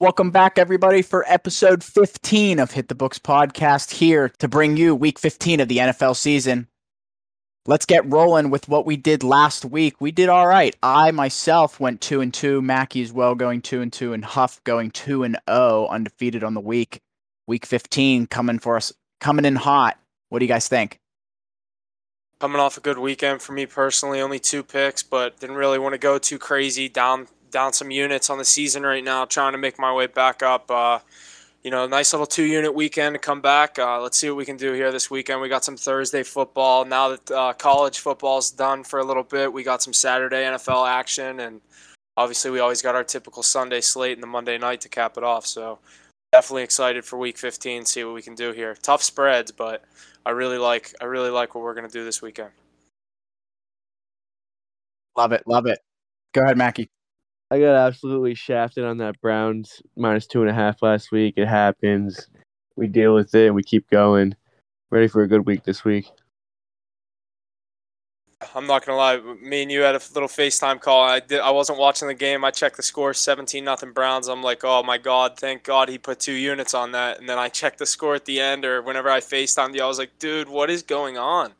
Welcome 0.00 0.30
back, 0.30 0.58
everybody, 0.58 1.02
for 1.02 1.26
episode 1.28 1.84
15 1.84 2.58
of 2.58 2.70
Hit 2.70 2.88
the 2.88 2.94
Books 2.94 3.18
podcast 3.18 3.90
here 3.90 4.30
to 4.38 4.48
bring 4.48 4.78
you 4.78 4.94
week 4.94 5.18
15 5.18 5.60
of 5.60 5.68
the 5.68 5.76
NFL 5.76 6.16
season. 6.16 6.68
Let's 7.66 7.84
get 7.84 8.10
rolling 8.10 8.48
with 8.48 8.66
what 8.66 8.86
we 8.86 8.96
did 8.96 9.22
last 9.22 9.66
week. 9.66 10.00
We 10.00 10.10
did 10.10 10.30
all 10.30 10.46
right. 10.46 10.74
I 10.82 11.10
myself 11.10 11.78
went 11.78 12.00
2 12.00 12.22
and 12.22 12.32
2, 12.32 12.62
Mackey 12.62 13.02
as 13.02 13.12
well 13.12 13.34
going 13.34 13.60
2 13.60 13.82
and 13.82 13.92
2 13.92 14.14
and 14.14 14.24
Huff 14.24 14.64
going 14.64 14.90
2 14.90 15.22
and 15.22 15.36
0 15.46 15.88
undefeated 15.90 16.44
on 16.44 16.54
the 16.54 16.62
week. 16.62 17.02
Week 17.46 17.66
15 17.66 18.26
coming 18.26 18.58
for 18.58 18.76
us 18.76 18.94
coming 19.20 19.44
in 19.44 19.56
hot. 19.56 19.98
What 20.30 20.38
do 20.38 20.46
you 20.46 20.48
guys 20.50 20.66
think? 20.66 20.98
Coming 22.38 22.58
off 22.58 22.78
a 22.78 22.80
good 22.80 22.98
weekend 22.98 23.42
for 23.42 23.52
me 23.52 23.66
personally, 23.66 24.22
only 24.22 24.38
two 24.38 24.62
picks, 24.62 25.02
but 25.02 25.38
didn't 25.40 25.56
really 25.56 25.78
want 25.78 25.92
to 25.92 25.98
go 25.98 26.16
too 26.18 26.38
crazy 26.38 26.88
down 26.88 27.26
down 27.50 27.72
some 27.72 27.90
units 27.90 28.30
on 28.30 28.38
the 28.38 28.44
season 28.44 28.82
right 28.82 29.04
now, 29.04 29.24
trying 29.24 29.52
to 29.52 29.58
make 29.58 29.78
my 29.78 29.92
way 29.92 30.06
back 30.06 30.42
up. 30.42 30.70
Uh, 30.70 31.00
you 31.62 31.70
know, 31.70 31.86
nice 31.86 32.12
little 32.12 32.26
two 32.26 32.44
unit 32.44 32.74
weekend 32.74 33.14
to 33.14 33.18
come 33.18 33.40
back. 33.40 33.78
Uh, 33.78 34.00
let's 34.00 34.16
see 34.16 34.30
what 34.30 34.36
we 34.36 34.46
can 34.46 34.56
do 34.56 34.72
here 34.72 34.90
this 34.90 35.10
weekend. 35.10 35.40
We 35.40 35.48
got 35.48 35.64
some 35.64 35.76
Thursday 35.76 36.22
football. 36.22 36.84
Now 36.84 37.10
that 37.10 37.30
uh, 37.30 37.52
college 37.52 37.98
football's 37.98 38.50
done 38.50 38.82
for 38.82 39.00
a 39.00 39.04
little 39.04 39.22
bit, 39.22 39.52
we 39.52 39.62
got 39.62 39.82
some 39.82 39.92
Saturday 39.92 40.44
NFL 40.44 40.88
action. 40.88 41.40
And 41.40 41.60
obviously, 42.16 42.50
we 42.50 42.60
always 42.60 42.80
got 42.80 42.94
our 42.94 43.04
typical 43.04 43.42
Sunday 43.42 43.82
slate 43.82 44.14
and 44.14 44.22
the 44.22 44.26
Monday 44.26 44.56
night 44.56 44.80
to 44.82 44.88
cap 44.88 45.18
it 45.18 45.24
off. 45.24 45.46
So 45.46 45.78
definitely 46.32 46.62
excited 46.62 47.04
for 47.04 47.18
week 47.18 47.36
15, 47.36 47.84
see 47.84 48.04
what 48.04 48.14
we 48.14 48.22
can 48.22 48.34
do 48.34 48.52
here. 48.52 48.74
Tough 48.82 49.02
spreads, 49.02 49.50
but 49.50 49.84
I 50.24 50.30
really 50.30 50.58
like 50.58 50.94
I 51.00 51.04
really 51.04 51.30
like 51.30 51.54
what 51.54 51.62
we're 51.62 51.74
going 51.74 51.86
to 51.86 51.92
do 51.92 52.04
this 52.04 52.22
weekend. 52.22 52.50
Love 55.16 55.32
it. 55.32 55.42
Love 55.46 55.66
it. 55.66 55.80
Go 56.32 56.42
ahead, 56.42 56.56
Mackey. 56.56 56.88
I 57.50 57.58
got 57.58 57.74
absolutely 57.74 58.34
shafted 58.34 58.84
on 58.84 58.98
that 58.98 59.20
Browns 59.20 59.82
minus 59.96 60.26
two 60.26 60.40
and 60.42 60.50
a 60.50 60.54
half 60.54 60.82
last 60.82 61.10
week. 61.10 61.34
It 61.36 61.48
happens. 61.48 62.28
We 62.76 62.86
deal 62.86 63.14
with 63.14 63.34
it 63.34 63.46
and 63.46 63.54
we 63.54 63.62
keep 63.62 63.90
going. 63.90 64.34
Ready 64.90 65.08
for 65.08 65.22
a 65.22 65.28
good 65.28 65.46
week 65.46 65.64
this 65.64 65.84
week. 65.84 66.06
I'm 68.54 68.66
not 68.66 68.86
gonna 68.86 68.96
lie. 68.96 69.20
Me 69.42 69.62
and 69.62 69.70
you 69.70 69.82
had 69.82 69.94
a 69.94 70.00
little 70.14 70.28
FaceTime 70.28 70.80
call. 70.80 71.02
I 71.02 71.20
did. 71.20 71.40
I 71.40 71.50
wasn't 71.50 71.78
watching 71.78 72.08
the 72.08 72.14
game. 72.14 72.42
I 72.44 72.50
checked 72.50 72.76
the 72.78 72.82
score, 72.82 73.12
17 73.12 73.62
nothing 73.62 73.92
Browns. 73.92 74.28
I'm 74.28 74.42
like, 74.42 74.64
oh 74.64 74.82
my 74.82 74.96
god, 74.96 75.36
thank 75.38 75.62
God 75.64 75.90
he 75.90 75.98
put 75.98 76.20
two 76.20 76.32
units 76.32 76.72
on 76.72 76.92
that. 76.92 77.20
And 77.20 77.28
then 77.28 77.38
I 77.38 77.48
checked 77.48 77.78
the 77.78 77.84
score 77.86 78.14
at 78.14 78.24
the 78.24 78.40
end, 78.40 78.64
or 78.64 78.80
whenever 78.80 79.10
I 79.10 79.20
FaceTimed 79.20 79.74
you, 79.74 79.82
I 79.82 79.86
was 79.86 79.98
like, 79.98 80.18
dude, 80.18 80.48
what 80.48 80.70
is 80.70 80.82
going 80.82 81.18
on? 81.18 81.52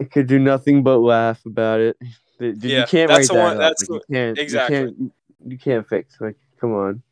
I 0.00 0.04
could 0.04 0.28
do 0.28 0.38
nothing 0.38 0.84
but 0.84 0.98
laugh 0.98 1.44
about 1.46 1.80
it. 1.80 1.96
Dude, 2.38 2.62
Yeah, 2.62 2.80
you 2.82 2.86
can't 2.86 3.08
that's 3.08 3.22
write 3.22 3.28
the 3.28 3.34
that 3.34 3.42
one- 3.42 3.58
that's 3.58 3.90
Like, 3.90 4.02
you 4.08 4.14
can't, 4.14 4.38
exactly. 4.38 4.76
You 4.78 4.84
can't, 4.86 5.12
you 5.46 5.58
can't 5.58 5.86
fix. 5.88 6.20
Like, 6.20 6.36
come 6.60 6.72
on. 6.72 7.02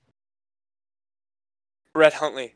Brett 1.94 2.14
Huntley. 2.14 2.54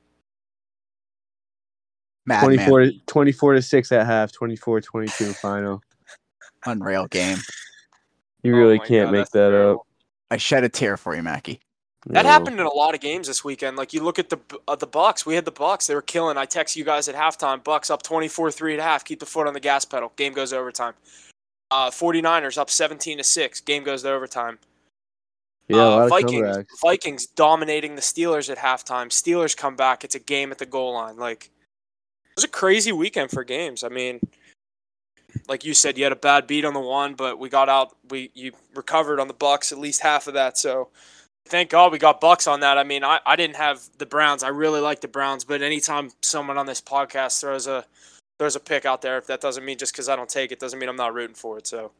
Madman. 2.26 2.56
24 2.56 2.80
to, 2.80 2.92
24 3.06 3.54
to 3.54 3.62
6 3.62 3.92
at 3.92 4.06
half, 4.06 4.32
24 4.32 4.80
22 4.80 5.32
final. 5.32 5.82
Unreal 6.66 7.06
game. 7.08 7.38
You 8.42 8.54
Oh 8.54 8.58
really 8.58 8.78
my 8.78 8.86
can't 8.86 9.06
God, 9.08 9.12
make 9.12 9.20
that's 9.20 9.30
that 9.32 9.54
up. 9.54 9.78
I 10.30 10.36
shed 10.36 10.64
a 10.64 10.68
tear 10.68 10.96
for 10.96 11.16
you, 11.16 11.22
Mackey. 11.22 11.54
up. 11.54 12.12
That 12.12 12.22
No. 12.24 12.30
happened 12.30 12.60
in 12.60 12.66
a 12.66 12.72
lot 12.72 12.94
of 12.94 13.00
games 13.00 13.26
this 13.26 13.44
weekend. 13.44 13.76
Like 13.76 13.92
you 13.92 14.02
look 14.02 14.18
at 14.20 14.30
the 14.30 14.38
uh, 14.68 14.76
the 14.76 14.86
Bucks, 14.86 15.26
we 15.26 15.34
had 15.34 15.44
the 15.44 15.50
Bucks. 15.52 15.86
They 15.88 15.94
were 15.94 16.02
killing. 16.02 16.36
I 16.36 16.44
text 16.44 16.76
you 16.76 16.84
guys 16.84 17.08
at 17.08 17.14
halftime. 17.16 17.62
Bucks 17.64 17.90
up 17.90 18.02
24-3 18.04 18.74
at 18.74 18.80
half. 18.80 19.04
Keep 19.04 19.20
the 19.20 19.26
foot 19.26 19.46
on 19.48 19.54
the 19.54 19.60
gas 19.60 19.84
pedal. 19.84 20.12
Game 20.16 20.32
goes 20.32 20.50
to 20.50 20.58
overtime. 20.58 20.94
Uh, 21.70 21.90
49ers 21.90 22.58
up 22.58 22.70
17 22.70 23.18
to 23.18 23.24
6. 23.24 23.60
Game 23.62 23.82
goes 23.82 24.02
to 24.02 24.10
overtime. 24.10 24.58
Yeah, 25.68 25.84
Uh, 25.84 26.08
Vikings. 26.08 26.66
Vikings 26.80 27.26
dominating 27.26 27.94
the 27.94 28.02
Steelers 28.02 28.50
at 28.50 28.58
halftime. 28.58 29.08
Steelers 29.08 29.56
come 29.56 29.76
back. 29.76 30.04
It's 30.04 30.14
a 30.14 30.20
game 30.20 30.50
at 30.50 30.58
the 30.58 30.66
goal 30.66 30.94
line. 30.94 31.16
Like 31.16 31.46
it 31.46 32.36
was 32.36 32.44
a 32.44 32.48
crazy 32.48 32.92
weekend 32.92 33.30
for 33.30 33.44
games. 33.44 33.84
I 33.84 33.88
mean, 33.88 34.20
like 35.48 35.64
you 35.64 35.74
said, 35.74 35.96
you 35.96 36.04
had 36.04 36.12
a 36.12 36.16
bad 36.16 36.46
beat 36.46 36.64
on 36.64 36.74
the 36.74 36.80
one, 36.80 37.14
but 37.14 37.38
we 37.38 37.48
got 37.48 37.68
out. 37.68 37.96
We 38.10 38.30
you 38.34 38.52
recovered 38.74 39.20
on 39.20 39.28
the 39.28 39.34
Bucks 39.34 39.72
at 39.72 39.78
least 39.78 40.02
half 40.02 40.26
of 40.26 40.34
that. 40.34 40.58
So 40.58 40.90
thank 41.46 41.70
God 41.70 41.92
we 41.92 41.98
got 41.98 42.20
Bucks 42.20 42.46
on 42.46 42.60
that. 42.60 42.78
I 42.78 42.84
mean, 42.84 43.04
I, 43.04 43.20
I 43.24 43.36
didn't 43.36 43.56
have 43.56 43.80
the 43.98 44.06
Browns. 44.06 44.42
I 44.42 44.48
really 44.48 44.80
like 44.80 45.00
the 45.00 45.08
Browns, 45.08 45.44
but 45.44 45.62
anytime 45.62 46.10
someone 46.22 46.58
on 46.58 46.66
this 46.66 46.80
podcast 46.80 47.40
throws 47.40 47.66
a 47.66 47.84
throws 48.38 48.56
a 48.56 48.60
pick 48.60 48.84
out 48.84 49.02
there, 49.02 49.18
if 49.18 49.26
that 49.28 49.40
doesn't 49.40 49.64
mean 49.64 49.78
just 49.78 49.92
because 49.92 50.08
I 50.08 50.16
don't 50.16 50.28
take 50.28 50.52
it, 50.52 50.58
doesn't 50.58 50.78
mean 50.78 50.88
I'm 50.88 50.96
not 50.96 51.14
rooting 51.14 51.36
for 51.36 51.58
it. 51.58 51.66
So 51.66 51.92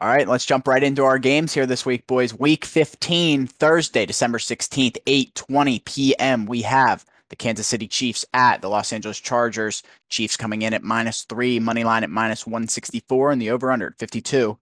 All 0.00 0.08
right, 0.08 0.28
let's 0.28 0.46
jump 0.46 0.68
right 0.68 0.82
into 0.82 1.02
our 1.02 1.18
games 1.18 1.52
here 1.52 1.66
this 1.66 1.84
week, 1.84 2.06
boys. 2.06 2.32
Week 2.32 2.64
15, 2.64 3.48
Thursday, 3.48 4.06
December 4.06 4.38
16th, 4.38 4.96
8:20 5.04 5.84
p.m. 5.84 6.46
We 6.46 6.62
have 6.62 7.04
the 7.30 7.36
Kansas 7.36 7.66
City 7.66 7.88
Chiefs 7.88 8.24
at 8.32 8.62
the 8.62 8.68
Los 8.68 8.92
Angeles 8.92 9.18
Chargers. 9.18 9.82
Chiefs 10.08 10.36
coming 10.36 10.62
in 10.62 10.72
at 10.72 10.84
minus 10.84 11.24
three, 11.24 11.58
money 11.58 11.82
line 11.82 12.04
at 12.04 12.10
minus 12.10 12.46
164, 12.46 13.32
and 13.32 13.42
the 13.42 13.50
over 13.50 13.72
under 13.72 13.88
at 13.88 13.98
52. 13.98 14.56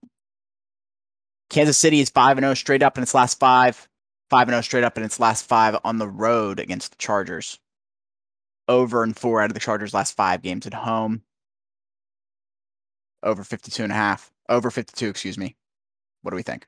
Kansas 1.51 1.77
City 1.77 1.99
is 1.99 2.09
5 2.09 2.39
0 2.39 2.55
straight 2.55 2.81
up 2.81 2.97
in 2.97 3.03
its 3.03 3.13
last 3.13 3.39
five, 3.39 3.87
5 4.31 4.49
0 4.49 4.61
straight 4.61 4.83
up 4.83 4.97
in 4.97 5.03
its 5.03 5.19
last 5.19 5.47
five 5.47 5.77
on 5.83 5.99
the 5.99 6.07
road 6.07 6.59
against 6.59 6.89
the 6.89 6.97
Chargers. 6.97 7.59
Over 8.67 9.03
and 9.03 9.15
four 9.15 9.41
out 9.41 9.51
of 9.51 9.53
the 9.53 9.59
Chargers' 9.59 9.93
last 9.93 10.17
five 10.17 10.41
games 10.41 10.65
at 10.65 10.73
home. 10.73 11.21
Over 13.21 13.43
52 13.43 13.83
and 13.83 13.91
a 13.91 13.95
half. 13.95 14.31
Over 14.49 14.71
52, 14.71 15.09
excuse 15.09 15.37
me. 15.37 15.55
What 16.21 16.31
do 16.31 16.35
we 16.35 16.43
think? 16.43 16.67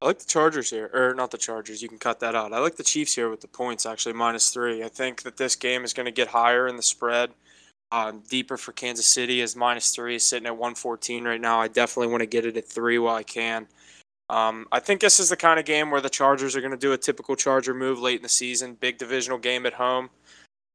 I 0.00 0.06
like 0.06 0.20
the 0.20 0.26
Chargers 0.26 0.70
here, 0.70 0.90
or 0.94 1.14
not 1.14 1.32
the 1.32 1.38
Chargers. 1.38 1.82
You 1.82 1.88
can 1.88 1.98
cut 1.98 2.20
that 2.20 2.36
out. 2.36 2.52
I 2.52 2.58
like 2.58 2.76
the 2.76 2.84
Chiefs 2.84 3.14
here 3.14 3.28
with 3.28 3.40
the 3.40 3.48
points, 3.48 3.84
actually 3.84 4.12
minus 4.12 4.50
three. 4.50 4.84
I 4.84 4.88
think 4.88 5.22
that 5.22 5.36
this 5.36 5.56
game 5.56 5.82
is 5.82 5.92
going 5.92 6.06
to 6.06 6.12
get 6.12 6.28
higher 6.28 6.68
in 6.68 6.76
the 6.76 6.82
spread, 6.82 7.30
um, 7.90 8.22
deeper 8.28 8.56
for 8.56 8.70
Kansas 8.72 9.06
City. 9.06 9.40
Is 9.40 9.56
minus 9.56 9.90
three 9.90 10.14
is 10.14 10.24
sitting 10.24 10.46
at 10.46 10.56
one 10.56 10.76
fourteen 10.76 11.24
right 11.24 11.40
now. 11.40 11.60
I 11.60 11.66
definitely 11.66 12.12
want 12.12 12.20
to 12.20 12.26
get 12.26 12.46
it 12.46 12.56
at 12.56 12.68
three 12.68 12.98
while 12.98 13.16
I 13.16 13.24
can. 13.24 13.66
Um, 14.30 14.68
I 14.70 14.78
think 14.78 15.00
this 15.00 15.18
is 15.18 15.30
the 15.30 15.36
kind 15.36 15.58
of 15.58 15.66
game 15.66 15.90
where 15.90 16.00
the 16.00 16.10
Chargers 16.10 16.54
are 16.54 16.60
going 16.60 16.70
to 16.70 16.76
do 16.76 16.92
a 16.92 16.98
typical 16.98 17.34
Charger 17.34 17.74
move 17.74 17.98
late 17.98 18.16
in 18.18 18.22
the 18.22 18.28
season. 18.28 18.74
Big 18.74 18.98
divisional 18.98 19.38
game 19.38 19.66
at 19.66 19.72
home. 19.72 20.10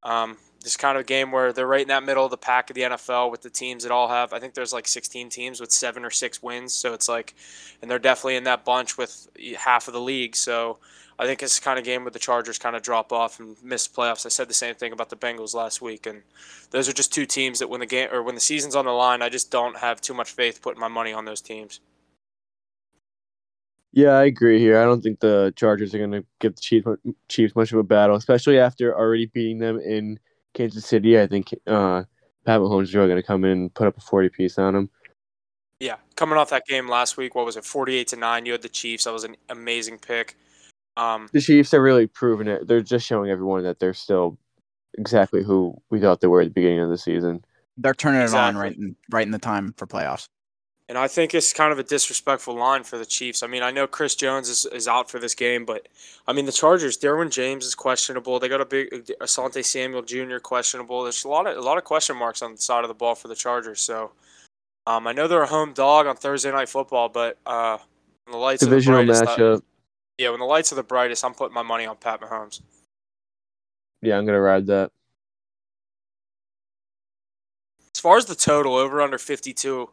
Um, 0.02 0.38
this 0.64 0.78
kind 0.78 0.98
of 0.98 1.06
game 1.06 1.32
where 1.32 1.52
they're 1.52 1.68
right 1.68 1.82
in 1.82 1.90
that 1.90 2.04
middle 2.04 2.26
of 2.26 2.32
the 2.32 2.38
pack 2.38 2.70
of 2.70 2.76
the 2.76 2.82
NFL 2.82 3.30
with 3.30 3.42
the 3.42 3.50
teams 3.50 3.84
that 3.84 3.92
all 3.92 4.08
have. 4.08 4.34
I 4.34 4.40
think 4.40 4.54
there's 4.54 4.74
like 4.74 4.88
16 4.88 5.30
teams 5.30 5.60
with 5.60 5.72
seven 5.72 6.06
or 6.06 6.10
six 6.10 6.42
wins, 6.42 6.74
so 6.74 6.94
it's 6.94 7.10
like, 7.10 7.36
and 7.82 7.92
they're 7.92 8.00
definitely 8.00 8.38
in 8.38 8.46
that 8.46 8.64
bunch 8.64 8.98
with 8.98 9.28
half 9.58 9.88
of 9.88 9.94
the 9.94 10.02
league. 10.02 10.36
So 10.36 10.80
I 11.20 11.26
think 11.26 11.44
it's 11.44 11.60
the 11.60 11.64
kind 11.64 11.78
of 11.78 11.86
game 11.86 12.04
where 12.04 12.12
the 12.12 12.20
Chargers 12.20 12.58
kind 12.58 12.76
of 12.76 12.82
drop 12.82 13.12
off 13.12 13.40
and 13.40 13.56
miss 13.62 13.88
playoffs. 13.88 14.26
I 14.26 14.30
said 14.30 14.48
the 14.48 14.54
same 14.54 14.76
thing 14.76 14.94
about 14.94 15.10
the 15.10 15.16
Bengals 15.18 15.54
last 15.54 15.82
week, 15.82 16.06
and 16.08 16.24
those 16.72 16.88
are 16.88 16.94
just 16.94 17.14
two 17.14 17.26
teams 17.26 17.60
that 17.60 17.70
when 17.70 17.82
the 17.82 17.86
game 17.86 18.10
or 18.12 18.24
when 18.24 18.36
the 18.36 18.42
season's 18.42 18.76
on 18.76 18.86
the 18.86 18.92
line, 18.92 19.22
I 19.22 19.30
just 19.30 19.52
don't 19.52 19.78
have 19.78 20.02
too 20.02 20.14
much 20.14 20.32
faith 20.32 20.62
putting 20.62 20.80
my 20.80 20.88
money 20.88 21.14
on 21.14 21.26
those 21.26 21.42
teams. 21.42 21.82
Yeah, 23.92 24.14
I 24.14 24.24
agree 24.24 24.60
here. 24.60 24.82
I 24.82 24.86
don't 24.86 25.02
think 25.02 25.20
the 25.20 25.54
Chargers 25.56 25.94
are 25.94 26.00
going 26.00 26.12
to 26.12 26.26
give 26.40 26.56
the 26.56 26.62
Chiefs, 26.62 26.88
Chiefs 27.30 27.56
much 27.56 27.72
of 27.72 27.78
a 27.78 27.84
battle, 27.84 28.16
especially 28.16 28.58
after 28.58 28.98
already 28.98 29.28
beating 29.28 29.60
them 29.60 29.80
in 29.80 30.20
Kansas 30.54 30.86
City. 30.86 31.20
I 31.20 31.28
think 31.28 31.54
uh, 31.68 32.04
Pat 32.46 32.60
Mahomes 32.60 32.84
is 32.84 32.96
really 32.96 33.08
going 33.08 33.22
to 33.22 33.26
come 33.26 33.44
in 33.44 33.52
and 33.52 33.74
put 33.74 33.88
up 33.88 33.98
a 33.98 34.02
40 34.02 34.30
piece 34.30 34.58
on 34.58 34.74
them. 34.74 34.90
Yeah, 35.80 35.98
coming 36.16 36.38
off 36.38 36.50
that 36.52 36.66
game 36.66 36.88
last 36.88 37.18
week, 37.18 37.36
what 37.36 37.46
was 37.46 37.58
it, 37.58 37.66
48 37.66 38.08
to 38.10 38.16
nine? 38.16 38.46
You 38.46 38.54
had 38.54 38.62
the 38.62 38.70
Chiefs. 38.70 39.04
That 39.04 39.14
was 39.14 39.24
an 39.24 39.36
amazing 39.50 40.00
pick. 40.00 40.38
Um, 40.96 41.28
The 41.34 41.42
Chiefs 41.42 41.74
are 41.74 41.82
really 41.82 42.08
proving 42.08 42.48
it. 42.48 42.68
They're 42.68 42.82
just 42.82 43.06
showing 43.06 43.30
everyone 43.30 43.64
that 43.64 43.80
they're 43.80 43.94
still 43.94 44.38
exactly 44.98 45.44
who 45.44 45.76
we 45.90 46.00
thought 46.00 46.22
they 46.22 46.28
were 46.28 46.42
at 46.42 46.46
the 46.46 46.54
beginning 46.54 46.82
of 46.82 46.90
the 46.90 46.98
season. 46.98 47.44
They're 47.78 47.96
turning 47.96 48.22
it 48.22 48.34
on 48.34 48.56
right 48.56 48.76
in, 48.78 48.96
right 49.10 49.26
in 49.26 49.32
the 49.32 49.40
time 49.40 49.74
for 49.78 49.88
playoffs. 49.88 50.28
And 50.90 50.98
I 50.98 51.08
think 51.08 51.34
it's 51.34 51.54
kind 51.54 51.72
of 51.72 51.80
a 51.80 51.84
disrespectful 51.84 52.56
line 52.56 52.84
for 52.84 52.98
the 52.98 53.06
Chiefs. 53.06 53.42
I 53.42 53.48
mean, 53.48 53.64
I 53.64 53.72
know 53.72 53.88
Chris 53.88 54.16
Jones 54.16 54.50
is, 54.50 54.66
is 54.66 54.88
out 54.88 55.10
for 55.10 55.18
this 55.18 55.34
game, 55.34 55.64
but 55.64 55.88
I 56.28 56.34
mean 56.34 56.46
the 56.46 56.52
Chargers. 56.52 56.98
Derwin 56.98 57.32
James 57.32 57.66
is 57.66 57.74
questionable. 57.74 58.38
They 58.38 58.50
got 58.50 58.60
a 58.60 58.66
big 58.66 58.90
Asante 59.22 59.64
Samuel 59.64 60.02
Jr. 60.02 60.40
questionable. 60.40 61.04
There's 61.04 61.24
a 61.24 61.30
lot 61.30 61.48
of 61.48 61.58
a 61.58 61.62
lot 61.62 61.78
of 61.78 61.86
question 61.86 62.18
marks 62.18 62.42
on 62.42 62.52
the 62.52 62.62
side 62.62 62.84
of 62.84 62.90
the 62.90 62.94
ball 62.94 63.16
for 63.16 63.30
the 63.30 63.36
Chargers. 63.36 63.80
So 63.80 64.12
um, 64.86 65.08
I 65.08 65.14
know 65.14 65.28
they're 65.28 65.44
a 65.44 65.48
home 65.48 65.74
dog 65.74 66.06
on 66.06 66.18
Thursday 66.18 66.52
night 66.52 66.68
football, 66.68 67.08
but 67.08 67.38
uh, 67.46 67.78
when 68.26 68.34
the 68.34 68.38
lights 68.38 68.64
Divisional 68.64 69.00
are 69.00 69.06
the 69.06 69.14
brightest, 69.14 69.40
matchup. 69.40 69.62
yeah, 70.18 70.30
when 70.32 70.40
the 70.40 70.46
lights 70.46 70.72
are 70.74 70.76
the 70.76 70.84
brightest, 70.84 71.24
I'm 71.24 71.34
putting 71.34 71.54
my 71.54 71.64
money 71.64 71.86
on 71.86 71.96
Pat 71.96 72.20
Mahomes. 72.20 72.62
Yeah, 74.02 74.18
I'm 74.18 74.26
going 74.26 74.36
to 74.36 74.42
ride 74.42 74.68
that. 74.68 74.92
As 77.96 78.02
far 78.02 78.18
as 78.18 78.26
the 78.26 78.36
total 78.36 78.76
over 78.76 79.02
under 79.02 79.18
52, 79.18 79.90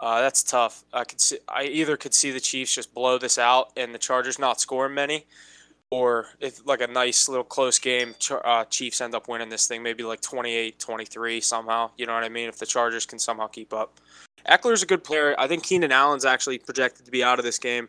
uh, 0.00 0.20
that's 0.20 0.42
tough. 0.42 0.84
I 0.92 1.04
could 1.04 1.20
see, 1.20 1.38
I 1.48 1.64
either 1.64 1.96
could 1.96 2.14
see 2.14 2.30
the 2.30 2.40
Chiefs 2.40 2.74
just 2.74 2.94
blow 2.94 3.18
this 3.18 3.38
out 3.38 3.72
and 3.76 3.94
the 3.94 3.98
Chargers 3.98 4.38
not 4.38 4.60
scoring 4.60 4.94
many, 4.94 5.26
or 5.90 6.26
if 6.40 6.64
like 6.66 6.82
a 6.82 6.86
nice 6.86 7.28
little 7.28 7.44
close 7.44 7.78
game, 7.78 8.14
uh, 8.44 8.64
Chiefs 8.64 9.00
end 9.00 9.14
up 9.14 9.28
winning 9.28 9.48
this 9.48 9.66
thing, 9.66 9.82
maybe 9.82 10.02
like 10.02 10.20
28-23 10.20 11.42
somehow. 11.42 11.90
You 11.96 12.06
know 12.06 12.14
what 12.14 12.24
I 12.24 12.28
mean? 12.28 12.48
If 12.48 12.58
the 12.58 12.66
Chargers 12.66 13.06
can 13.06 13.18
somehow 13.18 13.46
keep 13.46 13.72
up. 13.72 13.98
Ekeler's 14.48 14.82
a 14.82 14.86
good 14.86 15.02
player. 15.02 15.34
I 15.38 15.48
think 15.48 15.64
Keenan 15.64 15.92
Allen's 15.92 16.24
actually 16.24 16.58
projected 16.58 17.04
to 17.06 17.10
be 17.10 17.24
out 17.24 17.38
of 17.38 17.44
this 17.44 17.58
game. 17.58 17.88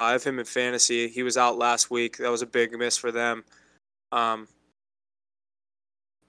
I 0.00 0.12
have 0.12 0.24
him 0.24 0.38
in 0.38 0.44
fantasy. 0.46 1.08
He 1.08 1.22
was 1.22 1.36
out 1.36 1.58
last 1.58 1.90
week. 1.90 2.16
That 2.16 2.30
was 2.30 2.42
a 2.42 2.46
big 2.46 2.76
miss 2.76 2.96
for 2.96 3.12
them. 3.12 3.44
Um, 4.12 4.48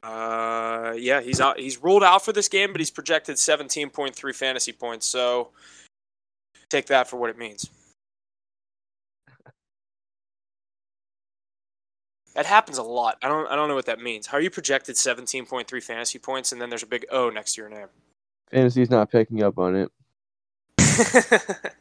uh, 0.04 0.94
yeah, 0.98 1.22
he's 1.22 1.40
out. 1.40 1.60
He's 1.60 1.82
ruled 1.82 2.04
out 2.04 2.26
for 2.26 2.34
this 2.34 2.48
game, 2.48 2.72
but 2.72 2.82
he's 2.82 2.90
projected 2.90 3.36
17.3 3.36 4.36
fantasy 4.36 4.72
points. 4.72 5.06
So 5.06 5.50
take 6.70 6.88
that 6.88 7.08
for 7.08 7.18
what 7.18 7.30
it 7.30 7.38
means. 7.38 7.70
That 12.34 12.46
happens 12.46 12.78
a 12.78 12.84
lot. 12.84 13.18
I 13.22 13.28
don't. 13.28 13.46
I 13.48 13.56
don't 13.56 13.68
know 13.68 13.76
what 13.76 13.86
that 13.88 14.00
means. 14.00 14.28
How 14.28 14.38
are 14.38 14.42
you 14.42 14.50
projected 14.50 14.96
17.3 14.96 15.84
fantasy 15.84 16.18
points, 16.18 16.52
and 16.52 16.62
then 16.62 16.70
there's 16.70 16.84
a 16.84 16.88
big 16.88 17.06
O 17.12 17.30
next 17.30 17.56
to 17.56 17.62
your 17.62 17.70
name? 17.70 17.88
Fantasy's 18.50 18.90
not 18.90 19.12
picking 19.12 19.44
up 19.44 19.58
on 19.58 19.76
it. 19.76 19.92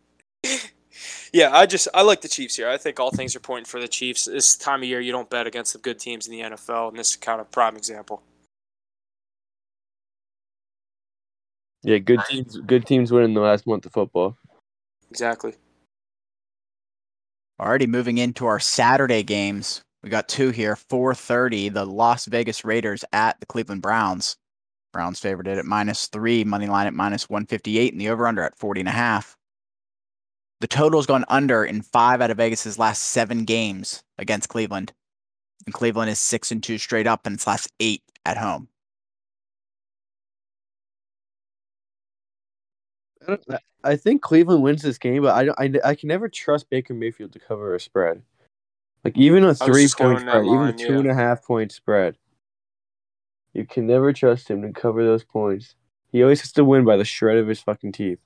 yeah, 1.33 1.57
I 1.57 1.67
just 1.67 1.89
I 1.95 2.03
like 2.03 2.21
the 2.21 2.29
Chiefs 2.29 2.57
here. 2.57 2.69
I 2.69 2.77
think 2.77 2.99
all 2.99 3.11
things 3.11 3.37
are 3.37 3.41
pointing 3.41 3.67
for 3.67 3.81
the 3.81 3.89
Chiefs. 3.89 4.25
This 4.25 4.57
time 4.57 4.83
of 4.83 4.89
year, 4.89 5.01
you 5.01 5.13
don't 5.13 5.31
bet 5.31 5.47
against 5.47 5.73
the 5.73 5.79
good 5.79 5.99
teams 5.99 6.27
in 6.27 6.33
the 6.33 6.41
NFL, 6.41 6.89
and 6.89 6.99
this 6.99 7.11
is 7.11 7.17
kind 7.17 7.41
of 7.41 7.51
prime 7.51 7.77
example. 7.77 8.23
Yeah, 11.83 11.99
good 11.99 12.21
teams. 12.29 12.57
Good 12.59 12.87
teams 12.87 13.13
win 13.13 13.25
in 13.25 13.35
the 13.35 13.41
last 13.41 13.67
month 13.67 13.87
of 13.87 13.93
football. 13.93 14.37
Exactly. 15.11 15.55
Already 17.59 17.87
moving 17.87 18.19
into 18.19 18.47
our 18.47 18.61
Saturday 18.61 19.23
games. 19.23 19.83
We 20.03 20.09
got 20.09 20.29
two 20.29 20.51
here. 20.51 20.77
4:30, 20.77 21.73
the 21.73 21.85
Las 21.85 22.27
Vegas 22.27 22.65
Raiders 22.65 23.05
at 23.13 23.39
the 23.41 23.47
Cleveland 23.47 23.83
Browns. 23.83 24.37
Browns 24.93 25.21
favored 25.21 25.47
it 25.47 25.59
at 25.59 25.65
minus 25.65 26.07
three, 26.07 26.43
money 26.43 26.67
line 26.67 26.87
at 26.87 26.95
minus 26.95 27.29
158, 27.29 27.93
and 27.93 28.01
the 28.01 28.09
over 28.09 28.27
under 28.27 28.43
at 28.43 28.59
40 28.59 28.81
and 28.81 28.89
a 28.89 28.93
half. 28.93 29.37
The 30.61 30.67
total's 30.67 31.07
gone 31.07 31.25
under 31.29 31.65
in 31.65 31.83
five 31.83 32.21
out 32.21 32.31
of 32.31 32.37
Vegas's 32.37 32.79
last 32.79 33.03
seven 33.03 33.45
games 33.45 34.03
against 34.19 34.51
Cleveland. 34.51 34.93
And 35.67 35.75
Cleveland 35.75 36.11
is 36.11 36.19
six 36.19 36.51
and 36.51 36.63
two 36.63 36.79
straight 36.79 37.07
up 37.07 37.27
in 37.27 37.35
its 37.35 37.47
last 37.47 37.73
eight 37.81 38.03
at 38.25 38.37
home. 38.37 38.69
I 43.85 43.97
think 43.97 44.23
Cleveland 44.23 44.63
wins 44.63 44.83
this 44.83 44.99
game, 44.99 45.23
but 45.23 45.35
I, 45.35 45.45
don't, 45.45 45.85
I, 45.85 45.91
I 45.91 45.95
can 45.95 46.09
never 46.09 46.29
trust 46.29 46.69
Baker 46.69 46.95
Mayfield 46.95 47.33
to 47.33 47.39
cover 47.39 47.75
a 47.75 47.81
spread. 47.81 48.23
Like 49.05 49.17
even 49.17 49.45
a 49.45 49.55
three 49.55 49.89
point 49.89 50.21
spread, 50.21 50.45
line, 50.45 50.47
even 50.47 50.67
a 50.67 50.73
two 50.73 50.95
yeah. 50.95 50.99
and 51.01 51.11
a 51.11 51.15
half 51.15 51.45
point 51.45 51.73
spread. 51.73 52.17
You 53.55 53.65
can 53.67 53.87
never 53.87 54.13
trust 54.13 54.51
him 54.51 54.63
to 54.63 54.73
cover 54.73 55.05
those 55.05 55.25
points. 55.25 55.75
He 56.13 56.23
always 56.23 56.41
has 56.41 56.53
to 56.53 56.65
win 56.65 56.85
by 56.85 56.97
the 56.97 57.05
shred 57.05 57.39
of 57.39 57.49
his 57.49 57.61
fucking 57.61 57.93
teeth. 57.93 58.21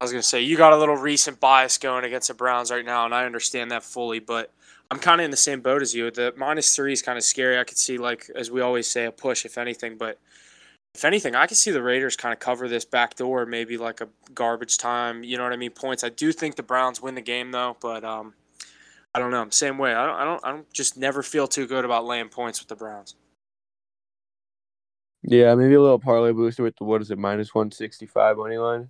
I 0.00 0.04
was 0.04 0.12
gonna 0.12 0.22
say 0.22 0.42
you 0.42 0.56
got 0.56 0.72
a 0.72 0.76
little 0.76 0.96
recent 0.96 1.40
bias 1.40 1.78
going 1.78 2.04
against 2.04 2.28
the 2.28 2.34
Browns 2.34 2.70
right 2.70 2.84
now, 2.84 3.04
and 3.04 3.14
I 3.14 3.24
understand 3.24 3.70
that 3.70 3.82
fully. 3.82 4.18
But 4.18 4.52
I'm 4.90 4.98
kind 4.98 5.20
of 5.20 5.24
in 5.24 5.30
the 5.30 5.36
same 5.36 5.60
boat 5.60 5.82
as 5.82 5.94
you. 5.94 6.10
The 6.10 6.34
minus 6.36 6.74
three 6.76 6.92
is 6.92 7.02
kind 7.02 7.16
of 7.16 7.24
scary. 7.24 7.58
I 7.58 7.64
could 7.64 7.78
see 7.78 7.98
like 7.98 8.30
as 8.34 8.50
we 8.50 8.60
always 8.60 8.86
say 8.86 9.06
a 9.06 9.12
push 9.12 9.44
if 9.44 9.56
anything, 9.58 9.96
but 9.96 10.18
if 10.94 11.04
anything, 11.04 11.34
I 11.34 11.46
could 11.46 11.56
see 11.58 11.70
the 11.70 11.82
Raiders 11.82 12.16
kind 12.16 12.32
of 12.32 12.38
cover 12.38 12.68
this 12.68 12.84
back 12.84 13.16
door, 13.16 13.44
maybe 13.44 13.76
like 13.76 14.00
a 14.00 14.08
garbage 14.34 14.78
time. 14.78 15.22
You 15.24 15.36
know 15.36 15.44
what 15.44 15.52
I 15.52 15.56
mean? 15.56 15.72
Points. 15.72 16.04
I 16.04 16.08
do 16.08 16.32
think 16.32 16.56
the 16.56 16.62
Browns 16.62 17.02
win 17.02 17.14
the 17.14 17.20
game 17.20 17.50
though, 17.52 17.76
but 17.80 18.04
um, 18.04 18.34
I 19.14 19.18
don't 19.18 19.30
know. 19.30 19.46
Same 19.50 19.78
way. 19.78 19.94
I 19.94 20.06
don't. 20.06 20.16
I 20.16 20.24
don't. 20.24 20.44
I 20.44 20.52
don't 20.52 20.72
just 20.72 20.96
never 20.98 21.22
feel 21.22 21.48
too 21.48 21.66
good 21.66 21.84
about 21.84 22.04
laying 22.04 22.28
points 22.28 22.60
with 22.60 22.68
the 22.68 22.76
Browns. 22.76 23.14
Yeah, 25.22 25.54
maybe 25.54 25.74
a 25.74 25.80
little 25.80 25.98
parlay 25.98 26.32
booster 26.32 26.62
with 26.62 26.76
the 26.76 26.84
what 26.84 27.00
is 27.02 27.10
it 27.10 27.18
minus 27.18 27.54
one 27.54 27.70
sixty 27.70 28.06
five 28.06 28.36
money 28.36 28.58
line. 28.58 28.88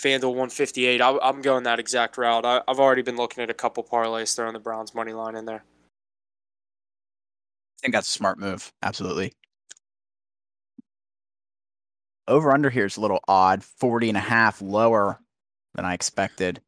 FanDuel 0.00 0.30
158. 0.30 1.00
I, 1.00 1.28
am 1.28 1.42
going 1.42 1.64
that 1.64 1.78
exact 1.78 2.16
route. 2.16 2.46
I, 2.46 2.62
have 2.66 2.80
already 2.80 3.02
been 3.02 3.16
looking 3.16 3.42
at 3.42 3.50
a 3.50 3.54
couple 3.54 3.84
parlays 3.84 4.34
throwing 4.34 4.54
the 4.54 4.58
Browns 4.58 4.94
money 4.94 5.12
line 5.12 5.36
in 5.36 5.44
there. 5.44 5.62
I 7.78 7.78
think 7.82 7.94
that's 7.94 8.08
a 8.08 8.12
smart 8.12 8.38
move. 8.38 8.72
Absolutely. 8.82 9.32
Over 12.28 12.52
under 12.52 12.70
here 12.70 12.86
is 12.86 12.96
a 12.96 13.00
little 13.00 13.20
odd. 13.28 13.62
40 13.62 14.08
and 14.08 14.18
a 14.18 14.22
half 14.22 14.62
lower 14.62 15.20
than 15.74 15.84
I 15.84 15.94
expected. 15.94 16.60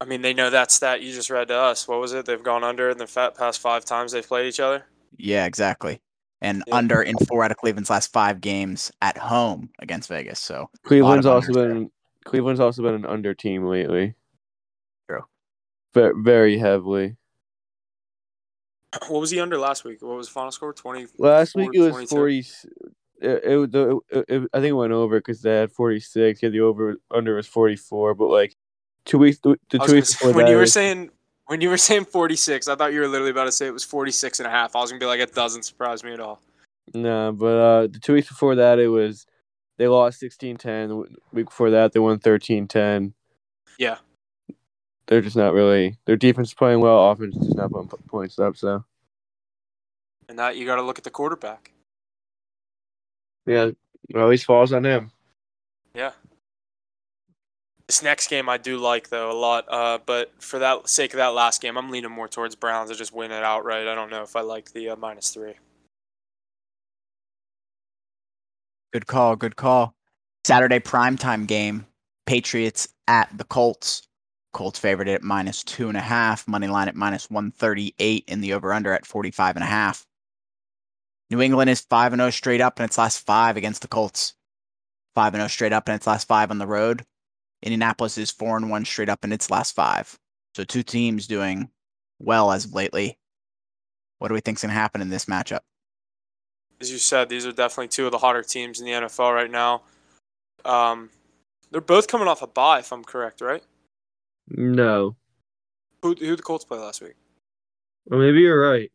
I 0.00 0.04
mean, 0.04 0.22
they 0.22 0.34
know 0.34 0.50
that 0.50 0.72
stat 0.72 1.02
you 1.02 1.12
just 1.12 1.30
read 1.30 1.48
to 1.48 1.54
us. 1.54 1.86
What 1.86 2.00
was 2.00 2.12
it? 2.12 2.26
They've 2.26 2.42
gone 2.42 2.64
under 2.64 2.90
in 2.90 2.98
the 2.98 3.32
past 3.36 3.60
five 3.60 3.84
times 3.84 4.10
they've 4.10 4.26
played 4.26 4.46
each 4.46 4.58
other? 4.58 4.84
Yeah, 5.16 5.46
exactly. 5.46 6.00
And 6.40 6.64
yeah. 6.66 6.74
under 6.74 7.02
in 7.02 7.16
four 7.28 7.44
out 7.44 7.52
of 7.52 7.56
Cleveland's 7.58 7.90
last 7.90 8.12
five 8.12 8.40
games 8.40 8.90
at 9.00 9.16
home 9.16 9.70
against 9.78 10.08
Vegas. 10.08 10.40
So 10.40 10.68
Cleveland's 10.82 11.26
also 11.26 11.52
been 11.52 11.90
Cleveland's 12.24 12.60
also 12.60 12.82
been 12.82 12.94
an 12.94 13.06
under 13.06 13.34
team 13.34 13.64
lately. 13.64 14.14
True. 15.08 15.24
Very, 15.94 16.12
very 16.16 16.58
heavily. 16.58 17.16
What 19.08 19.20
was 19.20 19.30
he 19.30 19.40
under 19.40 19.58
last 19.58 19.84
week? 19.84 20.02
What 20.02 20.16
was 20.16 20.28
the 20.28 20.34
final 20.34 20.52
score? 20.52 20.72
Twenty. 20.72 21.06
Last 21.18 21.54
week 21.54 21.70
it 21.72 21.80
was 21.80 21.92
22? 21.92 22.14
forty. 22.14 22.46
It, 23.20 23.44
it, 23.44 23.74
it, 23.74 24.24
it, 24.28 24.50
I 24.52 24.58
think 24.58 24.70
it 24.70 24.72
went 24.72 24.92
over 24.92 25.18
because 25.18 25.40
they 25.40 25.54
had 25.54 25.72
forty 25.72 26.00
six. 26.00 26.42
Yeah, 26.42 26.50
the 26.50 26.60
over 26.60 26.96
under 27.10 27.36
was 27.36 27.46
forty 27.46 27.76
four. 27.76 28.14
But 28.14 28.28
like 28.28 28.54
two 29.06 29.18
weeks, 29.18 29.38
the 29.38 29.56
two 29.70 29.94
weeks 29.94 30.18
say, 30.18 30.32
when 30.32 30.46
you 30.46 30.56
were 30.56 30.66
saying 30.66 31.10
when 31.46 31.60
you 31.60 31.70
were 31.70 31.78
saying 31.78 32.04
forty 32.04 32.36
six, 32.36 32.68
I 32.68 32.74
thought 32.74 32.92
you 32.92 33.00
were 33.00 33.08
literally 33.08 33.30
about 33.30 33.44
to 33.44 33.52
say 33.52 33.66
it 33.66 33.72
was 33.72 33.84
46 33.84 34.40
and 34.40 34.46
a 34.46 34.50
half. 34.50 34.76
I 34.76 34.80
was 34.80 34.90
gonna 34.90 35.00
be 35.00 35.06
like, 35.06 35.20
it 35.20 35.34
doesn't 35.34 35.64
surprise 35.64 36.04
me 36.04 36.12
at 36.12 36.20
all. 36.20 36.40
No, 36.94 37.26
nah, 37.26 37.32
but 37.32 37.46
uh, 37.46 37.86
the 37.86 37.98
two 37.98 38.12
weeks 38.12 38.28
before 38.28 38.56
that, 38.56 38.78
it 38.78 38.88
was 38.88 39.26
they 39.78 39.88
lost 39.88 40.22
16-10. 40.22 41.06
Week 41.32 41.46
before 41.46 41.70
that, 41.70 41.92
they 41.92 42.00
won 42.00 42.18
13-10. 42.18 43.12
Yeah. 43.78 43.96
They're 45.06 45.20
just 45.20 45.36
not 45.36 45.54
really. 45.54 45.98
Their 46.04 46.16
defense 46.16 46.48
is 46.48 46.54
playing 46.54 46.80
well. 46.80 47.10
Offense 47.10 47.36
is 47.36 47.46
just 47.46 47.56
not 47.56 47.70
putting 47.70 48.06
points 48.08 48.38
up. 48.38 48.56
So. 48.56 48.84
And 50.28 50.38
that 50.38 50.56
you 50.56 50.66
got 50.66 50.76
to 50.76 50.82
look 50.82 50.98
at 50.98 51.04
the 51.04 51.10
quarterback. 51.10 51.72
Yeah, 53.46 53.70
it 54.08 54.16
always 54.16 54.44
falls 54.44 54.72
on 54.72 54.84
him. 54.84 55.10
Yeah. 55.94 56.12
This 57.86 58.02
next 58.02 58.28
game 58.28 58.48
I 58.48 58.56
do 58.56 58.78
like 58.78 59.08
though 59.10 59.30
a 59.30 59.36
lot, 59.36 59.66
uh, 59.68 59.98
but 60.06 60.32
for 60.40 60.58
that 60.60 60.88
sake 60.88 61.12
of 61.12 61.18
that 61.18 61.34
last 61.34 61.60
game, 61.60 61.76
I'm 61.76 61.90
leaning 61.90 62.12
more 62.12 62.28
towards 62.28 62.54
Browns 62.54 62.90
to 62.90 62.96
just 62.96 63.12
win 63.12 63.32
it 63.32 63.42
outright. 63.42 63.86
I 63.86 63.94
don't 63.94 64.10
know 64.10 64.22
if 64.22 64.36
I 64.36 64.40
like 64.40 64.72
the 64.72 64.90
uh, 64.90 64.96
minus 64.96 65.30
three. 65.30 65.54
Good 68.92 69.06
call. 69.06 69.36
Good 69.36 69.56
call. 69.56 69.94
Saturday 70.44 70.78
primetime 70.78 71.46
game. 71.46 71.86
Patriots 72.26 72.88
at 73.08 73.30
the 73.36 73.44
Colts. 73.44 74.06
Colts 74.52 74.78
favored 74.78 75.08
at 75.08 75.22
minus 75.22 75.62
two 75.62 75.88
and 75.88 75.96
a 75.96 76.02
half. 76.02 76.46
Money 76.46 76.66
line 76.66 76.88
at 76.88 76.94
minus 76.94 77.30
138 77.30 78.24
in 78.28 78.40
the 78.42 78.52
over 78.52 78.72
under 78.72 78.92
at 78.92 79.06
45 79.06 79.56
and 79.56 79.62
a 79.62 79.66
half. 79.66 80.06
New 81.30 81.40
England 81.40 81.70
is 81.70 81.80
5 81.80 82.14
0 82.14 82.28
straight 82.28 82.60
up 82.60 82.78
in 82.78 82.84
its 82.84 82.98
last 82.98 83.24
five 83.24 83.56
against 83.56 83.80
the 83.80 83.88
Colts. 83.88 84.34
5 85.14 85.34
0 85.34 85.48
straight 85.48 85.72
up 85.72 85.88
in 85.88 85.94
its 85.94 86.06
last 86.06 86.28
five 86.28 86.50
on 86.50 86.58
the 86.58 86.66
road. 86.66 87.02
Indianapolis 87.62 88.18
is 88.18 88.30
4 88.30 88.60
1 88.60 88.84
straight 88.84 89.08
up 89.08 89.24
in 89.24 89.32
its 89.32 89.50
last 89.50 89.74
five. 89.74 90.18
So 90.54 90.64
two 90.64 90.82
teams 90.82 91.26
doing 91.26 91.70
well 92.18 92.52
as 92.52 92.66
of 92.66 92.74
lately. 92.74 93.18
What 94.18 94.28
do 94.28 94.34
we 94.34 94.40
think's 94.40 94.60
going 94.60 94.68
to 94.68 94.74
happen 94.74 95.00
in 95.00 95.08
this 95.08 95.24
matchup? 95.24 95.60
As 96.82 96.90
you 96.90 96.98
said, 96.98 97.28
these 97.28 97.46
are 97.46 97.52
definitely 97.52 97.88
two 97.88 98.06
of 98.06 98.12
the 98.12 98.18
hotter 98.18 98.42
teams 98.42 98.80
in 98.80 98.86
the 98.86 98.92
NFL 98.92 99.32
right 99.32 99.50
now. 99.50 99.82
Um, 100.64 101.10
they're 101.70 101.80
both 101.80 102.08
coming 102.08 102.28
off 102.28 102.42
a 102.42 102.46
bye, 102.46 102.80
if 102.80 102.92
I'm 102.92 103.04
correct, 103.04 103.40
right? 103.40 103.62
No. 104.48 105.16
Who 106.02 106.14
who 106.14 106.36
the 106.36 106.42
Colts 106.42 106.64
play 106.64 106.78
last 106.78 107.00
week? 107.00 107.14
Well, 108.06 108.18
maybe 108.18 108.40
you're 108.40 108.60
right. 108.60 108.90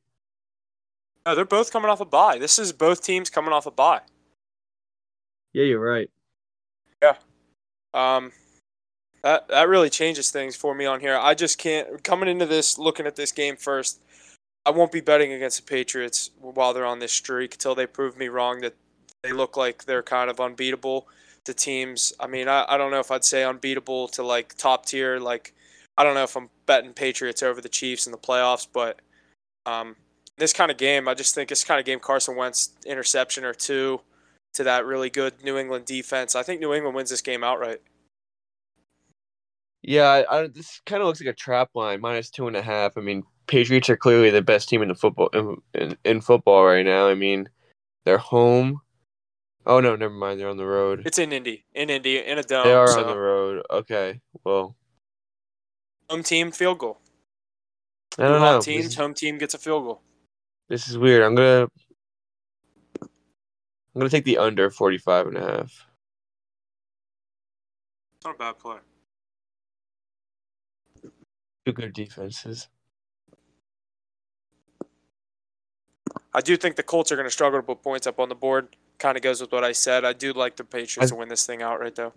No, 1.26 1.36
they're 1.36 1.46
both 1.46 1.72
coming 1.72 1.90
off 1.90 2.02
a 2.02 2.06
bye. 2.06 2.38
This 2.38 2.60
is 2.60 2.74
both 2.74 3.02
teams 3.02 3.30
coming 3.30 3.54
off 3.54 3.66
a 3.66 3.72
bye. 3.72 4.02
Yeah, 5.54 5.64
you're 5.64 5.80
right. 5.80 6.10
Yeah. 7.02 7.16
Um, 7.94 8.32
that 9.24 9.48
that 9.48 9.70
really 9.70 9.90
changes 9.90 10.30
things 10.30 10.56
for 10.56 10.76
me 10.76 10.86
on 10.86 11.00
here. 11.00 11.18
I 11.18 11.34
just 11.34 11.58
can't 11.58 12.04
coming 12.04 12.30
into 12.30 12.46
this 12.46 12.78
looking 12.78 13.08
at 13.08 13.16
this 13.16 13.32
game 13.32 13.56
first. 13.56 14.02
I 14.68 14.72
won't 14.72 14.92
be 14.92 15.00
betting 15.00 15.32
against 15.32 15.58
the 15.58 15.64
Patriots 15.64 16.32
while 16.42 16.74
they're 16.74 16.86
on 16.86 17.00
this 17.00 17.14
streak 17.14 17.54
until 17.54 17.74
they 17.74 17.88
prove 17.88 18.18
me 18.18 18.28
wrong 18.28 18.60
that 18.60 18.76
they 19.24 19.32
look 19.32 19.56
like 19.56 19.86
they're 19.86 20.04
kind 20.04 20.30
of 20.30 20.42
unbeatable 20.42 21.08
to 21.46 21.54
teams. 21.54 22.12
I 22.20 22.28
mean, 22.28 22.50
I, 22.50 22.66
I 22.68 22.78
don't 22.78 22.92
know 22.92 23.00
if 23.00 23.10
I'd 23.10 23.24
say 23.24 23.46
unbeatable 23.46 24.10
to 24.10 24.24
like 24.24 24.58
top 24.58 24.86
tier. 24.86 25.20
Like, 25.20 25.54
I 25.98 26.04
don't 26.04 26.16
know 26.16 26.24
if 26.24 26.36
I'm 26.36 26.50
betting 26.66 26.92
Patriots 26.92 27.42
over 27.42 27.62
the 27.62 27.70
Chiefs 27.70 28.08
in 28.08 28.12
the 28.12 28.18
playoffs, 28.18 28.68
but 28.72 29.00
um, 29.66 29.96
this 30.38 30.52
kind 30.52 30.70
of 30.70 30.76
game, 30.76 31.08
I 31.08 31.14
just 31.14 31.34
think 31.34 31.48
this 31.48 31.64
kind 31.64 31.80
of 31.80 31.86
game, 31.86 32.00
Carson 32.00 32.36
Wentz 32.36 32.72
interception 32.86 33.46
or 33.46 33.54
two 33.54 34.02
to 34.56 34.66
that 34.66 34.86
really 34.86 35.10
good 35.10 35.42
New 35.46 35.58
England 35.58 35.86
defense. 35.86 36.36
I 36.36 36.44
think 36.44 36.60
New 36.60 36.74
England 36.74 36.94
wins 36.94 37.10
this 37.10 37.22
game 37.22 37.42
outright. 37.42 37.80
Yeah, 39.82 40.10
I, 40.10 40.40
I, 40.40 40.48
this 40.48 40.82
kind 40.86 41.02
of 41.02 41.08
looks 41.08 41.22
like 41.22 41.30
a 41.30 41.34
trap 41.34 41.70
line, 41.74 42.02
minus 42.02 42.30
two 42.30 42.48
and 42.48 42.58
a 42.58 42.62
half. 42.62 42.98
I 42.98 43.02
mean, 43.02 43.24
Patriots 43.48 43.90
are 43.90 43.98
clearly 43.98 44.30
the 44.30 44.42
best 44.42 44.70
team 44.70 44.82
in 44.82 44.90
the 44.90 44.96
football 44.96 45.30
in, 45.34 45.58
in, 45.74 45.98
in, 46.04 46.22
football 46.22 46.66
right 46.66 46.86
now. 46.86 47.08
I 47.08 47.16
mean, 47.16 47.50
they're 48.06 48.18
home. 48.18 48.82
Oh 49.66 49.80
no, 49.80 49.96
never 49.96 50.14
mind. 50.14 50.40
They're 50.40 50.50
on 50.50 50.58
the 50.58 50.66
road. 50.66 51.04
It's 51.06 51.18
in 51.18 51.32
Indy, 51.32 51.66
in 51.74 51.90
Indy, 51.90 52.20
in 52.20 52.38
a 52.38 52.44
dome. 52.44 52.66
They 52.66 52.74
are 52.74 52.88
so. 52.88 53.02
on 53.02 53.08
the 53.08 53.18
road. 53.18 53.66
Okay, 53.70 54.22
well. 54.44 54.76
Home 56.10 56.24
team 56.24 56.52
field 56.52 56.80
goal. 56.80 57.00
I 58.18 58.24
don't 58.24 58.40
home 58.40 58.42
know. 58.42 58.62
Teams, 58.62 58.96
home 58.96 59.14
team 59.14 59.38
gets 59.38 59.54
a 59.54 59.58
field 59.58 59.84
goal. 59.84 60.02
this 60.70 60.88
is 60.88 60.98
weird. 60.98 61.24
I'm 61.24 61.36
gonna 61.36 61.68
I'm 63.98 64.02
gonna 64.02 64.10
take 64.10 64.26
the 64.26 64.38
under 64.38 64.70
45 64.70 65.28
and 65.28 65.38
a 65.38 65.42
half. 65.42 65.88
It's 68.16 68.26
not 68.26 68.36
a 68.36 68.38
bad 68.38 68.60
play. 68.60 68.78
Two 71.66 71.74
good 71.74 71.94
defenses. 71.94 72.68
I 76.34 76.42
do 76.42 76.58
think 76.58 76.76
the 76.76 76.84
Colts 76.84 77.12
are 77.12 77.16
going 77.16 77.28
to 77.28 77.32
struggle 77.32 77.60
to 77.60 77.64
put 77.64 77.82
points 77.82 78.08
up 78.08 78.20
on 78.20 78.30
the 78.30 78.36
board. 78.36 78.76
Kind 79.00 79.18
of 79.18 79.24
goes 79.24 79.42
with 79.42 79.52
what 79.52 79.64
I 79.64 79.72
said. 79.72 80.06
I 80.06 80.14
do 80.14 80.34
like 80.34 80.56
the 80.56 80.64
Patriots 80.64 81.12
I- 81.12 81.16
to 81.16 81.16
win 81.16 81.30
this 81.30 81.46
thing 81.46 81.62
outright, 81.62 81.96
though. 81.96 82.14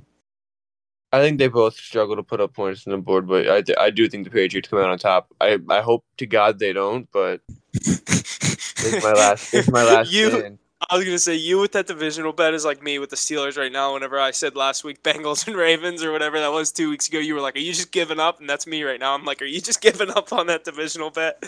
I 1.13 1.21
think 1.21 1.39
they 1.39 1.49
both 1.49 1.75
struggle 1.75 2.15
to 2.15 2.23
put 2.23 2.41
up 2.41 2.55
points 2.55 2.87
on 2.87 2.93
the 2.93 2.99
board, 2.99 3.27
but 3.27 3.51
I, 3.51 3.63
th- 3.63 3.77
I 3.79 3.91
do 3.91 4.09
think 4.09 4.23
the 4.23 4.31
Patriots 4.31 4.69
come 4.69 4.79
out 4.79 4.91
on 4.91 4.99
top. 4.99 5.27
I, 5.41 5.59
I 5.69 5.81
hope 5.81 6.05
to 6.19 6.27
God 6.27 6.61
they 6.61 6.73
don't, 6.73 7.09
but 7.11 7.41
it's 7.75 9.03
my 9.03 9.13
last 9.13 9.53
it's 9.53 9.69
my 9.69 9.83
last 9.83 10.13
you, 10.13 10.31
stand. 10.31 10.59
I 10.89 10.97
was 10.97 11.05
gonna 11.05 11.19
say 11.19 11.35
you 11.35 11.59
with 11.59 11.73
that 11.73 11.89
divisional 11.89 12.33
bet 12.33 12.55
is 12.55 12.65
like 12.65 12.81
me 12.81 13.01
with 13.01 13.11
the 13.11 13.17
Steelers 13.17 13.59
right 13.59 13.73
now. 13.73 13.95
Whenever 13.95 14.21
I 14.21 14.31
said 14.31 14.55
last 14.55 14.85
week 14.85 15.03
Bengals 15.03 15.47
and 15.49 15.57
Ravens 15.57 16.05
or 16.05 16.13
whatever 16.13 16.39
that 16.39 16.53
was 16.53 16.71
two 16.71 16.89
weeks 16.91 17.09
ago, 17.09 17.19
you 17.19 17.35
were 17.35 17.41
like, 17.41 17.57
"Are 17.57 17.61
you 17.61 17.73
just 17.73 17.91
giving 17.91 18.21
up?" 18.21 18.39
And 18.39 18.49
that's 18.49 18.69
me 18.69 18.85
right 18.85 19.01
now. 19.01 19.13
I'm 19.13 19.25
like, 19.25 19.43
"Are 19.43 19.47
you 19.47 19.61
just 19.61 19.81
giving 19.81 20.11
up 20.11 20.33
on 20.33 20.47
that 20.47 20.63
divisional 20.63 21.11
bet?" 21.11 21.43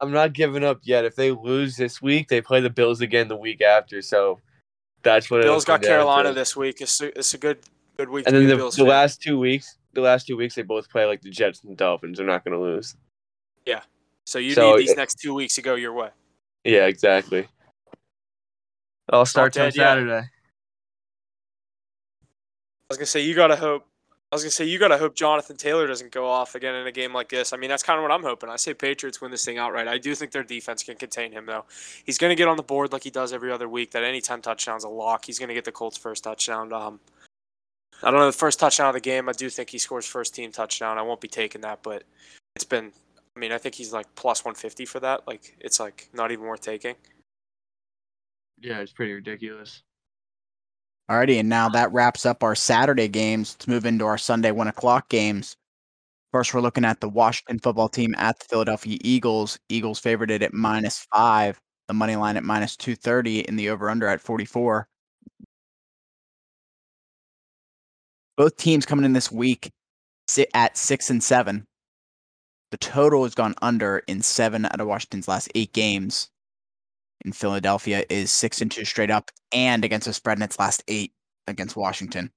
I'm 0.00 0.10
not 0.10 0.32
giving 0.32 0.64
up 0.64 0.80
yet. 0.82 1.04
If 1.04 1.16
they 1.16 1.30
lose 1.30 1.76
this 1.76 2.02
week, 2.02 2.28
they 2.28 2.40
play 2.40 2.60
the 2.60 2.70
Bills 2.70 3.00
again 3.00 3.28
the 3.28 3.36
week 3.36 3.62
after. 3.62 4.02
So 4.02 4.40
that's 5.02 5.30
what 5.30 5.40
it'll 5.40 5.52
Bills 5.52 5.64
got 5.64 5.82
Carolina 5.82 6.32
this 6.32 6.56
week. 6.56 6.80
It's 6.80 7.00
a, 7.00 7.16
it's 7.18 7.34
a 7.34 7.38
good 7.38 7.58
good 7.96 8.08
week. 8.08 8.26
And 8.26 8.34
to 8.34 8.40
then 8.40 8.48
the, 8.48 8.56
Bills 8.56 8.76
the 8.76 8.84
last 8.84 9.22
two 9.22 9.38
weeks, 9.38 9.78
the 9.92 10.00
last 10.00 10.26
two 10.26 10.36
weeks 10.36 10.54
they 10.54 10.62
both 10.62 10.90
play 10.90 11.06
like 11.06 11.20
the 11.22 11.30
Jets 11.30 11.62
and 11.62 11.70
the 11.72 11.76
Dolphins. 11.76 12.18
They're 12.18 12.26
not 12.26 12.44
going 12.44 12.56
to 12.56 12.60
lose. 12.60 12.96
Yeah. 13.64 13.82
So 14.26 14.38
you 14.38 14.54
so 14.54 14.72
need 14.72 14.80
these 14.80 14.90
it- 14.90 14.96
next 14.96 15.16
two 15.16 15.34
weeks 15.34 15.54
to 15.54 15.62
go 15.62 15.74
your 15.74 15.92
way. 15.92 16.10
Yeah, 16.64 16.86
exactly. 16.86 17.46
All 19.10 19.26
starts 19.26 19.56
on 19.58 19.64
dead 19.66 19.76
yet. 19.76 19.84
Saturday. 19.84 20.14
I 20.16 20.28
was 22.88 22.96
gonna 22.96 23.06
say 23.06 23.20
you 23.20 23.34
gotta 23.34 23.56
hope. 23.56 23.86
I 24.34 24.36
was 24.36 24.42
gonna 24.42 24.50
say 24.50 24.64
you 24.64 24.80
gotta 24.80 24.98
hope 24.98 25.14
Jonathan 25.14 25.56
Taylor 25.56 25.86
doesn't 25.86 26.10
go 26.10 26.26
off 26.26 26.56
again 26.56 26.74
in 26.74 26.88
a 26.88 26.90
game 26.90 27.14
like 27.14 27.28
this. 27.28 27.52
I 27.52 27.56
mean, 27.56 27.70
that's 27.70 27.84
kind 27.84 28.00
of 28.00 28.02
what 28.02 28.10
I'm 28.10 28.24
hoping. 28.24 28.50
I 28.50 28.56
say 28.56 28.74
Patriots 28.74 29.20
win 29.20 29.30
this 29.30 29.44
thing 29.44 29.58
outright. 29.58 29.86
I 29.86 29.96
do 29.96 30.12
think 30.12 30.32
their 30.32 30.42
defense 30.42 30.82
can 30.82 30.96
contain 30.96 31.30
him 31.30 31.46
though. 31.46 31.66
He's 32.04 32.18
gonna 32.18 32.34
get 32.34 32.48
on 32.48 32.56
the 32.56 32.62
board 32.64 32.90
like 32.90 33.04
he 33.04 33.10
does 33.10 33.32
every 33.32 33.52
other 33.52 33.68
week. 33.68 33.92
That 33.92 34.02
any 34.02 34.20
ten 34.20 34.42
touchdowns 34.42 34.82
a 34.82 34.88
lock. 34.88 35.24
He's 35.24 35.38
gonna 35.38 35.54
get 35.54 35.64
the 35.64 35.70
Colts' 35.70 35.96
first 35.96 36.24
touchdown. 36.24 36.72
Um, 36.72 36.98
I 38.02 38.10
don't 38.10 38.18
know 38.18 38.26
the 38.26 38.32
first 38.32 38.58
touchdown 38.58 38.88
of 38.88 38.94
the 38.94 39.00
game. 39.00 39.28
I 39.28 39.32
do 39.34 39.48
think 39.48 39.70
he 39.70 39.78
scores 39.78 40.04
first 40.04 40.34
team 40.34 40.50
touchdown. 40.50 40.98
I 40.98 41.02
won't 41.02 41.20
be 41.20 41.28
taking 41.28 41.60
that, 41.60 41.84
but 41.84 42.02
it's 42.56 42.64
been. 42.64 42.90
I 43.36 43.38
mean, 43.38 43.52
I 43.52 43.58
think 43.58 43.76
he's 43.76 43.92
like 43.92 44.12
plus 44.16 44.44
150 44.44 44.84
for 44.84 44.98
that. 44.98 45.28
Like, 45.28 45.56
it's 45.60 45.78
like 45.78 46.08
not 46.12 46.32
even 46.32 46.46
worth 46.46 46.60
taking. 46.60 46.96
Yeah, 48.58 48.80
it's 48.80 48.92
pretty 48.92 49.12
ridiculous. 49.12 49.84
Alrighty, 51.10 51.38
and 51.38 51.50
now 51.50 51.68
that 51.68 51.92
wraps 51.92 52.24
up 52.24 52.42
our 52.42 52.54
Saturday 52.54 53.08
games. 53.08 53.54
Let's 53.54 53.68
move 53.68 53.84
into 53.84 54.06
our 54.06 54.16
Sunday 54.16 54.52
one 54.52 54.68
o'clock 54.68 55.10
games. 55.10 55.54
First, 56.32 56.54
we're 56.54 56.62
looking 56.62 56.84
at 56.84 57.00
the 57.00 57.08
Washington 57.08 57.58
football 57.58 57.90
team 57.90 58.14
at 58.16 58.38
the 58.38 58.46
Philadelphia 58.46 58.98
Eagles. 59.02 59.58
Eagles 59.68 59.98
favored 60.00 60.30
it 60.30 60.42
at 60.42 60.54
minus 60.54 61.06
five. 61.14 61.60
The 61.88 61.94
money 61.94 62.16
line 62.16 62.38
at 62.38 62.42
minus 62.42 62.74
two 62.76 62.96
thirty, 62.96 63.46
and 63.46 63.58
the 63.58 63.68
over 63.68 63.90
under 63.90 64.08
at 64.08 64.22
forty 64.22 64.46
four. 64.46 64.88
Both 68.38 68.56
teams 68.56 68.86
coming 68.86 69.04
in 69.04 69.12
this 69.12 69.30
week 69.30 69.70
sit 70.26 70.48
at 70.54 70.78
six 70.78 71.10
and 71.10 71.22
seven. 71.22 71.66
The 72.70 72.78
total 72.78 73.24
has 73.24 73.34
gone 73.34 73.54
under 73.60 73.98
in 74.08 74.22
seven 74.22 74.64
out 74.64 74.80
of 74.80 74.88
Washington's 74.88 75.28
last 75.28 75.50
eight 75.54 75.74
games. 75.74 76.30
In 77.24 77.32
Philadelphia 77.32 78.04
is 78.10 78.30
six 78.30 78.60
and 78.60 78.70
two 78.70 78.84
straight 78.84 79.10
up 79.10 79.30
and 79.52 79.84
against 79.84 80.06
the 80.06 80.12
spread 80.12 80.38
in 80.38 80.42
its 80.42 80.58
last 80.58 80.82
eight 80.88 81.12
against 81.46 81.74
Washington. 81.76 82.30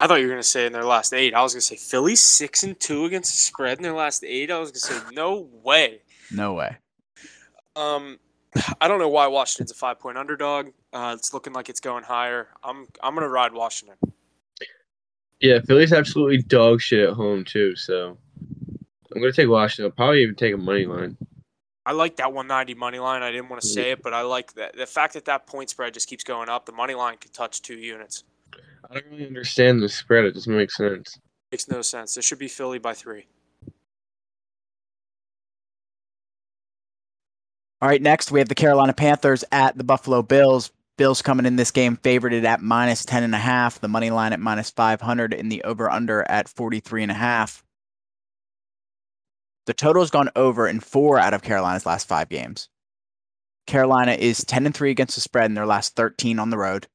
I 0.00 0.06
thought 0.08 0.16
you 0.16 0.26
were 0.26 0.32
gonna 0.32 0.42
say 0.42 0.66
in 0.66 0.72
their 0.72 0.84
last 0.84 1.14
eight. 1.14 1.34
I 1.34 1.42
was 1.42 1.54
gonna 1.54 1.60
say 1.60 1.76
Philly 1.76 2.16
six 2.16 2.64
and 2.64 2.78
two 2.78 3.04
against 3.04 3.30
the 3.32 3.38
spread 3.38 3.78
in 3.78 3.82
their 3.84 3.94
last 3.94 4.24
eight. 4.24 4.50
I 4.50 4.58
was 4.58 4.70
gonna 4.70 5.00
say 5.00 5.14
no 5.14 5.48
way. 5.62 6.00
No 6.32 6.54
way. 6.54 6.76
Um, 7.76 8.18
I 8.80 8.88
don't 8.88 8.98
know 8.98 9.08
why 9.08 9.28
Washington's 9.28 9.70
a 9.70 9.74
five 9.74 10.00
point 10.00 10.18
underdog. 10.18 10.70
Uh, 10.92 11.14
it's 11.16 11.32
looking 11.32 11.52
like 11.52 11.68
it's 11.68 11.80
going 11.80 12.02
higher. 12.02 12.48
I'm 12.64 12.86
I'm 13.02 13.14
gonna 13.14 13.28
ride 13.28 13.52
Washington. 13.52 13.96
Yeah, 15.40 15.60
Philly's 15.60 15.92
absolutely 15.92 16.42
dog 16.42 16.80
shit 16.80 17.08
at 17.08 17.14
home 17.14 17.44
too. 17.44 17.76
So 17.76 18.18
I'm 19.14 19.20
gonna 19.20 19.32
take 19.32 19.48
Washington. 19.48 19.86
I'll 19.86 19.96
probably 19.96 20.22
even 20.22 20.34
take 20.34 20.54
a 20.54 20.58
money 20.58 20.86
line. 20.86 21.16
I 21.86 21.92
like 21.92 22.16
that 22.16 22.32
190 22.32 22.74
money 22.74 22.98
line. 22.98 23.22
I 23.22 23.30
didn't 23.30 23.50
want 23.50 23.60
to 23.62 23.68
say 23.68 23.90
it, 23.90 24.02
but 24.02 24.14
I 24.14 24.22
like 24.22 24.54
that 24.54 24.76
the 24.76 24.86
fact 24.86 25.14
that 25.14 25.26
that 25.26 25.46
point 25.46 25.70
spread 25.70 25.92
just 25.92 26.08
keeps 26.08 26.24
going 26.24 26.48
up. 26.48 26.64
The 26.64 26.72
money 26.72 26.94
line 26.94 27.16
could 27.18 27.34
touch 27.34 27.60
two 27.60 27.76
units. 27.76 28.24
I 28.90 28.94
don't 28.94 29.06
really 29.10 29.26
understand 29.26 29.82
the 29.82 29.88
spread. 29.88 30.24
It 30.24 30.32
doesn't 30.32 30.56
make 30.56 30.70
sense. 30.70 31.18
Makes 31.52 31.68
no 31.68 31.82
sense. 31.82 32.14
There 32.14 32.22
should 32.22 32.38
be 32.38 32.48
Philly 32.48 32.78
by 32.78 32.94
three. 32.94 33.26
All 37.82 37.88
right, 37.88 38.00
next 38.00 38.30
we 38.30 38.38
have 38.38 38.48
the 38.48 38.54
Carolina 38.54 38.94
Panthers 38.94 39.44
at 39.52 39.76
the 39.76 39.84
Buffalo 39.84 40.22
Bills. 40.22 40.72
Bills 40.96 41.22
coming 41.22 41.44
in 41.44 41.56
this 41.56 41.72
game 41.72 41.96
favorited 41.96 42.44
at 42.44 42.62
minus 42.62 43.04
10 43.04 43.24
and 43.24 43.34
a 43.34 43.38
half, 43.38 43.80
the 43.80 43.88
money 43.88 44.10
line 44.10 44.32
at 44.32 44.38
minus 44.38 44.70
500 44.70 45.34
and 45.34 45.50
the 45.50 45.62
over 45.64 45.90
under 45.90 46.22
at 46.30 46.48
43 46.48 47.02
and 47.02 47.10
a 47.10 47.14
half. 47.14 47.63
The 49.66 49.74
total 49.74 50.02
has 50.02 50.10
gone 50.10 50.30
over 50.36 50.68
in 50.68 50.80
4 50.80 51.18
out 51.18 51.34
of 51.34 51.42
Carolina's 51.42 51.86
last 51.86 52.06
5 52.06 52.28
games. 52.28 52.68
Carolina 53.66 54.12
is 54.12 54.44
10 54.44 54.66
and 54.66 54.74
3 54.74 54.90
against 54.90 55.14
the 55.14 55.22
spread 55.22 55.46
in 55.46 55.54
their 55.54 55.66
last 55.66 55.96
13 55.96 56.38
on 56.38 56.50
the 56.50 56.58
road, 56.58 56.86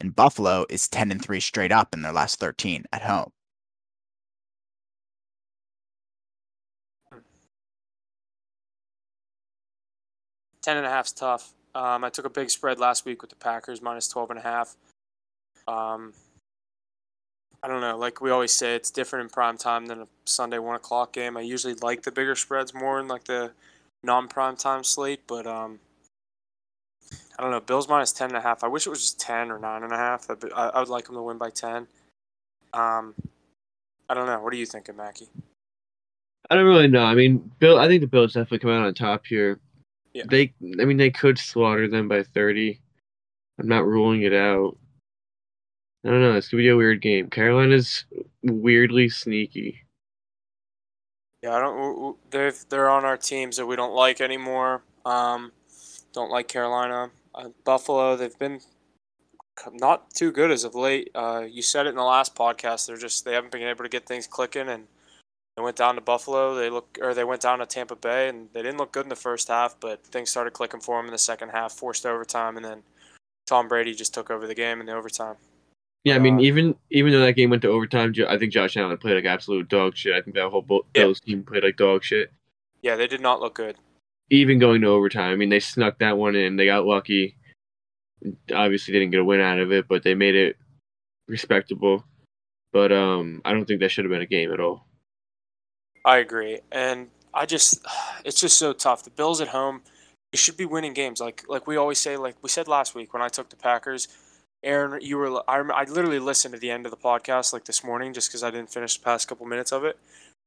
and 0.00 0.14
Buffalo 0.14 0.66
is 0.68 0.88
10 0.88 1.12
and 1.12 1.22
3 1.22 1.38
straight 1.38 1.70
up 1.70 1.94
in 1.94 2.02
their 2.02 2.12
last 2.12 2.40
13 2.40 2.84
at 2.92 3.02
home. 3.02 3.30
Ten 10.62 10.78
and 10.78 10.86
a 10.86 10.88
half's 10.88 11.12
tough. 11.12 11.52
Um, 11.74 12.04
I 12.04 12.08
took 12.08 12.24
a 12.24 12.30
big 12.30 12.48
spread 12.48 12.78
last 12.78 13.04
week 13.04 13.20
with 13.20 13.28
the 13.28 13.36
Packers 13.36 13.82
minus 13.82 14.08
twelve 14.08 14.30
and 14.30 14.38
a 14.38 14.42
half. 14.42 14.76
Um, 15.68 16.14
I 17.64 17.66
don't 17.66 17.80
know. 17.80 17.96
Like 17.96 18.20
we 18.20 18.30
always 18.30 18.52
say, 18.52 18.74
it's 18.74 18.90
different 18.90 19.22
in 19.22 19.30
prime 19.30 19.56
time 19.56 19.86
than 19.86 20.02
a 20.02 20.06
Sunday 20.26 20.58
one 20.58 20.76
o'clock 20.76 21.14
game. 21.14 21.38
I 21.38 21.40
usually 21.40 21.72
like 21.72 22.02
the 22.02 22.12
bigger 22.12 22.36
spreads 22.36 22.74
more 22.74 23.00
in 23.00 23.08
like 23.08 23.24
the 23.24 23.52
non-prime 24.02 24.56
time 24.56 24.84
slate, 24.84 25.22
but 25.26 25.46
um, 25.46 25.80
I 27.38 27.42
don't 27.42 27.50
know. 27.50 27.60
Bills 27.60 27.88
minus 27.88 28.12
ten 28.12 28.28
and 28.28 28.36
a 28.36 28.42
half. 28.42 28.62
I 28.62 28.68
wish 28.68 28.86
it 28.86 28.90
was 28.90 29.00
just 29.00 29.18
ten 29.18 29.50
or 29.50 29.58
nine 29.58 29.82
and 29.82 29.92
a 29.92 29.96
half. 29.96 30.28
I, 30.30 30.34
I 30.74 30.78
would 30.78 30.90
like 30.90 31.06
them 31.06 31.14
to 31.14 31.22
win 31.22 31.38
by 31.38 31.48
ten. 31.48 31.86
Um, 32.74 33.14
I 34.10 34.14
don't 34.14 34.26
know. 34.26 34.40
What 34.40 34.52
are 34.52 34.56
you 34.56 34.66
thinking, 34.66 34.98
Mackie? 34.98 35.30
I 36.50 36.56
don't 36.56 36.66
really 36.66 36.86
know. 36.86 37.04
I 37.04 37.14
mean, 37.14 37.50
Bill. 37.60 37.78
I 37.78 37.88
think 37.88 38.02
the 38.02 38.06
Bills 38.06 38.34
definitely 38.34 38.58
come 38.58 38.72
out 38.72 38.84
on 38.84 38.92
top 38.92 39.24
here. 39.24 39.58
Yeah. 40.12 40.24
They. 40.28 40.52
I 40.78 40.84
mean, 40.84 40.98
they 40.98 41.10
could 41.10 41.38
slaughter 41.38 41.88
them 41.88 42.08
by 42.08 42.24
thirty. 42.24 42.78
I'm 43.58 43.68
not 43.68 43.86
ruling 43.86 44.20
it 44.20 44.34
out. 44.34 44.76
I 46.04 46.10
don't 46.10 46.20
know. 46.20 46.34
It's 46.34 46.48
gonna 46.48 46.62
be 46.62 46.68
a 46.68 46.76
weird 46.76 47.00
game. 47.00 47.30
Carolina's 47.30 48.04
weirdly 48.42 49.08
sneaky. 49.08 49.80
Yeah, 51.42 51.56
I 51.56 51.60
don't. 51.60 52.16
They're 52.30 52.52
they're 52.68 52.90
on 52.90 53.04
our 53.04 53.16
teams 53.16 53.56
that 53.56 53.66
we 53.66 53.76
don't 53.76 53.94
like 53.94 54.20
anymore. 54.20 54.82
Um, 55.06 55.52
don't 56.12 56.30
like 56.30 56.48
Carolina, 56.48 57.10
uh, 57.34 57.48
Buffalo. 57.64 58.16
They've 58.16 58.38
been 58.38 58.60
not 59.72 60.10
too 60.10 60.30
good 60.30 60.50
as 60.50 60.64
of 60.64 60.74
late. 60.74 61.10
Uh, 61.14 61.44
you 61.48 61.62
said 61.62 61.86
it 61.86 61.90
in 61.90 61.96
the 61.96 62.02
last 62.02 62.34
podcast. 62.34 62.86
They're 62.86 62.96
just 62.96 63.24
they 63.24 63.32
haven't 63.32 63.52
been 63.52 63.62
able 63.62 63.84
to 63.84 63.88
get 63.88 64.06
things 64.06 64.26
clicking, 64.26 64.68
and 64.68 64.86
they 65.56 65.62
went 65.62 65.76
down 65.76 65.94
to 65.94 66.02
Buffalo. 66.02 66.54
They 66.54 66.68
look 66.68 66.98
or 67.00 67.14
they 67.14 67.24
went 67.24 67.40
down 67.40 67.60
to 67.60 67.66
Tampa 67.66 67.96
Bay, 67.96 68.28
and 68.28 68.48
they 68.52 68.62
didn't 68.62 68.78
look 68.78 68.92
good 68.92 69.06
in 69.06 69.10
the 69.10 69.16
first 69.16 69.48
half, 69.48 69.76
but 69.80 70.04
things 70.04 70.28
started 70.28 70.52
clicking 70.52 70.80
for 70.80 70.98
them 70.98 71.06
in 71.06 71.12
the 71.12 71.18
second 71.18 71.50
half. 71.50 71.72
Forced 71.72 72.04
overtime, 72.04 72.56
and 72.56 72.64
then 72.64 72.82
Tom 73.46 73.68
Brady 73.68 73.94
just 73.94 74.12
took 74.12 74.30
over 74.30 74.46
the 74.46 74.54
game 74.54 74.80
in 74.80 74.86
the 74.86 74.94
overtime. 74.94 75.36
Yeah, 76.04 76.16
I 76.16 76.18
mean, 76.18 76.36
Uh, 76.36 76.42
even 76.42 76.76
even 76.90 77.12
though 77.12 77.20
that 77.20 77.32
game 77.32 77.50
went 77.50 77.62
to 77.62 77.68
overtime, 77.68 78.14
I 78.28 78.36
think 78.38 78.52
Josh 78.52 78.76
Allen 78.76 78.96
played 78.98 79.14
like 79.16 79.24
absolute 79.24 79.68
dog 79.68 79.96
shit. 79.96 80.14
I 80.14 80.20
think 80.20 80.36
that 80.36 80.50
whole 80.50 80.62
Bo- 80.62 80.86
Yeah. 80.94 81.04
Bills 81.04 81.20
team 81.20 81.42
played 81.42 81.64
like 81.64 81.76
dog 81.76 82.04
shit. 82.04 82.30
Yeah, 82.82 82.96
they 82.96 83.06
did 83.06 83.22
not 83.22 83.40
look 83.40 83.54
good. 83.54 83.76
Even 84.30 84.58
going 84.58 84.82
to 84.82 84.88
overtime, 84.88 85.32
I 85.32 85.36
mean, 85.36 85.48
they 85.48 85.60
snuck 85.60 85.98
that 85.98 86.18
one 86.18 86.36
in. 86.36 86.56
They 86.56 86.66
got 86.66 86.86
lucky. 86.86 87.36
Obviously, 88.52 88.92
didn't 88.92 89.10
get 89.10 89.20
a 89.20 89.24
win 89.24 89.40
out 89.40 89.58
of 89.58 89.72
it, 89.72 89.88
but 89.88 90.02
they 90.02 90.14
made 90.14 90.34
it 90.34 90.56
respectable. 91.26 92.04
But 92.72 92.92
um, 92.92 93.40
I 93.44 93.52
don't 93.52 93.64
think 93.66 93.80
that 93.80 93.90
should 93.90 94.04
have 94.04 94.12
been 94.12 94.22
a 94.22 94.26
game 94.26 94.52
at 94.52 94.60
all. 94.60 94.86
I 96.04 96.18
agree, 96.18 96.60
and 96.70 97.08
I 97.32 97.46
just 97.46 97.84
it's 98.26 98.40
just 98.40 98.58
so 98.58 98.74
tough. 98.74 99.04
The 99.04 99.10
Bills 99.10 99.40
at 99.40 99.48
home, 99.48 99.82
they 100.32 100.36
should 100.36 100.58
be 100.58 100.66
winning 100.66 100.92
games. 100.92 101.18
Like 101.20 101.44
like 101.48 101.66
we 101.66 101.76
always 101.76 101.98
say, 101.98 102.18
like 102.18 102.36
we 102.42 102.50
said 102.50 102.68
last 102.68 102.94
week 102.94 103.14
when 103.14 103.22
I 103.22 103.28
took 103.28 103.48
the 103.48 103.56
Packers, 103.56 104.08
Aaron, 104.64 105.00
you 105.02 105.18
were 105.18 105.42
I, 105.48 105.60
I 105.60 105.84
literally 105.84 106.18
listened 106.18 106.54
to 106.54 106.60
the 106.60 106.70
end 106.70 106.86
of 106.86 106.90
the 106.90 106.96
podcast 106.96 107.52
like 107.52 107.64
this 107.64 107.84
morning 107.84 108.12
just 108.12 108.28
because 108.28 108.42
I 108.42 108.50
didn't 108.50 108.70
finish 108.70 108.96
the 108.96 109.04
past 109.04 109.28
couple 109.28 109.46
minutes 109.46 109.72
of 109.72 109.84
it. 109.84 109.98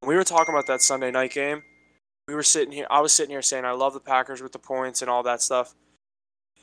We 0.05 0.15
were 0.15 0.24
talking 0.24 0.53
about 0.53 0.67
that 0.67 0.81
Sunday 0.81 1.12
night 1.12 1.31
game, 1.31 1.63
we 2.27 2.36
were 2.36 2.43
sitting 2.43 2.74
here. 2.74 2.88
I 2.89 3.00
was 3.00 3.13
sitting 3.13 3.31
here 3.31 3.41
saying 3.41 3.63
I 3.63 3.71
love 3.71 3.93
the 3.93 4.01
Packers 4.01 4.41
with 4.41 4.51
the 4.51 4.59
points 4.59 5.01
and 5.01 5.09
all 5.09 5.24
that 5.24 5.41
stuff. 5.41 5.75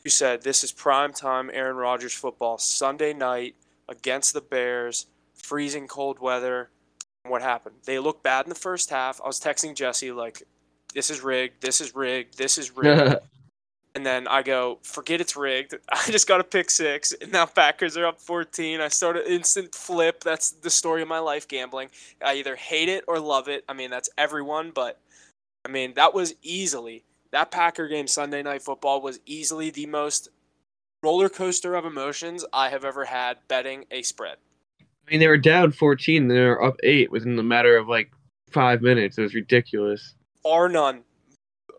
You 0.04 0.10
said 0.10 0.42
this 0.42 0.62
is 0.62 0.72
prime 0.72 1.14
time 1.14 1.50
Aaron 1.52 1.76
Rodgers 1.76 2.12
football 2.12 2.58
Sunday 2.58 3.14
night 3.14 3.54
against 3.88 4.34
the 4.34 4.42
Bears, 4.42 5.06
freezing 5.34 5.88
cold 5.88 6.18
weather. 6.18 6.68
What 7.26 7.40
happened? 7.40 7.76
They 7.86 7.98
looked 7.98 8.22
bad 8.22 8.44
in 8.44 8.50
the 8.50 8.54
first 8.54 8.90
half. 8.90 9.20
I 9.22 9.26
was 9.26 9.40
texting 9.40 9.74
Jesse 9.74 10.12
like, 10.12 10.42
"This 10.92 11.08
is 11.08 11.22
rigged. 11.22 11.62
This 11.62 11.80
is 11.80 11.94
rigged. 11.94 12.36
This 12.36 12.58
is 12.58 12.76
rigged." 12.76 13.16
And 13.94 14.04
then 14.04 14.26
I 14.26 14.42
go, 14.42 14.80
forget 14.82 15.20
it's 15.20 15.36
rigged. 15.36 15.74
I 15.92 16.10
just 16.10 16.26
got 16.26 16.40
a 16.40 16.44
pick 16.44 16.70
six, 16.70 17.12
and 17.12 17.30
now 17.32 17.46
Packers 17.46 17.96
are 17.96 18.06
up 18.06 18.20
14. 18.20 18.80
I 18.80 18.88
started 18.88 19.30
instant 19.30 19.74
flip. 19.74 20.24
That's 20.24 20.50
the 20.50 20.70
story 20.70 21.02
of 21.02 21.08
my 21.08 21.20
life 21.20 21.46
gambling. 21.46 21.90
I 22.24 22.34
either 22.34 22.56
hate 22.56 22.88
it 22.88 23.04
or 23.06 23.20
love 23.20 23.48
it. 23.48 23.64
I 23.68 23.72
mean, 23.72 23.90
that's 23.90 24.10
everyone, 24.18 24.72
but 24.74 25.00
I 25.64 25.68
mean, 25.68 25.94
that 25.94 26.12
was 26.12 26.34
easily 26.42 27.04
that 27.34 27.50
Packer 27.50 27.88
game 27.88 28.06
Sunday 28.06 28.44
night 28.44 28.62
football 28.62 29.02
was 29.02 29.18
easily 29.26 29.68
the 29.68 29.86
most 29.86 30.28
roller 31.02 31.28
coaster 31.28 31.74
of 31.74 31.84
emotions 31.84 32.44
I 32.52 32.68
have 32.68 32.84
ever 32.84 33.04
had 33.04 33.38
betting 33.48 33.86
a 33.90 34.02
spread. 34.02 34.36
I 34.80 35.10
mean, 35.10 35.18
they 35.18 35.26
were 35.26 35.36
down 35.36 35.72
14, 35.72 36.28
they 36.28 36.38
were 36.38 36.62
up 36.62 36.76
eight 36.84 37.10
within 37.10 37.34
the 37.34 37.42
matter 37.42 37.76
of 37.76 37.88
like 37.88 38.12
five 38.52 38.82
minutes. 38.82 39.18
It 39.18 39.22
was 39.22 39.34
ridiculous. 39.34 40.14
Or 40.44 40.68
none 40.68 41.02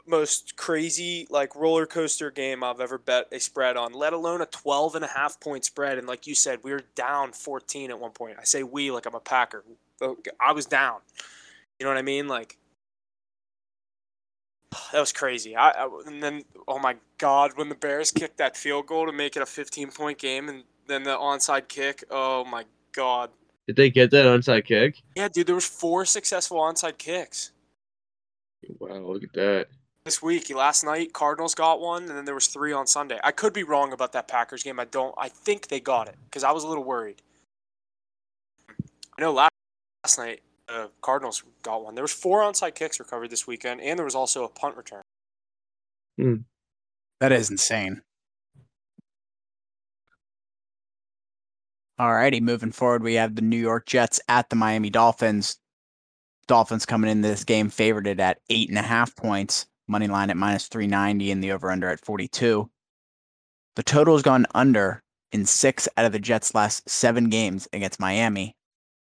most 0.08 0.56
crazy 0.56 1.28
like 1.30 1.56
roller 1.56 1.86
coaster 1.86 2.32
game 2.32 2.64
I've 2.64 2.80
ever 2.80 2.98
bet 2.98 3.28
a 3.32 3.40
spread 3.40 3.78
on, 3.78 3.94
let 3.94 4.14
alone 4.14 4.42
a 4.42 4.46
12 4.46 4.96
and 4.96 5.06
a 5.06 5.08
half 5.08 5.40
point 5.40 5.66
spread. 5.66 5.98
And 5.98 6.08
like 6.08 6.28
you 6.28 6.36
said, 6.36 6.60
we 6.64 6.72
were 6.72 6.84
down 6.96 7.32
14 7.32 7.90
at 7.90 8.00
one 8.00 8.12
point. 8.12 8.38
I 8.40 8.44
say 8.44 8.64
we 8.64 8.92
like 8.92 9.06
I'm 9.06 9.16
a 9.16 9.20
Packer. 9.20 9.64
Oh, 10.02 10.18
I 10.40 10.52
was 10.52 10.66
down. 10.66 11.00
You 11.80 11.86
know 11.86 11.92
what 11.92 11.98
I 11.98 12.04
mean? 12.04 12.28
Like 12.28 12.58
that 14.92 15.00
was 15.00 15.12
crazy. 15.12 15.56
I, 15.56 15.70
I 15.70 16.02
and 16.06 16.22
then 16.22 16.44
oh 16.68 16.80
my 16.80 16.96
god, 17.18 17.52
when 17.56 17.70
the 17.70 17.76
Bears 17.76 18.12
kicked 18.12 18.38
that 18.38 18.58
field 18.58 18.88
goal 18.88 19.06
to 19.06 19.12
make 19.12 19.36
it 19.36 19.42
a 19.42 19.46
15 19.46 19.92
point 19.92 20.18
game, 20.18 20.50
and 20.50 20.64
then 20.88 21.04
the 21.04 21.16
onside 21.16 21.68
kick. 21.68 22.04
Oh 22.12 22.46
my 22.46 22.66
god. 22.92 23.32
Did 23.68 23.78
they 23.78 23.90
get 23.90 24.12
that 24.12 24.26
onside 24.26 24.66
kick? 24.66 25.02
Yeah, 25.16 25.28
dude. 25.28 25.48
There 25.48 25.56
was 25.56 25.66
four 25.66 26.06
successful 26.06 26.58
onside 26.60 27.00
kicks. 27.00 27.52
Wow, 28.80 28.98
look 28.98 29.24
at 29.24 29.34
that 29.34 29.68
this 30.06 30.22
week. 30.22 30.56
Last 30.56 30.84
night, 30.84 31.12
Cardinals 31.12 31.56
got 31.56 31.82
one, 31.82 32.04
and 32.04 32.12
then 32.12 32.26
there 32.26 32.36
was 32.36 32.48
three 32.48 32.72
on 32.72 32.88
Sunday. 32.88 33.20
I 33.24 33.32
could 33.32 33.52
be 33.52 33.64
wrong 33.64 33.92
about 33.92 34.14
that 34.14 34.28
Packers 34.28 34.64
game. 34.64 34.80
I 34.80 34.86
don't. 34.86 35.14
I 35.18 35.28
think 35.28 35.68
they 35.68 35.80
got 35.80 36.08
it 36.08 36.16
because 36.26 36.44
I 36.44 36.52
was 36.52 36.64
a 36.64 36.68
little 36.68 36.84
worried. 36.84 37.22
I 39.18 39.22
know 39.22 39.34
last, 39.34 39.52
last 40.04 40.18
night 40.20 40.42
uh, 40.70 40.88
Cardinals 41.02 41.44
got 41.64 41.84
one. 41.84 41.96
There 41.96 42.04
was 42.04 42.14
four 42.14 42.42
onside 42.42 42.76
kicks 42.76 43.00
recovered 43.00 43.32
this 43.32 43.48
weekend, 43.48 43.82
and 43.82 43.98
there 43.98 44.06
was 44.06 44.16
also 44.16 44.46
a 44.46 44.50
punt 44.50 44.78
return. 44.78 45.02
Hmm. 46.18 46.36
That 47.20 47.32
is 47.32 47.50
insane. 47.50 48.02
Alrighty, 52.00 52.42
moving 52.42 52.74
forward, 52.74 53.04
we 53.04 53.14
have 53.14 53.36
the 53.36 53.42
New 53.42 53.58
York 53.58 53.86
Jets 53.86 54.20
at 54.28 54.50
the 54.50 54.56
Miami 54.58 54.89
Dolphins. 54.89 55.58
Dolphins 56.46 56.86
coming 56.86 57.10
in 57.10 57.22
this 57.22 57.46
game 57.46 57.70
favored 57.70 58.08
at 58.08 58.39
eight 58.50 58.68
and 58.68 58.78
a 58.78 58.84
half 58.84 59.15
points 59.15 59.65
money 59.88 60.08
line 60.08 60.30
at 60.30 60.38
minus 60.38 60.67
390 60.67 61.32
and 61.32 61.43
the 61.43 61.52
over 61.52 61.71
under 61.71 61.89
at 61.89 62.04
42. 62.04 62.69
The 63.76 63.84
total 63.84 64.15
has 64.15 64.24
gone 64.24 64.45
under 64.56 65.04
in 65.32 65.45
six 65.45 65.88
out 65.98 66.06
of 66.06 66.12
the 66.12 66.19
Jets' 66.19 66.56
last 66.56 66.89
seven 66.89 67.30
games 67.30 67.67
against 67.74 68.00
Miami, 68.00 68.56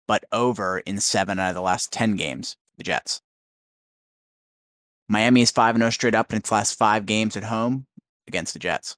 but 0.07 0.23
over 0.31 0.79
in 0.79 0.99
seven 0.99 1.39
out 1.39 1.49
of 1.49 1.55
the 1.55 1.61
last 1.61 1.91
10 1.91 2.15
games, 2.15 2.55
the 2.77 2.83
Jets. 2.83 3.21
Miami 5.09 5.41
is 5.41 5.51
5 5.51 5.77
0 5.77 5.89
straight 5.89 6.15
up 6.15 6.31
in 6.31 6.37
its 6.37 6.51
last 6.51 6.77
five 6.77 7.05
games 7.05 7.35
at 7.35 7.43
home 7.43 7.85
against 8.27 8.53
the 8.53 8.59
Jets. 8.59 8.95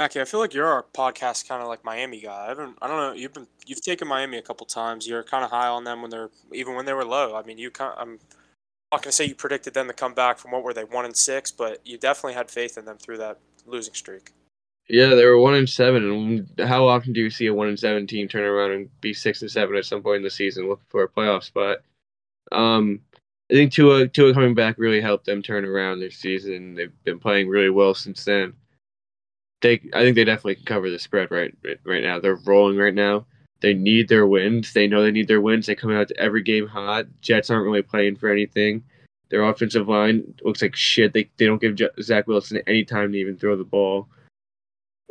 Mackie, 0.00 0.18
I 0.18 0.24
feel 0.24 0.40
like 0.40 0.54
you're 0.54 0.66
our 0.66 0.86
podcast 0.94 1.46
kind 1.46 1.60
of 1.60 1.68
like 1.68 1.84
Miami 1.84 2.22
guy. 2.22 2.46
I 2.50 2.54
don't, 2.54 2.74
I 2.80 2.88
don't 2.88 2.96
know. 2.96 3.12
You've 3.12 3.34
been, 3.34 3.46
you've 3.66 3.82
taken 3.82 4.08
Miami 4.08 4.38
a 4.38 4.42
couple 4.42 4.64
times. 4.64 5.06
You're 5.06 5.22
kind 5.22 5.44
of 5.44 5.50
high 5.50 5.68
on 5.68 5.84
them 5.84 6.00
when 6.00 6.10
they're, 6.10 6.30
even 6.54 6.74
when 6.74 6.86
they 6.86 6.94
were 6.94 7.04
low. 7.04 7.36
I 7.36 7.42
mean, 7.42 7.58
you, 7.58 7.70
kind 7.70 7.92
I'm 7.98 8.18
not 8.90 9.02
gonna 9.02 9.12
say 9.12 9.26
you 9.26 9.34
predicted 9.34 9.74
them 9.74 9.88
to 9.88 9.92
come 9.92 10.14
back 10.14 10.38
from 10.38 10.52
what 10.52 10.62
were 10.62 10.72
they 10.72 10.84
one 10.84 11.04
and 11.04 11.14
six, 11.14 11.52
but 11.52 11.86
you 11.86 11.98
definitely 11.98 12.32
had 12.32 12.50
faith 12.50 12.78
in 12.78 12.86
them 12.86 12.96
through 12.96 13.18
that 13.18 13.40
losing 13.66 13.92
streak. 13.92 14.32
Yeah, 14.88 15.08
they 15.08 15.26
were 15.26 15.38
one 15.38 15.52
and 15.52 15.68
seven. 15.68 16.10
And 16.10 16.66
how 16.66 16.88
often 16.88 17.12
do 17.12 17.20
you 17.20 17.28
see 17.28 17.48
a 17.48 17.54
one 17.54 17.68
and 17.68 17.78
seven 17.78 18.06
team 18.06 18.26
turn 18.26 18.44
around 18.44 18.70
and 18.70 19.00
be 19.02 19.12
six 19.12 19.42
and 19.42 19.50
seven 19.50 19.76
at 19.76 19.84
some 19.84 20.02
point 20.02 20.16
in 20.16 20.22
the 20.22 20.30
season, 20.30 20.66
looking 20.66 20.86
for 20.88 21.02
a 21.02 21.08
playoff 21.10 21.44
spot? 21.44 21.80
Um, 22.52 23.00
I 23.50 23.54
think 23.54 23.70
Tua, 23.70 24.08
Tua 24.08 24.32
coming 24.32 24.54
back 24.54 24.76
really 24.78 25.02
helped 25.02 25.26
them 25.26 25.42
turn 25.42 25.66
around 25.66 26.00
their 26.00 26.10
season. 26.10 26.74
They've 26.74 27.04
been 27.04 27.18
playing 27.18 27.48
really 27.48 27.68
well 27.68 27.92
since 27.92 28.24
then 28.24 28.54
they 29.62 29.80
I 29.92 30.02
think 30.02 30.16
they 30.16 30.24
definitely 30.24 30.56
can 30.56 30.64
cover 30.64 30.90
the 30.90 30.98
spread 30.98 31.30
right 31.30 31.54
right 31.84 32.02
now. 32.02 32.18
They're 32.18 32.36
rolling 32.36 32.78
right 32.78 32.94
now. 32.94 33.26
They 33.60 33.74
need 33.74 34.08
their 34.08 34.26
wins. 34.26 34.72
They 34.72 34.86
know 34.86 35.02
they 35.02 35.10
need 35.10 35.28
their 35.28 35.40
wins. 35.40 35.66
They 35.66 35.74
come 35.74 35.92
out 35.92 36.08
to 36.08 36.16
every 36.18 36.42
game 36.42 36.66
hot. 36.66 37.06
Jets 37.20 37.50
aren't 37.50 37.66
really 37.66 37.82
playing 37.82 38.16
for 38.16 38.30
anything. 38.30 38.82
Their 39.28 39.44
offensive 39.44 39.88
line 39.88 40.34
looks 40.42 40.62
like 40.62 40.74
shit. 40.74 41.12
They 41.12 41.30
they 41.36 41.46
don't 41.46 41.60
give 41.60 41.78
Zach 42.02 42.26
Wilson 42.26 42.62
any 42.66 42.84
time 42.84 43.12
to 43.12 43.18
even 43.18 43.36
throw 43.36 43.56
the 43.56 43.64
ball. 43.64 44.08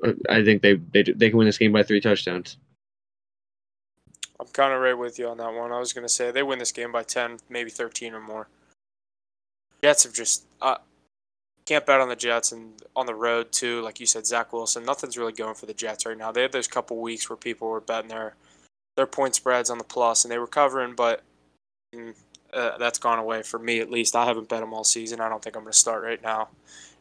Uh, 0.04 0.14
I 0.30 0.44
think 0.44 0.62
they 0.62 0.76
they 0.76 1.04
they 1.04 1.30
can 1.30 1.38
win 1.38 1.48
this 1.48 1.58
game 1.58 1.72
by 1.72 1.84
three 1.84 2.02
touchdowns. 2.02 2.58
I'm 4.40 4.48
kind 4.48 4.74
of 4.74 4.82
right 4.82 4.98
with 4.98 5.20
you 5.20 5.28
on 5.28 5.38
that 5.38 5.54
one. 5.54 5.72
I 5.72 5.80
was 5.80 5.94
gonna 5.94 6.10
say 6.10 6.32
they 6.32 6.44
win 6.44 6.60
this 6.60 6.72
game 6.72 6.92
by 6.92 7.04
ten, 7.04 7.38
maybe 7.50 7.70
thirteen 7.70 8.14
or 8.14 8.20
more. 8.20 8.48
Jets 9.84 10.04
have 10.04 10.14
just 10.14 10.46
uh, 10.62 10.78
can't 11.70 11.86
bet 11.86 12.02
on 12.02 12.10
the 12.10 12.16
Jets 12.16 12.52
and 12.52 12.74
on 12.96 13.06
the 13.06 13.14
road 13.14 13.52
too. 13.52 13.82
Like 13.82 14.00
you 14.00 14.08
said, 14.08 14.26
Zach 14.26 14.52
Wilson. 14.52 14.84
Nothing's 14.84 15.20
really 15.20 15.34
going 15.34 15.54
for 15.54 15.68
the 15.68 15.74
Jets 15.74 16.04
right 16.04 16.18
now. 16.18 16.32
They 16.32 16.42
had 16.42 16.52
those 16.52 16.68
couple 16.68 16.98
weeks 16.98 17.30
where 17.30 17.38
people 17.38 17.70
were 17.70 17.80
betting 17.80 18.10
their 18.10 18.34
their 18.98 19.06
point 19.06 19.36
spreads 19.36 19.70
on 19.70 19.78
the 19.78 19.84
plus, 19.84 20.26
and 20.26 20.32
they 20.32 20.40
were 20.40 20.48
covering, 20.48 20.96
but 20.96 21.22
mm, 21.96 22.16
uh, 22.52 22.78
that's 22.80 22.98
gone 22.98 23.20
away 23.20 23.44
for 23.44 23.60
me 23.60 23.80
at 23.80 23.92
least. 23.92 24.16
I 24.16 24.26
haven't 24.26 24.50
bet 24.50 24.62
them 24.62 24.74
all 24.74 24.84
season. 24.84 25.22
I 25.22 25.30
don't 25.30 25.44
think 25.44 25.56
I'm 25.56 25.62
going 25.62 25.72
to 25.72 25.78
start 25.78 26.04
right 26.04 26.22
now 26.24 26.50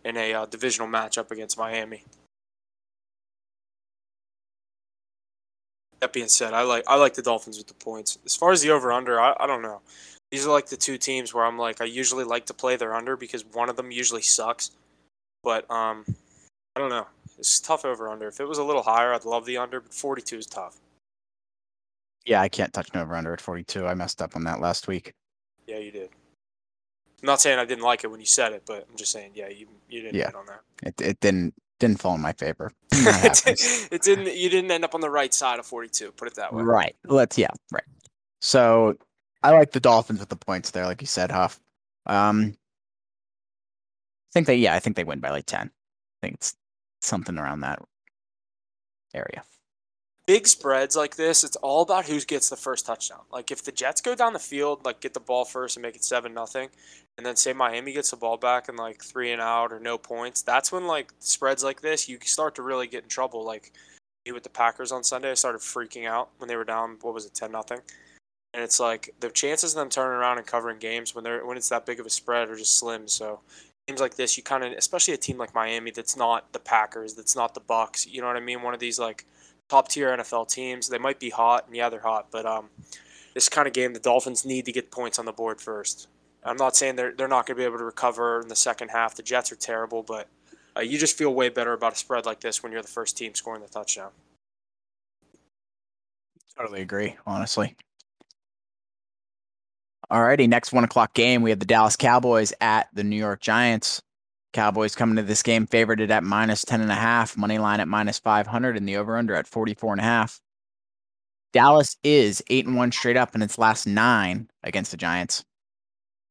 in 0.04 0.18
a 0.18 0.34
uh, 0.34 0.46
divisional 0.46 0.86
matchup 0.86 1.30
against 1.30 1.56
Miami. 1.56 2.04
That 6.00 6.12
being 6.12 6.28
said, 6.28 6.52
I 6.52 6.62
like 6.62 6.84
I 6.86 6.96
like 6.96 7.14
the 7.14 7.22
Dolphins 7.22 7.56
with 7.56 7.68
the 7.68 7.74
points. 7.74 8.18
As 8.26 8.36
far 8.36 8.52
as 8.52 8.60
the 8.60 8.70
over 8.70 8.92
under, 8.92 9.18
I, 9.18 9.34
I 9.40 9.46
don't 9.46 9.62
know. 9.62 9.80
These 10.30 10.46
are 10.46 10.52
like 10.52 10.66
the 10.66 10.76
two 10.76 10.98
teams 10.98 11.32
where 11.32 11.44
I'm 11.44 11.58
like 11.58 11.80
I 11.80 11.84
usually 11.84 12.24
like 12.24 12.46
to 12.46 12.54
play 12.54 12.76
their 12.76 12.94
under 12.94 13.16
because 13.16 13.44
one 13.44 13.68
of 13.68 13.76
them 13.76 13.90
usually 13.90 14.22
sucks. 14.22 14.70
But 15.42 15.70
um 15.70 16.04
I 16.76 16.80
don't 16.80 16.90
know. 16.90 17.06
It's 17.38 17.60
tough 17.60 17.84
over 17.84 18.08
under. 18.08 18.28
If 18.28 18.40
it 18.40 18.48
was 18.48 18.58
a 18.58 18.64
little 18.64 18.82
higher, 18.82 19.12
I'd 19.14 19.24
love 19.24 19.46
the 19.46 19.56
under, 19.56 19.80
but 19.80 19.94
42 19.94 20.38
is 20.38 20.46
tough. 20.46 20.78
Yeah, 22.24 22.40
I 22.40 22.48
can't 22.48 22.72
touch 22.72 22.90
an 22.92 23.00
over 23.00 23.16
under 23.16 23.32
at 23.32 23.40
42. 23.40 23.86
I 23.86 23.94
messed 23.94 24.20
up 24.20 24.36
on 24.36 24.44
that 24.44 24.60
last 24.60 24.86
week. 24.86 25.14
Yeah, 25.66 25.78
you 25.78 25.90
did. 25.90 26.10
I'm 27.22 27.26
not 27.26 27.40
saying 27.40 27.58
I 27.58 27.64
didn't 27.64 27.84
like 27.84 28.04
it 28.04 28.10
when 28.10 28.20
you 28.20 28.26
said 28.26 28.52
it, 28.52 28.62
but 28.66 28.86
I'm 28.88 28.96
just 28.96 29.10
saying, 29.10 29.32
yeah, 29.34 29.48
you 29.48 29.66
you 29.88 30.02
didn't 30.02 30.14
yeah. 30.14 30.30
on 30.36 30.46
that. 30.46 30.60
It 30.82 31.00
it 31.00 31.20
didn't 31.20 31.54
didn't 31.80 32.00
fall 32.00 32.14
in 32.14 32.20
my 32.20 32.32
favor. 32.32 32.70
it 32.92 34.02
didn't. 34.02 34.36
You 34.36 34.50
didn't 34.50 34.70
end 34.70 34.84
up 34.84 34.94
on 34.94 35.00
the 35.00 35.10
right 35.10 35.32
side 35.32 35.58
of 35.58 35.66
42. 35.66 36.12
Put 36.12 36.28
it 36.28 36.34
that 36.36 36.52
way. 36.52 36.62
Right. 36.62 36.96
Let's. 37.04 37.36
Yeah. 37.38 37.50
Right. 37.72 37.82
So 38.40 38.96
I 39.42 39.50
like 39.50 39.72
the 39.72 39.80
Dolphins 39.80 40.20
with 40.20 40.28
the 40.28 40.36
points 40.36 40.70
there, 40.70 40.86
like 40.86 41.00
you 41.00 41.06
said, 41.06 41.30
Huff. 41.30 41.60
Um, 42.06 42.54
I 44.30 44.32
think 44.32 44.46
they, 44.46 44.56
yeah, 44.56 44.74
I 44.74 44.80
think 44.80 44.96
they 44.96 45.04
win 45.04 45.20
by 45.20 45.30
like 45.30 45.46
10. 45.46 45.66
I 45.68 45.70
think 46.20 46.34
it's 46.34 46.56
something 47.00 47.38
around 47.38 47.60
that 47.60 47.80
area. 49.14 49.42
Big 50.26 50.46
spreads 50.46 50.94
like 50.94 51.16
this, 51.16 51.42
it's 51.42 51.56
all 51.56 51.80
about 51.80 52.04
who 52.04 52.20
gets 52.20 52.50
the 52.50 52.56
first 52.56 52.84
touchdown. 52.84 53.22
Like 53.32 53.50
if 53.50 53.64
the 53.64 53.72
Jets 53.72 54.02
go 54.02 54.14
down 54.14 54.34
the 54.34 54.38
field, 54.38 54.84
like 54.84 55.00
get 55.00 55.14
the 55.14 55.20
ball 55.20 55.46
first 55.46 55.76
and 55.76 55.82
make 55.82 55.96
it 55.96 56.04
seven 56.04 56.34
nothing, 56.34 56.68
and 57.16 57.24
then 57.24 57.34
say 57.34 57.54
Miami 57.54 57.92
gets 57.92 58.10
the 58.10 58.18
ball 58.18 58.36
back 58.36 58.68
and 58.68 58.76
like 58.76 59.02
three 59.02 59.32
and 59.32 59.40
out 59.40 59.72
or 59.72 59.80
no 59.80 59.96
points, 59.96 60.42
that's 60.42 60.70
when 60.70 60.86
like 60.86 61.12
spreads 61.18 61.64
like 61.64 61.80
this, 61.80 62.10
you 62.10 62.18
start 62.22 62.54
to 62.56 62.62
really 62.62 62.86
get 62.86 63.04
in 63.04 63.08
trouble. 63.08 63.42
Like 63.42 63.72
with 64.30 64.42
the 64.42 64.50
Packers 64.50 64.92
on 64.92 65.02
Sunday, 65.02 65.30
I 65.30 65.34
started 65.34 65.62
freaking 65.62 66.06
out 66.06 66.28
when 66.36 66.48
they 66.48 66.56
were 66.56 66.64
down. 66.64 66.98
What 67.00 67.14
was 67.14 67.24
it, 67.24 67.34
ten 67.34 67.50
nothing? 67.50 67.80
And 68.58 68.64
it's 68.64 68.80
like 68.80 69.14
the 69.20 69.30
chances 69.30 69.72
of 69.72 69.78
them 69.78 69.88
turning 69.88 70.18
around 70.18 70.38
and 70.38 70.44
covering 70.44 70.80
games 70.80 71.14
when 71.14 71.22
they're 71.22 71.46
when 71.46 71.56
it's 71.56 71.68
that 71.68 71.86
big 71.86 72.00
of 72.00 72.06
a 72.06 72.10
spread 72.10 72.50
are 72.50 72.56
just 72.56 72.76
slim. 72.76 73.06
So 73.06 73.38
games 73.86 74.00
like 74.00 74.16
this, 74.16 74.36
you 74.36 74.42
kind 74.42 74.64
of, 74.64 74.72
especially 74.72 75.14
a 75.14 75.16
team 75.16 75.38
like 75.38 75.54
Miami 75.54 75.92
that's 75.92 76.16
not 76.16 76.52
the 76.52 76.58
Packers, 76.58 77.14
that's 77.14 77.36
not 77.36 77.54
the 77.54 77.60
Bucks. 77.60 78.04
You 78.04 78.20
know 78.20 78.26
what 78.26 78.36
I 78.36 78.40
mean? 78.40 78.62
One 78.62 78.74
of 78.74 78.80
these 78.80 78.98
like 78.98 79.26
top 79.68 79.86
tier 79.86 80.08
NFL 80.08 80.48
teams. 80.48 80.88
They 80.88 80.98
might 80.98 81.20
be 81.20 81.30
hot, 81.30 81.68
and 81.68 81.76
yeah, 81.76 81.88
they're 81.88 82.00
hot, 82.00 82.32
but 82.32 82.46
um, 82.46 82.68
this 83.32 83.48
kind 83.48 83.68
of 83.68 83.74
game, 83.74 83.92
the 83.92 84.00
Dolphins 84.00 84.44
need 84.44 84.64
to 84.64 84.72
get 84.72 84.90
points 84.90 85.20
on 85.20 85.24
the 85.24 85.30
board 85.30 85.60
first. 85.60 86.08
I'm 86.42 86.56
not 86.56 86.74
saying 86.74 86.96
they're 86.96 87.14
they're 87.14 87.28
not 87.28 87.46
going 87.46 87.56
to 87.56 87.60
be 87.60 87.64
able 87.64 87.78
to 87.78 87.84
recover 87.84 88.40
in 88.40 88.48
the 88.48 88.56
second 88.56 88.88
half. 88.88 89.14
The 89.14 89.22
Jets 89.22 89.52
are 89.52 89.56
terrible, 89.56 90.02
but 90.02 90.26
uh, 90.76 90.80
you 90.80 90.98
just 90.98 91.16
feel 91.16 91.32
way 91.32 91.48
better 91.48 91.74
about 91.74 91.92
a 91.92 91.96
spread 91.96 92.26
like 92.26 92.40
this 92.40 92.60
when 92.60 92.72
you're 92.72 92.82
the 92.82 92.88
first 92.88 93.16
team 93.16 93.36
scoring 93.36 93.62
the 93.62 93.68
touchdown. 93.68 94.10
Totally 96.56 96.82
agree, 96.82 97.14
honestly. 97.24 97.76
Alrighty, 100.10 100.48
next 100.48 100.72
one 100.72 100.84
o'clock 100.84 101.12
game, 101.12 101.42
we 101.42 101.50
have 101.50 101.58
the 101.58 101.66
Dallas 101.66 101.94
Cowboys 101.94 102.54
at 102.62 102.88
the 102.94 103.04
New 103.04 103.16
York 103.16 103.42
Giants. 103.42 104.00
Cowboys 104.54 104.94
coming 104.94 105.16
to 105.16 105.22
this 105.22 105.42
game 105.42 105.66
favored 105.66 106.00
at 106.00 106.24
minus 106.24 106.64
10 106.64 106.80
and 106.80 106.90
a 106.90 106.94
half, 106.94 107.36
money 107.36 107.58
line 107.58 107.78
at 107.80 107.88
minus 107.88 108.18
500 108.18 108.78
and 108.78 108.88
the 108.88 108.96
over 108.96 109.18
under 109.18 109.34
at 109.34 109.46
44 109.46 109.92
and 109.92 110.00
a 110.00 110.04
half. 110.04 110.40
Dallas 111.52 111.98
is 112.02 112.42
8 112.48 112.66
and 112.66 112.76
1 112.76 112.92
straight 112.92 113.18
up 113.18 113.34
in 113.34 113.42
its 113.42 113.58
last 113.58 113.86
9 113.86 114.48
against 114.62 114.92
the 114.92 114.96
Giants. 114.96 115.44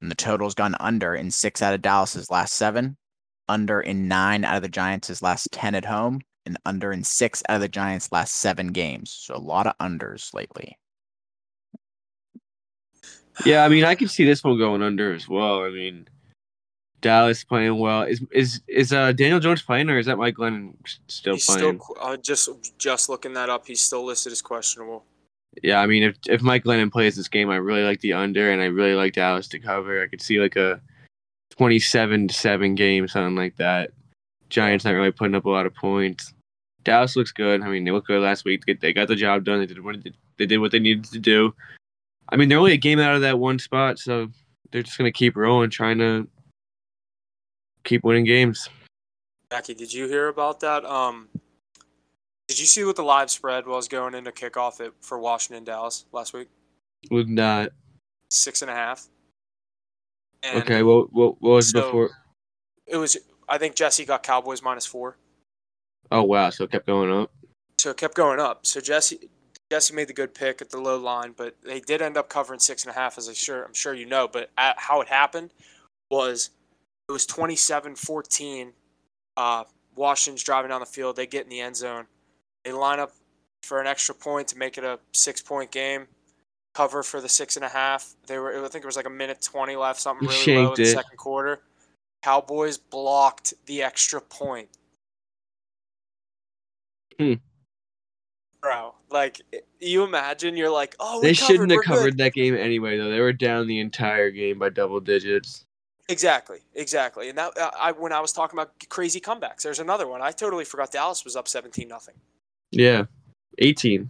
And 0.01 0.09
the 0.09 0.15
total's 0.15 0.55
gone 0.55 0.75
under 0.79 1.13
in 1.13 1.29
6 1.29 1.61
out 1.61 1.75
of 1.75 1.83
Dallas's 1.83 2.31
last 2.31 2.53
7, 2.53 2.97
under 3.47 3.79
in 3.79 4.07
9 4.07 4.43
out 4.43 4.55
of 4.55 4.63
the 4.63 4.69
Giants' 4.69 5.21
last 5.21 5.49
10 5.51 5.75
at 5.75 5.85
home, 5.85 6.21
and 6.47 6.57
under 6.65 6.91
in 6.91 7.03
6 7.03 7.43
out 7.47 7.55
of 7.55 7.61
the 7.61 7.69
Giants' 7.69 8.11
last 8.11 8.33
7 8.33 8.69
games. 8.69 9.11
So 9.11 9.35
a 9.35 9.37
lot 9.37 9.67
of 9.67 9.77
unders 9.79 10.33
lately. 10.33 10.79
Yeah, 13.45 13.63
I 13.63 13.69
mean, 13.69 13.83
I 13.83 13.95
can 13.95 14.07
see 14.07 14.25
this 14.25 14.43
one 14.43 14.57
going 14.57 14.81
under 14.81 15.13
as 15.13 15.27
well. 15.29 15.63
I 15.63 15.69
mean, 15.69 16.07
Dallas 17.01 17.43
playing 17.43 17.77
well. 17.77 18.03
Is 18.03 18.23
is 18.31 18.61
is 18.67 18.91
uh, 18.91 19.11
Daniel 19.11 19.39
Jones 19.39 19.61
playing, 19.61 19.89
or 19.89 19.97
is 19.97 20.07
that 20.07 20.17
Mike 20.17 20.35
Glennon 20.35 20.73
still 21.07 21.35
he's 21.35 21.45
playing? 21.45 21.79
still 21.79 21.97
uh, 22.01 22.17
just 22.17 22.49
just 22.77 23.09
looking 23.09 23.33
that 23.33 23.49
up. 23.49 23.67
He's 23.67 23.81
still 23.81 24.05
listed 24.05 24.31
as 24.31 24.41
questionable. 24.41 25.05
Yeah, 25.63 25.81
I 25.81 25.87
mean, 25.87 26.03
if 26.03 26.17
if 26.27 26.41
Mike 26.41 26.63
Glennon 26.63 26.91
plays 26.91 27.15
this 27.15 27.27
game, 27.27 27.49
I 27.49 27.57
really 27.57 27.83
like 27.83 28.01
the 28.01 28.13
under, 28.13 28.51
and 28.51 28.61
I 28.61 28.65
really 28.65 28.95
like 28.95 29.13
Dallas 29.13 29.47
to 29.49 29.59
cover. 29.59 30.01
I 30.01 30.07
could 30.07 30.21
see 30.21 30.39
like 30.39 30.55
a 30.55 30.81
twenty-seven 31.51 32.29
to 32.29 32.33
seven 32.33 32.75
game, 32.75 33.07
something 33.07 33.35
like 33.35 33.57
that. 33.57 33.91
Giants 34.49 34.85
not 34.85 34.91
really 34.91 35.11
putting 35.11 35.35
up 35.35 35.45
a 35.45 35.49
lot 35.49 35.65
of 35.65 35.75
points. 35.75 36.33
Dallas 36.83 37.15
looks 37.15 37.31
good. 37.31 37.61
I 37.61 37.67
mean, 37.67 37.83
they 37.83 37.91
looked 37.91 38.07
good 38.07 38.21
last 38.21 38.45
week. 38.45 38.63
They, 38.65 38.73
they 38.73 38.93
got 38.93 39.09
the 39.09 39.15
job 39.15 39.43
done. 39.43 39.59
They 39.59 39.65
did 39.65 39.83
what 39.83 39.97
they 40.37 40.45
did 40.45 40.59
what 40.59 40.71
they 40.71 40.79
needed 40.79 41.05
to 41.05 41.19
do. 41.19 41.53
I 42.29 42.35
mean, 42.35 42.49
they're 42.49 42.57
only 42.57 42.73
a 42.73 42.77
game 42.77 42.99
out 42.99 43.15
of 43.15 43.21
that 43.21 43.39
one 43.39 43.59
spot, 43.59 43.99
so 43.99 44.27
they're 44.71 44.83
just 44.83 44.97
gonna 44.97 45.11
keep 45.11 45.35
rolling, 45.35 45.69
trying 45.69 45.97
to 45.99 46.27
keep 47.83 48.03
winning 48.03 48.25
games. 48.25 48.67
Jackie, 49.51 49.73
did 49.73 49.93
you 49.93 50.07
hear 50.07 50.27
about 50.27 50.59
that? 50.59 50.83
Um, 50.85 51.29
did 52.47 52.59
you 52.59 52.65
see 52.65 52.83
what 52.83 52.95
the 52.97 53.03
live 53.03 53.29
spread 53.31 53.65
was 53.65 53.87
going 53.87 54.13
into 54.13 54.31
kickoff 54.31 54.85
at, 54.85 54.91
for 55.01 55.19
Washington 55.19 55.63
Dallas 55.63 56.05
last 56.11 56.33
week? 56.33 56.49
Would 57.11 57.29
not. 57.29 57.69
Six 58.29 58.61
and 58.61 58.69
a 58.71 58.73
half. 58.73 59.07
And 60.43 60.61
Okay, 60.63 60.83
what 60.83 61.11
what, 61.13 61.41
what 61.41 61.51
was 61.51 61.69
so- 61.71 61.81
before? 61.81 62.09
It 62.85 62.97
was. 62.97 63.17
I 63.49 63.57
think 63.57 63.75
Jesse 63.75 64.03
got 64.05 64.23
Cowboys 64.23 64.61
minus 64.61 64.85
four, 64.85 65.17
Oh 66.11 66.23
wow, 66.23 66.49
so 66.49 66.65
it 66.65 66.71
kept 66.71 66.85
going 66.85 67.09
up. 67.11 67.31
so 67.79 67.91
it 67.91 67.97
kept 67.97 68.15
going 68.15 68.39
up. 68.41 68.65
So 68.65 68.81
Jesse 68.81 69.29
Jesse 69.71 69.93
made 69.93 70.07
the 70.07 70.13
good 70.13 70.33
pick 70.33 70.61
at 70.61 70.69
the 70.69 70.79
low 70.79 70.97
line, 70.97 71.33
but 71.35 71.55
they 71.63 71.79
did 71.79 72.01
end 72.01 72.15
up 72.17 72.29
covering 72.29 72.59
six 72.59 72.83
and 72.83 72.91
a 72.91 72.93
half, 72.97 73.17
as 73.17 73.27
I 73.27 73.33
sure 73.33 73.63
I'm 73.63 73.73
sure 73.73 73.93
you 73.93 74.05
know. 74.05 74.27
But 74.27 74.49
at, 74.57 74.79
how 74.79 75.01
it 75.01 75.09
happened 75.09 75.51
was 76.09 76.51
it 77.09 77.11
was 77.11 77.25
27-14. 77.27 78.71
Uh, 79.35 79.63
Washington's 79.95 80.43
driving 80.43 80.69
down 80.69 80.79
the 80.79 80.85
field. 80.85 81.15
They 81.15 81.27
get 81.27 81.43
in 81.43 81.49
the 81.49 81.59
end 81.59 81.75
zone. 81.75 82.05
They 82.63 82.71
line 82.71 82.99
up 82.99 83.13
for 83.63 83.81
an 83.81 83.87
extra 83.87 84.15
point 84.15 84.47
to 84.49 84.57
make 84.57 84.77
it 84.77 84.83
a 84.83 84.99
six 85.13 85.41
point 85.41 85.71
game. 85.71 86.07
Cover 86.73 87.03
for 87.03 87.19
the 87.19 87.29
six 87.29 87.55
and 87.55 87.65
a 87.65 87.69
half. 87.69 88.13
They 88.27 88.37
were. 88.37 88.63
I 88.63 88.67
think 88.67 88.83
it 88.83 88.85
was 88.85 88.95
like 88.95 89.07
a 89.07 89.09
minute 89.09 89.41
twenty 89.41 89.75
left, 89.75 89.99
something 89.99 90.27
really 90.27 90.55
low 90.55 90.61
in 90.61 90.65
shanked 90.67 90.77
the 90.77 90.85
second 90.85 91.17
quarter. 91.17 91.61
Cowboys 92.21 92.77
blocked 92.77 93.53
the 93.65 93.81
extra 93.81 94.21
point. 94.21 94.69
Hmm. 97.17 97.33
Bro, 98.67 98.95
like 99.09 99.41
you 99.79 100.03
imagine, 100.03 100.55
you're 100.57 100.69
like, 100.69 100.95
oh, 100.99 101.21
They 101.21 101.33
covered, 101.33 101.45
shouldn't 101.53 101.71
have 101.71 101.77
we're 101.77 101.81
good. 101.83 101.87
covered 101.87 102.17
that 102.17 102.33
game 102.33 102.55
anyway, 102.55 102.97
though. 102.97 103.09
They 103.09 103.19
were 103.19 103.33
down 103.33 103.67
the 103.67 103.79
entire 103.79 104.29
game 104.31 104.59
by 104.59 104.69
double 104.69 104.99
digits. 104.99 105.65
Exactly, 106.09 106.59
exactly. 106.73 107.29
And 107.29 107.37
that 107.37 107.57
uh, 107.57 107.71
I 107.77 107.91
when 107.91 108.13
I 108.13 108.19
was 108.21 108.31
talking 108.31 108.57
about 108.57 108.71
crazy 108.89 109.19
comebacks, 109.19 109.61
there's 109.63 109.79
another 109.79 110.07
one. 110.07 110.21
I 110.21 110.31
totally 110.31 110.63
forgot 110.65 110.91
Dallas 110.91 111.23
was 111.25 111.35
up 111.35 111.47
17 111.47 111.87
nothing. 111.87 112.15
Yeah, 112.71 113.05
eighteen. 113.59 114.09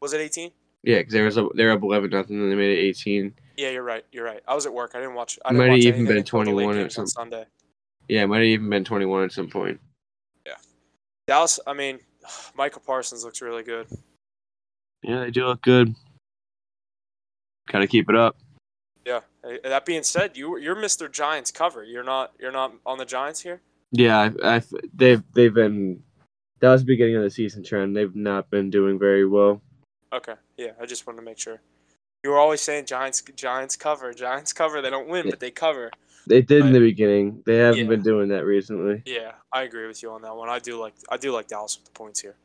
Was 0.00 0.12
it 0.14 0.20
18? 0.20 0.50
Yeah, 0.82 0.98
because 0.98 1.12
they 1.12 1.20
was 1.22 1.36
up, 1.36 1.50
they 1.54 1.64
were 1.64 1.72
up 1.72 1.82
eleven 1.82 2.10
nothing, 2.10 2.40
and 2.40 2.50
they 2.50 2.56
made 2.56 2.78
it 2.78 2.80
eighteen. 2.80 3.34
Yeah, 3.56 3.68
you're 3.70 3.82
right. 3.82 4.04
You're 4.12 4.24
right. 4.24 4.40
I 4.48 4.54
was 4.54 4.64
at 4.64 4.72
work. 4.72 4.92
I 4.94 5.00
didn't 5.00 5.14
watch. 5.14 5.38
I 5.44 5.52
Might 5.52 5.68
have 5.70 5.78
even 5.78 6.06
been 6.06 6.16
until 6.16 6.42
the 6.42 6.50
late 6.52 6.64
21 6.64 6.76
or 6.76 6.80
games 6.82 6.98
on 6.98 7.06
something. 7.06 7.32
Sunday. 7.32 7.46
Yeah, 8.08 8.22
it 8.22 8.26
might 8.28 8.36
have 8.38 8.44
even 8.46 8.70
been 8.70 8.84
twenty 8.84 9.04
one 9.04 9.22
at 9.24 9.32
some 9.32 9.48
point. 9.48 9.78
Yeah, 10.46 10.54
Dallas. 11.26 11.60
I 11.66 11.74
mean, 11.74 11.98
Micah 12.54 12.80
Parsons 12.80 13.24
looks 13.24 13.42
really 13.42 13.62
good. 13.62 13.86
Yeah, 15.02 15.20
they 15.20 15.30
do 15.30 15.46
look 15.46 15.62
good. 15.62 15.94
Got 17.68 17.80
to 17.80 17.86
keep 17.86 18.10
it 18.10 18.16
up. 18.16 18.36
Yeah. 19.06 19.20
That 19.64 19.86
being 19.86 20.02
said, 20.02 20.36
you 20.36 20.58
you're 20.58 20.76
Mr. 20.76 21.10
Giants 21.10 21.50
cover. 21.50 21.84
You're 21.84 22.04
not. 22.04 22.32
You're 22.38 22.52
not 22.52 22.74
on 22.84 22.98
the 22.98 23.04
Giants 23.04 23.40
here. 23.40 23.60
Yeah, 23.92 24.30
I, 24.42 24.56
I, 24.56 24.62
they've 24.94 25.22
they've 25.32 25.54
been. 25.54 26.02
That 26.60 26.70
was 26.70 26.82
the 26.82 26.86
beginning 26.86 27.16
of 27.16 27.22
the 27.22 27.30
season 27.30 27.64
trend. 27.64 27.96
They've 27.96 28.14
not 28.14 28.50
been 28.50 28.68
doing 28.68 28.98
very 28.98 29.26
well. 29.26 29.62
Okay. 30.12 30.34
Yeah. 30.58 30.72
I 30.80 30.84
just 30.84 31.06
wanted 31.06 31.20
to 31.20 31.24
make 31.24 31.38
sure. 31.38 31.60
You 32.22 32.30
were 32.30 32.38
always 32.38 32.60
saying 32.60 32.84
Giants. 32.84 33.22
Giants 33.34 33.76
cover. 33.76 34.12
Giants 34.12 34.52
cover. 34.52 34.82
They 34.82 34.90
don't 34.90 35.08
win, 35.08 35.30
but 35.30 35.40
they 35.40 35.50
cover. 35.50 35.90
They 36.26 36.42
did 36.42 36.64
in 36.66 36.72
the 36.72 36.80
beginning. 36.80 37.42
They 37.46 37.56
haven't 37.56 37.80
Yeah. 37.80 37.88
been 37.88 38.02
doing 38.02 38.28
that 38.28 38.44
recently. 38.44 39.02
Yeah, 39.06 39.32
I 39.52 39.62
agree 39.62 39.86
with 39.86 40.02
you 40.02 40.10
on 40.12 40.22
that 40.22 40.36
one. 40.36 40.48
I 40.48 40.58
do 40.58 40.78
like. 40.78 40.94
I 41.08 41.16
do 41.16 41.32
like 41.32 41.48
Dallas 41.48 41.76
with 41.76 41.86
the 41.86 41.92
points 41.92 42.20
here. 42.20 42.36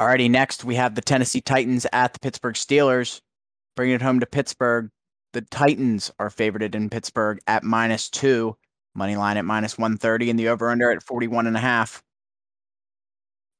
Alrighty, 0.00 0.30
next 0.30 0.64
we 0.64 0.74
have 0.74 0.94
the 0.94 1.00
Tennessee 1.00 1.40
Titans 1.40 1.86
at 1.92 2.12
the 2.12 2.20
Pittsburgh 2.20 2.54
Steelers. 2.54 3.20
Bringing 3.76 3.94
it 3.96 4.02
home 4.02 4.20
to 4.20 4.26
Pittsburgh. 4.26 4.90
The 5.32 5.42
Titans 5.42 6.10
are 6.18 6.30
favored 6.30 6.62
in 6.74 6.88
Pittsburgh 6.90 7.38
at 7.46 7.62
minus 7.62 8.08
two. 8.08 8.56
Money 8.94 9.16
line 9.16 9.36
at 9.36 9.44
minus 9.44 9.76
130 9.76 10.30
and 10.30 10.38
the 10.38 10.48
over 10.48 10.70
under 10.70 10.90
at 10.90 11.02
41 11.02 11.46
and 11.46 11.56
a 11.56 11.60
half. 11.60 12.02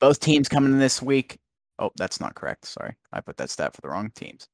Both 0.00 0.20
teams 0.20 0.48
coming 0.48 0.72
in 0.72 0.78
this 0.78 1.02
week. 1.02 1.38
Oh, 1.78 1.90
that's 1.96 2.20
not 2.20 2.34
correct. 2.34 2.64
Sorry. 2.66 2.94
I 3.12 3.20
put 3.20 3.36
that 3.38 3.50
stat 3.50 3.74
for 3.74 3.80
the 3.82 3.88
wrong 3.88 4.10
teams. 4.14 4.48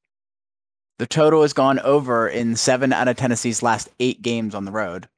The 0.98 1.06
total 1.06 1.42
has 1.42 1.52
gone 1.52 1.78
over 1.80 2.28
in 2.28 2.54
seven 2.56 2.92
out 2.92 3.08
of 3.08 3.16
Tennessee's 3.16 3.62
last 3.62 3.88
eight 3.98 4.22
games 4.22 4.54
on 4.54 4.64
the 4.64 4.72
road. 4.72 5.08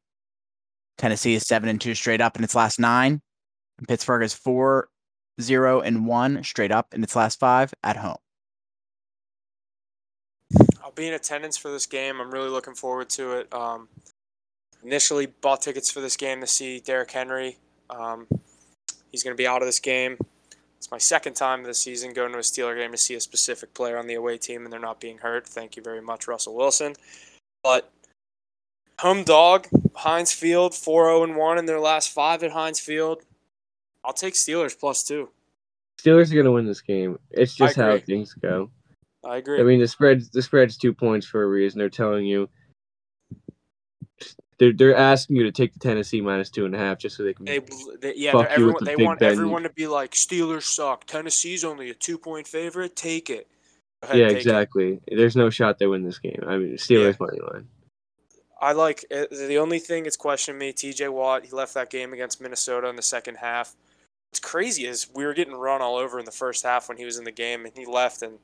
Tennessee 0.96 1.34
is 1.34 1.42
seven 1.42 1.68
and 1.68 1.80
two 1.80 1.94
straight 1.94 2.20
up 2.20 2.36
in 2.36 2.44
its 2.44 2.54
last 2.54 2.78
nine. 2.78 3.20
Pittsburgh 3.88 4.22
is 4.22 4.32
four 4.32 4.88
zero 5.40 5.80
and 5.80 6.06
one 6.06 6.44
straight 6.44 6.70
up 6.70 6.94
in 6.94 7.02
its 7.02 7.16
last 7.16 7.40
five 7.40 7.74
at 7.82 7.96
home. 7.96 8.16
I'll 10.82 10.92
be 10.92 11.08
in 11.08 11.14
attendance 11.14 11.56
for 11.56 11.70
this 11.70 11.86
game. 11.86 12.20
I'm 12.20 12.30
really 12.30 12.48
looking 12.48 12.74
forward 12.74 13.08
to 13.10 13.32
it. 13.32 13.52
Um, 13.52 13.88
initially 14.84 15.26
bought 15.26 15.62
tickets 15.62 15.90
for 15.90 16.00
this 16.00 16.16
game 16.16 16.40
to 16.40 16.46
see 16.46 16.78
Derrick 16.80 17.10
Henry. 17.10 17.56
Um, 17.90 18.26
he's 19.10 19.24
going 19.24 19.34
to 19.34 19.40
be 19.40 19.46
out 19.46 19.62
of 19.62 19.66
this 19.66 19.80
game. 19.80 20.18
It's 20.84 20.90
my 20.90 20.98
second 20.98 21.32
time 21.32 21.62
this 21.62 21.78
season 21.78 22.12
going 22.12 22.32
to 22.32 22.36
a 22.36 22.42
Steeler 22.42 22.76
game 22.76 22.90
to 22.92 22.98
see 22.98 23.14
a 23.14 23.20
specific 23.20 23.72
player 23.72 23.96
on 23.96 24.06
the 24.06 24.16
away 24.16 24.36
team, 24.36 24.64
and 24.64 24.70
they're 24.70 24.78
not 24.78 25.00
being 25.00 25.16
hurt. 25.16 25.46
Thank 25.46 25.78
you 25.78 25.82
very 25.82 26.02
much, 26.02 26.28
Russell 26.28 26.54
Wilson. 26.54 26.94
But 27.62 27.90
home 28.98 29.24
dog, 29.24 29.66
Heinz 29.94 30.34
Field, 30.34 30.74
4 30.74 31.26
0 31.26 31.38
1 31.38 31.58
in 31.58 31.64
their 31.64 31.80
last 31.80 32.10
five 32.10 32.42
at 32.42 32.50
Heinz 32.50 32.80
Field. 32.80 33.22
I'll 34.04 34.12
take 34.12 34.34
Steelers 34.34 34.78
plus 34.78 35.02
two. 35.02 35.30
Steelers 35.98 36.30
are 36.30 36.36
gonna 36.36 36.52
win 36.52 36.66
this 36.66 36.82
game. 36.82 37.18
It's 37.30 37.54
just 37.54 37.76
how 37.76 37.96
things 37.96 38.34
go. 38.34 38.68
I 39.24 39.38
agree. 39.38 39.58
I 39.58 39.62
mean, 39.62 39.80
the 39.80 39.88
spread's 39.88 40.28
the 40.28 40.42
spread's 40.42 40.76
two 40.76 40.92
points 40.92 41.26
for 41.26 41.44
a 41.44 41.46
reason. 41.46 41.78
They're 41.78 41.88
telling 41.88 42.26
you. 42.26 42.46
They're 44.58 44.72
they're 44.72 44.96
asking 44.96 45.36
you 45.36 45.42
to 45.44 45.52
take 45.52 45.72
the 45.72 45.78
Tennessee 45.78 46.20
minus 46.20 46.50
two 46.50 46.64
and 46.64 46.74
a 46.74 46.78
half 46.78 46.98
just 46.98 47.16
so 47.16 47.22
they 47.22 47.34
can. 47.34 47.44
They, 47.44 47.60
they 48.00 48.14
yeah, 48.16 48.32
Fuck 48.32 48.56
you 48.56 48.66
with 48.66 48.78
the 48.78 48.84
they 48.84 48.96
Big 48.96 49.06
want 49.06 49.22
everyone 49.22 49.62
to 49.64 49.70
be 49.70 49.86
like 49.86 50.12
Steelers 50.12 50.62
suck. 50.62 51.06
Tennessee's 51.06 51.64
only 51.64 51.90
a 51.90 51.94
two 51.94 52.18
point 52.18 52.46
favorite. 52.46 52.94
Take 52.94 53.30
it. 53.30 53.48
Ahead, 54.02 54.16
yeah, 54.16 54.28
take 54.28 54.36
it. 54.36 54.40
exactly. 54.40 55.00
There's 55.08 55.36
no 55.36 55.50
shot 55.50 55.78
they 55.78 55.86
win 55.86 56.04
this 56.04 56.18
game. 56.18 56.42
I 56.46 56.56
mean, 56.56 56.74
Steelers 56.74 57.18
money 57.18 57.40
line. 57.40 57.66
I 58.60 58.72
like 58.72 59.04
uh, 59.14 59.26
the 59.30 59.58
only 59.58 59.78
thing 59.78 60.04
that's 60.04 60.16
questioning 60.16 60.58
me. 60.58 60.72
T.J. 60.72 61.08
Watt. 61.08 61.44
He 61.44 61.50
left 61.50 61.74
that 61.74 61.90
game 61.90 62.12
against 62.12 62.40
Minnesota 62.40 62.88
in 62.88 62.96
the 62.96 63.02
second 63.02 63.36
half. 63.36 63.74
What's 64.30 64.40
crazy 64.40 64.86
is 64.86 65.08
we 65.14 65.26
were 65.26 65.34
getting 65.34 65.54
run 65.54 65.82
all 65.82 65.96
over 65.96 66.18
in 66.18 66.24
the 66.24 66.30
first 66.30 66.64
half 66.64 66.88
when 66.88 66.96
he 66.96 67.04
was 67.04 67.18
in 67.18 67.24
the 67.24 67.32
game, 67.32 67.66
and 67.66 67.76
he 67.76 67.84
left, 67.84 68.22
and 68.22 68.38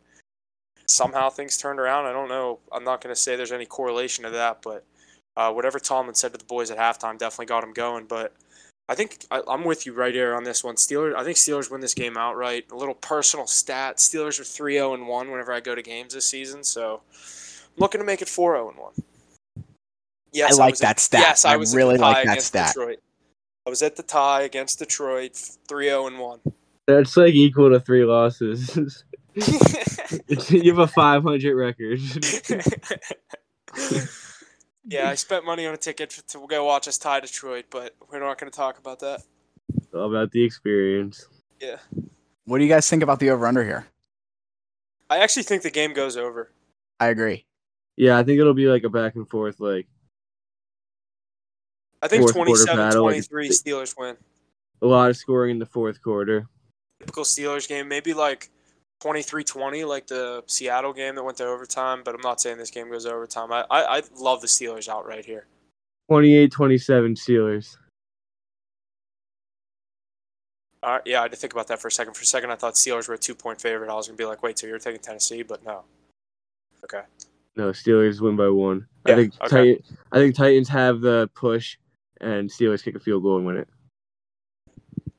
somehow 0.86 1.30
things 1.30 1.56
turned 1.56 1.80
around. 1.80 2.06
I 2.06 2.12
don't 2.12 2.28
know. 2.28 2.58
I'm 2.72 2.84
not 2.84 3.00
going 3.00 3.14
to 3.14 3.20
say 3.20 3.36
there's 3.36 3.52
any 3.52 3.66
correlation 3.66 4.24
to 4.24 4.30
that, 4.30 4.60
but 4.62 4.84
uh, 5.40 5.50
whatever 5.50 5.78
Tomlin 5.78 6.14
said 6.14 6.32
to 6.32 6.38
the 6.38 6.44
boys 6.44 6.70
at 6.70 6.76
halftime 6.76 7.16
definitely 7.16 7.46
got 7.46 7.64
him 7.64 7.72
going. 7.72 8.04
But 8.04 8.34
I 8.90 8.94
think 8.94 9.24
I, 9.30 9.40
I'm 9.48 9.64
with 9.64 9.86
you 9.86 9.94
right 9.94 10.12
here 10.12 10.34
on 10.34 10.44
this 10.44 10.62
one. 10.62 10.74
Steelers. 10.74 11.14
I 11.14 11.24
think 11.24 11.38
Steelers 11.38 11.70
win 11.70 11.80
this 11.80 11.94
game 11.94 12.18
outright. 12.18 12.66
A 12.70 12.76
little 12.76 12.94
personal 12.94 13.46
stat: 13.46 13.96
Steelers 13.96 14.38
are 14.38 14.42
3-0 14.42 14.94
and 14.94 15.08
one 15.08 15.30
whenever 15.30 15.52
I 15.52 15.60
go 15.60 15.74
to 15.74 15.82
games 15.82 16.12
this 16.12 16.26
season, 16.26 16.62
so 16.62 17.00
I'm 17.10 17.78
looking 17.78 18.00
to 18.00 18.04
make 18.04 18.20
it 18.20 18.28
4-0 18.28 18.68
and 18.68 18.78
one. 18.78 18.92
Yes, 20.32 20.58
I 20.58 20.64
like 20.64 20.72
was 20.74 20.82
at- 20.82 20.88
that 20.88 21.00
stat. 21.00 21.20
Yes, 21.20 21.44
I 21.46 21.54
I 21.54 21.56
was 21.56 21.74
really 21.74 21.94
at 21.94 22.00
the 22.00 22.04
tie 22.04 22.12
like 22.12 22.26
that 22.26 22.42
stat. 22.42 22.74
Detroit. 22.74 22.98
I 23.66 23.70
was 23.70 23.82
at 23.82 23.96
the 23.96 24.02
tie 24.02 24.42
against 24.42 24.78
Detroit, 24.78 25.32
3-0 25.32 26.06
and 26.08 26.18
1. 26.18 26.40
That's 26.86 27.16
like 27.16 27.34
equal 27.34 27.70
to 27.70 27.80
three 27.80 28.04
losses. 28.04 29.04
you 30.48 30.74
have 30.74 30.78
a 30.80 30.86
500 30.86 31.54
record. 31.54 32.00
yeah, 34.90 35.08
I 35.08 35.14
spent 35.14 35.44
money 35.46 35.66
on 35.66 35.72
a 35.72 35.76
ticket 35.78 36.10
to 36.10 36.46
go 36.48 36.64
watch 36.64 36.88
us 36.88 36.98
tie 36.98 37.20
Detroit, 37.20 37.66
but 37.70 37.94
we're 38.10 38.18
not 38.20 38.38
going 38.38 38.50
to 38.50 38.56
talk 38.56 38.78
about 38.78 38.98
that. 39.00 39.22
All 39.94 40.10
about 40.10 40.32
the 40.32 40.42
experience. 40.44 41.26
Yeah. 41.60 41.76
What 42.44 42.58
do 42.58 42.64
you 42.64 42.70
guys 42.70 42.88
think 42.90 43.02
about 43.02 43.20
the 43.20 43.30
over 43.30 43.46
under 43.46 43.64
here? 43.64 43.86
I 45.08 45.18
actually 45.18 45.44
think 45.44 45.62
the 45.62 45.70
game 45.70 45.92
goes 45.92 46.16
over. 46.16 46.50
I 46.98 47.08
agree. 47.08 47.46
Yeah, 47.96 48.18
I 48.18 48.22
think 48.24 48.40
it'll 48.40 48.54
be 48.54 48.66
like 48.66 48.84
a 48.84 48.88
back 48.88 49.14
and 49.14 49.28
forth. 49.28 49.60
Like 49.60 49.86
I 52.02 52.08
think 52.08 52.22
Fourth 52.22 52.34
quarter 52.34 52.64
battle, 52.66 53.04
like 53.04 53.16
27-23 53.16 53.44
it's- 53.44 53.62
Steelers 53.62 53.94
win. 53.98 54.16
a 54.82 54.86
lot 54.86 55.10
of 55.10 55.16
scoring 55.16 55.52
in 55.52 55.58
the 55.58 55.66
fourth 55.66 56.02
quarter. 56.02 56.48
Typical 57.00 57.24
Steelers 57.24 57.68
game, 57.68 57.88
maybe 57.88 58.14
like 58.14 58.50
23-20 59.00 59.86
like 59.86 60.06
the 60.06 60.44
Seattle 60.46 60.92
game 60.92 61.14
that 61.14 61.22
went 61.22 61.38
to 61.38 61.46
overtime, 61.46 62.02
but 62.04 62.14
I'm 62.14 62.20
not 62.20 62.40
saying 62.40 62.58
this 62.58 62.70
game 62.70 62.90
goes 62.90 63.04
to 63.04 63.12
overtime. 63.12 63.52
I, 63.52 63.64
I, 63.70 63.98
I 63.98 64.02
love 64.18 64.40
the 64.40 64.46
Steelers 64.46 64.88
out 64.88 65.06
right 65.06 65.24
here. 65.24 65.46
28-27 66.10 66.50
Steelers. 67.16 67.76
Uh, 70.82 70.98
yeah, 71.04 71.20
I 71.20 71.22
had 71.22 71.30
to 71.30 71.36
think 71.36 71.52
about 71.52 71.68
that 71.68 71.80
for 71.80 71.88
a 71.88 71.92
second. 71.92 72.14
For 72.14 72.22
a 72.22 72.26
second, 72.26 72.50
I 72.50 72.56
thought 72.56 72.74
Steelers 72.74 73.08
were 73.08 73.14
a 73.14 73.18
two-point 73.18 73.60
favorite. 73.60 73.90
I 73.90 73.94
was 73.94 74.06
going 74.06 74.16
to 74.16 74.22
be 74.22 74.26
like, 74.26 74.42
wait, 74.42 74.58
so 74.58 74.66
you're 74.66 74.78
taking 74.78 75.00
Tennessee? 75.00 75.42
But 75.42 75.64
no. 75.64 75.82
Okay. 76.84 77.02
No, 77.56 77.70
Steelers 77.70 78.20
win 78.20 78.36
by 78.36 78.48
one. 78.48 78.86
I 79.04 79.14
think 79.14 79.34
okay. 79.42 79.48
Titan, 79.48 79.98
I 80.12 80.16
think 80.16 80.34
Titans 80.34 80.68
have 80.68 81.00
the 81.00 81.28
push, 81.34 81.76
and 82.20 82.48
Steelers 82.48 82.82
kick 82.82 82.94
a 82.94 83.00
field 83.00 83.22
goal 83.22 83.36
and 83.36 83.46
win 83.46 83.58
it. 83.58 83.68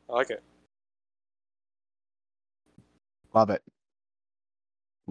I 0.09 0.13
like 0.13 0.29
it. 0.29 0.43
Love 3.33 3.49
it. 3.49 3.61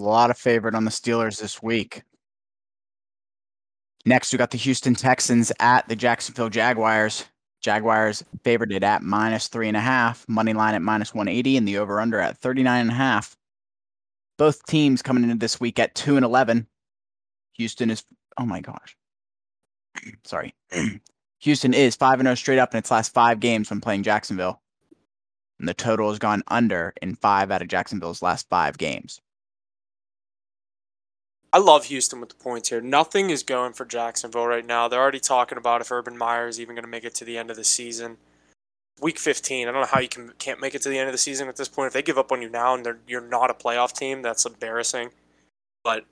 A 0.01 0.03
lot 0.03 0.31
of 0.31 0.39
favorite 0.39 0.75
on 0.75 0.87
the 0.87 0.91
Steelers 0.91 1.39
this 1.39 1.63
week. 1.63 2.05
Next, 4.07 4.33
we 4.33 4.39
got 4.39 4.51
the 4.51 4.57
Houston 4.57 4.95
Texans 4.95 5.53
at 5.61 5.87
the 5.91 5.97
Jacksonville 5.97 6.49
Jaguars. 6.49 7.27
Jaguars 7.61 8.25
favored 8.43 8.73
it 8.73 8.83
at 8.83 9.03
minus 9.03 9.49
three 9.49 9.69
and 9.69 9.77
a 9.77 9.81
half, 9.81 10.27
money 10.27 10.55
line 10.55 10.75
at 10.75 10.81
minus 10.81 11.13
180, 11.13 11.59
and 11.59 11.69
the 11.69 11.77
over 11.77 12.01
under 12.01 12.19
at 12.19 12.39
39 12.39 12.81
and 12.81 12.91
a 12.91 12.95
half. 12.95 13.37
Both 14.39 14.65
teams 14.65 15.03
coming 15.03 15.23
into 15.23 15.37
this 15.37 15.61
week 15.61 15.79
at 15.79 15.95
2 15.95 16.17
and 16.17 16.25
11. 16.25 16.67
Houston 17.59 17.91
is, 17.91 18.03
oh 18.39 18.47
my 18.47 18.63
gosh. 18.63 18.97
Sorry. 20.25 20.55
Houston 21.41 21.75
is 21.75 21.95
5 21.95 22.21
and 22.21 22.27
0 22.27 22.37
straight 22.37 22.59
up 22.59 22.73
in 22.73 22.79
its 22.79 22.91
last 22.91 23.13
five 23.13 23.39
games 23.39 23.69
when 23.69 23.83
playing 23.83 24.05
Jacksonville. 24.05 24.63
And 25.59 25.69
the 25.69 25.75
total 25.75 26.09
has 26.09 26.19
gone 26.19 26.43
under 26.49 26.95
in 27.03 27.17
five 27.17 27.51
out 27.51 27.61
of 27.61 27.69
Jacksonville's 27.69 28.23
last 28.23 28.49
five 28.49 28.79
games. 28.79 29.21
I 31.53 31.59
love 31.59 31.87
Houston 31.87 32.21
with 32.21 32.29
the 32.29 32.37
points 32.37 32.69
here. 32.69 32.81
Nothing 32.81 33.31
is 33.31 33.43
going 33.43 33.73
for 33.73 33.85
Jacksonville 33.85 34.47
right 34.47 34.65
now. 34.65 34.87
They're 34.87 35.01
already 35.01 35.21
talking 35.21 35.59
about 35.59 35.81
if 35.81 35.91
Urban 35.91 36.17
Meyer 36.17 36.47
is 36.47 36.61
even 36.61 36.77
going 36.77 36.85
to 36.85 36.91
make 36.91 37.05
it 37.05 37.15
to 37.17 37.25
the 37.25 37.37
end 37.37 37.51
of 37.51 37.57
the 37.57 37.65
season. 37.65 38.19
Week 39.01 39.19
15. 39.19 39.67
I 39.67 39.73
don't 39.73 39.81
know 39.81 39.87
how 39.87 40.01
you 40.01 40.09
can 40.09 40.33
can't 40.39 40.61
make 40.61 40.75
it 40.75 40.83
to 40.83 40.89
the 40.89 40.99
end 40.99 41.09
of 41.09 41.13
the 41.13 41.19
season 41.19 41.49
at 41.49 41.57
this 41.57 41.69
point. 41.69 41.89
If 41.89 41.93
they 41.93 42.03
give 42.03 42.19
up 42.19 42.31
on 42.31 42.43
you 42.43 42.49
now 42.49 42.75
and 42.75 42.87
you're 43.07 43.21
not 43.21 43.51
a 43.51 43.55
playoff 43.55 43.93
team, 43.93 44.23
that's 44.23 44.47
embarrassing. 44.47 45.11
But 45.83 46.05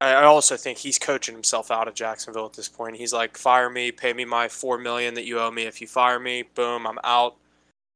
I 0.00 0.12
I 0.12 0.24
also 0.24 0.56
think 0.56 0.78
he's 0.78 0.98
coaching 0.98 1.34
himself 1.34 1.70
out 1.70 1.88
of 1.88 1.94
Jacksonville 1.94 2.46
at 2.46 2.52
this 2.52 2.68
point. 2.68 2.96
He's 2.96 3.12
like, 3.12 3.36
fire 3.36 3.70
me, 3.70 3.90
pay 3.90 4.12
me 4.12 4.24
my 4.24 4.48
four 4.48 4.78
million 4.78 5.14
that 5.14 5.24
you 5.24 5.40
owe 5.40 5.50
me. 5.50 5.62
If 5.62 5.80
you 5.80 5.86
fire 5.88 6.20
me, 6.20 6.42
boom, 6.42 6.86
I'm 6.86 6.98
out. 7.02 7.36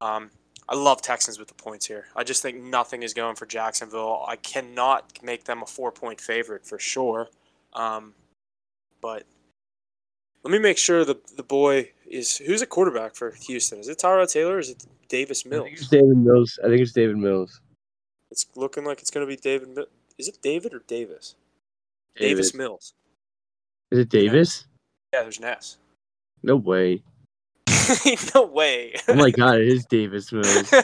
Um, 0.01 0.31
I 0.68 0.74
love 0.74 1.00
Texans 1.00 1.38
with 1.38 1.48
the 1.48 1.54
points 1.54 1.87
here. 1.87 2.07
I 2.14 2.24
just 2.24 2.42
think 2.42 2.62
nothing 2.62 3.02
is 3.02 3.14
going 3.14 3.37
for 3.37 3.46
Jacksonville. 3.46 4.24
I 4.28 4.37
cannot 4.37 5.22
make 5.22 5.44
them 5.44 5.62
a 5.62 5.66
four 5.66 5.90
point 5.90 6.20
favorite 6.20 6.66
for 6.66 6.78
sure. 6.78 7.28
Um, 7.72 8.14
but 9.00 9.24
let 10.42 10.52
me 10.52 10.59
make 10.59 10.78
sure 10.78 11.04
the 11.04 11.18
the 11.37 11.42
boy 11.42 11.90
is 12.07 12.37
who's 12.37 12.62
a 12.62 12.66
quarterback 12.66 13.14
for 13.14 13.33
Houston. 13.46 13.78
Is 13.78 13.88
it 13.88 13.98
Tyrod 13.98 14.31
Taylor 14.31 14.57
or 14.57 14.59
is 14.59 14.70
it 14.70 14.85
Davis 15.09 15.44
I 15.46 15.50
think 15.50 15.72
it's 15.72 15.90
Mills? 15.90 16.02
David 16.02 16.16
Mills. 16.18 16.59
I 16.62 16.68
think 16.68 16.81
it's 16.81 16.92
David 16.92 17.16
Mills. 17.16 17.61
It's 18.31 18.46
looking 18.54 18.85
like 18.85 19.00
it's 19.00 19.11
going 19.11 19.26
to 19.26 19.31
be 19.31 19.37
David. 19.37 19.78
Is 20.18 20.28
it 20.28 20.38
David 20.42 20.74
or 20.74 20.83
Davis? 20.87 21.35
Davis 22.16 22.52
Mills. 22.52 22.92
Is 23.90 24.00
it 24.00 24.09
Davis? 24.11 24.66
Yeah, 25.14 25.22
there's 25.22 25.38
an 25.38 25.44
S. 25.44 25.78
No 26.42 26.57
way. 26.57 27.02
no 28.35 28.42
way. 28.46 28.94
Oh 29.09 29.14
my 29.14 29.31
god, 29.31 29.57
it 29.59 29.68
is 29.68 29.85
Davis 29.87 30.33
Mills. 30.33 30.72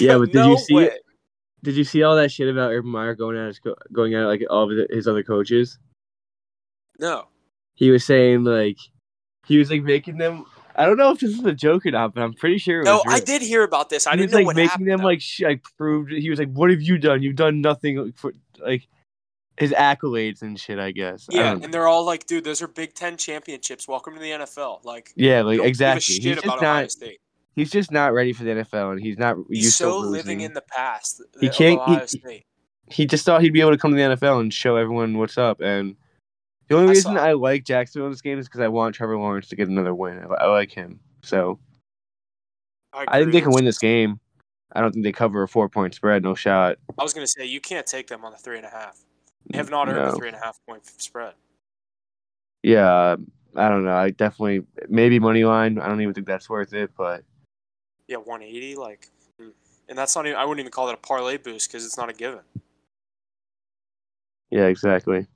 Yeah, 0.00 0.18
but 0.18 0.32
did 0.32 0.44
you 0.46 0.58
see 0.58 0.74
way." 0.74 0.84
it? 0.86 1.02
Did 1.62 1.76
you 1.76 1.84
see 1.84 2.02
all 2.02 2.16
that 2.16 2.32
shit 2.32 2.48
about 2.48 2.72
Urban 2.72 2.90
Meyer 2.90 3.14
going 3.14 3.36
at 3.38 3.46
his 3.46 3.60
co- 3.60 3.76
going 3.92 4.14
at 4.14 4.24
like 4.26 4.42
all 4.50 4.64
of 4.70 4.76
his- 4.90 5.06
other 5.06 5.22
coaches? 5.22 5.78
No. 6.98 7.28
He 7.74 7.90
was 7.90 8.04
saying 8.04 8.42
like 8.44 8.78
he 9.46 9.58
was 9.58 9.70
like 9.70 9.82
making 9.82 10.18
them. 10.18 10.44
I 10.74 10.86
don't 10.86 10.96
know 10.96 11.12
if 11.12 11.20
this 11.20 11.30
is 11.38 11.44
a 11.44 11.52
joke 11.52 11.86
or 11.86 11.92
not, 11.92 12.14
but 12.14 12.22
I'm 12.22 12.32
pretty 12.34 12.58
sure 12.58 12.80
it 12.80 12.84
No. 12.84 13.02
I 13.06 13.20
did 13.20 13.42
hear 13.42 13.62
about 13.62 13.88
this. 13.90 14.06
I 14.06 14.12
he 14.12 14.16
didn't 14.16 14.26
was 14.28 14.32
know 14.32 14.38
like 14.38 14.46
what 14.46 14.56
making 14.56 14.68
happened. 14.70 14.88
them 14.88 14.98
though. 14.98 15.04
like 15.04 15.20
sh- 15.20 15.42
like 15.42 15.62
proved. 15.78 16.10
He 16.10 16.28
was 16.30 16.38
like, 16.40 16.50
"What 16.52 16.70
have 16.70 16.82
you 16.82 16.98
done? 16.98 17.22
You've 17.22 17.36
done 17.36 17.60
nothing 17.60 18.12
for 18.16 18.32
like 18.58 18.88
his 19.62 19.72
accolades 19.72 20.42
and 20.42 20.58
shit." 20.58 20.78
I 20.78 20.90
guess. 20.90 21.26
Yeah, 21.30 21.52
don't 21.52 21.64
and 21.64 21.72
they're 21.74 21.86
all 21.88 22.04
like, 22.04 22.26
dude, 22.26 22.44
those 22.44 22.60
are 22.62 22.68
Big 22.68 22.94
Ten 22.94 23.16
championships. 23.16 23.86
Welcome 23.88 24.14
to 24.14 24.20
the 24.20 24.30
NFL. 24.30 24.84
Like, 24.84 25.12
yeah, 25.16 25.42
like 25.42 25.60
exactly. 25.60 26.14
He's 26.14 26.22
shit 26.22 26.34
just 26.34 26.44
about 26.44 26.58
Ohio 26.58 26.82
not. 26.82 26.90
State. 26.90 27.20
He's 27.54 27.70
just 27.70 27.90
not 27.90 28.14
ready 28.14 28.32
for 28.32 28.44
the 28.44 28.50
NFL, 28.50 28.92
and 28.92 29.00
he's 29.00 29.18
not 29.18 29.36
He's 29.50 29.74
so 29.74 29.98
living 29.98 30.40
in 30.40 30.54
the 30.54 30.62
past. 30.62 31.22
He 31.40 31.48
can't- 31.50 31.80
he- 31.86 32.06
State. 32.06 32.46
he 32.88 33.06
just 33.06 33.24
thought 33.26 33.42
he'd 33.42 33.52
be 33.52 33.60
able 33.60 33.72
to 33.72 33.78
come 33.78 33.90
to 33.90 33.96
the 33.96 34.02
NFL 34.16 34.40
and 34.40 34.52
show 34.52 34.76
everyone 34.76 35.18
what's 35.18 35.36
up. 35.36 35.60
And 35.60 35.96
the 36.68 36.76
only 36.76 36.88
I 36.88 36.90
reason 36.90 37.18
I 37.18 37.32
like 37.32 37.64
Jacksonville 37.64 38.06
in 38.06 38.12
this 38.12 38.22
game 38.22 38.38
is 38.38 38.48
because 38.48 38.62
I 38.62 38.68
want 38.68 38.94
Trevor 38.94 39.18
Lawrence 39.18 39.48
to 39.48 39.56
get 39.56 39.68
another 39.68 39.94
win. 39.94 40.18
I, 40.18 40.44
I 40.44 40.46
like 40.46 40.72
him, 40.72 41.00
so 41.22 41.58
I 42.94 43.20
think 43.20 43.32
they 43.32 43.40
can 43.42 43.52
win 43.52 43.64
this 43.64 43.78
game. 43.78 44.18
I 44.74 44.80
don't 44.80 44.92
think 44.92 45.04
they 45.04 45.12
cover 45.12 45.42
a 45.42 45.48
four 45.48 45.68
point 45.68 45.94
spread. 45.94 46.22
No 46.22 46.34
shot. 46.34 46.76
I 46.98 47.02
was 47.02 47.12
gonna 47.12 47.26
say 47.26 47.44
you 47.44 47.60
can't 47.60 47.86
take 47.86 48.06
them 48.06 48.24
on 48.24 48.32
the 48.32 48.38
three 48.38 48.56
and 48.56 48.66
a 48.66 48.70
half. 48.70 48.98
Have 49.54 49.70
not 49.70 49.88
earned 49.88 49.98
No. 49.98 50.10
the 50.10 50.16
three 50.16 50.28
and 50.28 50.36
a 50.36 50.40
half 50.40 50.58
point 50.66 50.84
spread. 51.00 51.34
Yeah, 52.62 53.16
I 53.56 53.68
don't 53.68 53.84
know. 53.84 53.94
I 53.96 54.10
definitely 54.10 54.64
maybe 54.88 55.18
money 55.18 55.44
line. 55.44 55.78
I 55.78 55.88
don't 55.88 56.00
even 56.00 56.14
think 56.14 56.26
that's 56.26 56.48
worth 56.48 56.72
it, 56.74 56.90
but 56.96 57.24
Yeah, 58.08 58.16
180. 58.18 58.76
Like, 58.76 59.08
hmm. 59.38 59.48
and 59.88 59.98
that's 59.98 60.14
not 60.16 60.26
even. 60.26 60.38
I 60.38 60.44
wouldn't 60.44 60.60
even 60.60 60.72
call 60.72 60.86
that 60.86 60.94
a 60.94 60.98
parlay 60.98 61.36
boost 61.36 61.68
because 61.70 61.84
it's 61.84 61.96
not 61.98 62.08
a 62.08 62.12
given. 62.12 62.40
yeah, 64.50 64.66
exactly. 64.66 65.26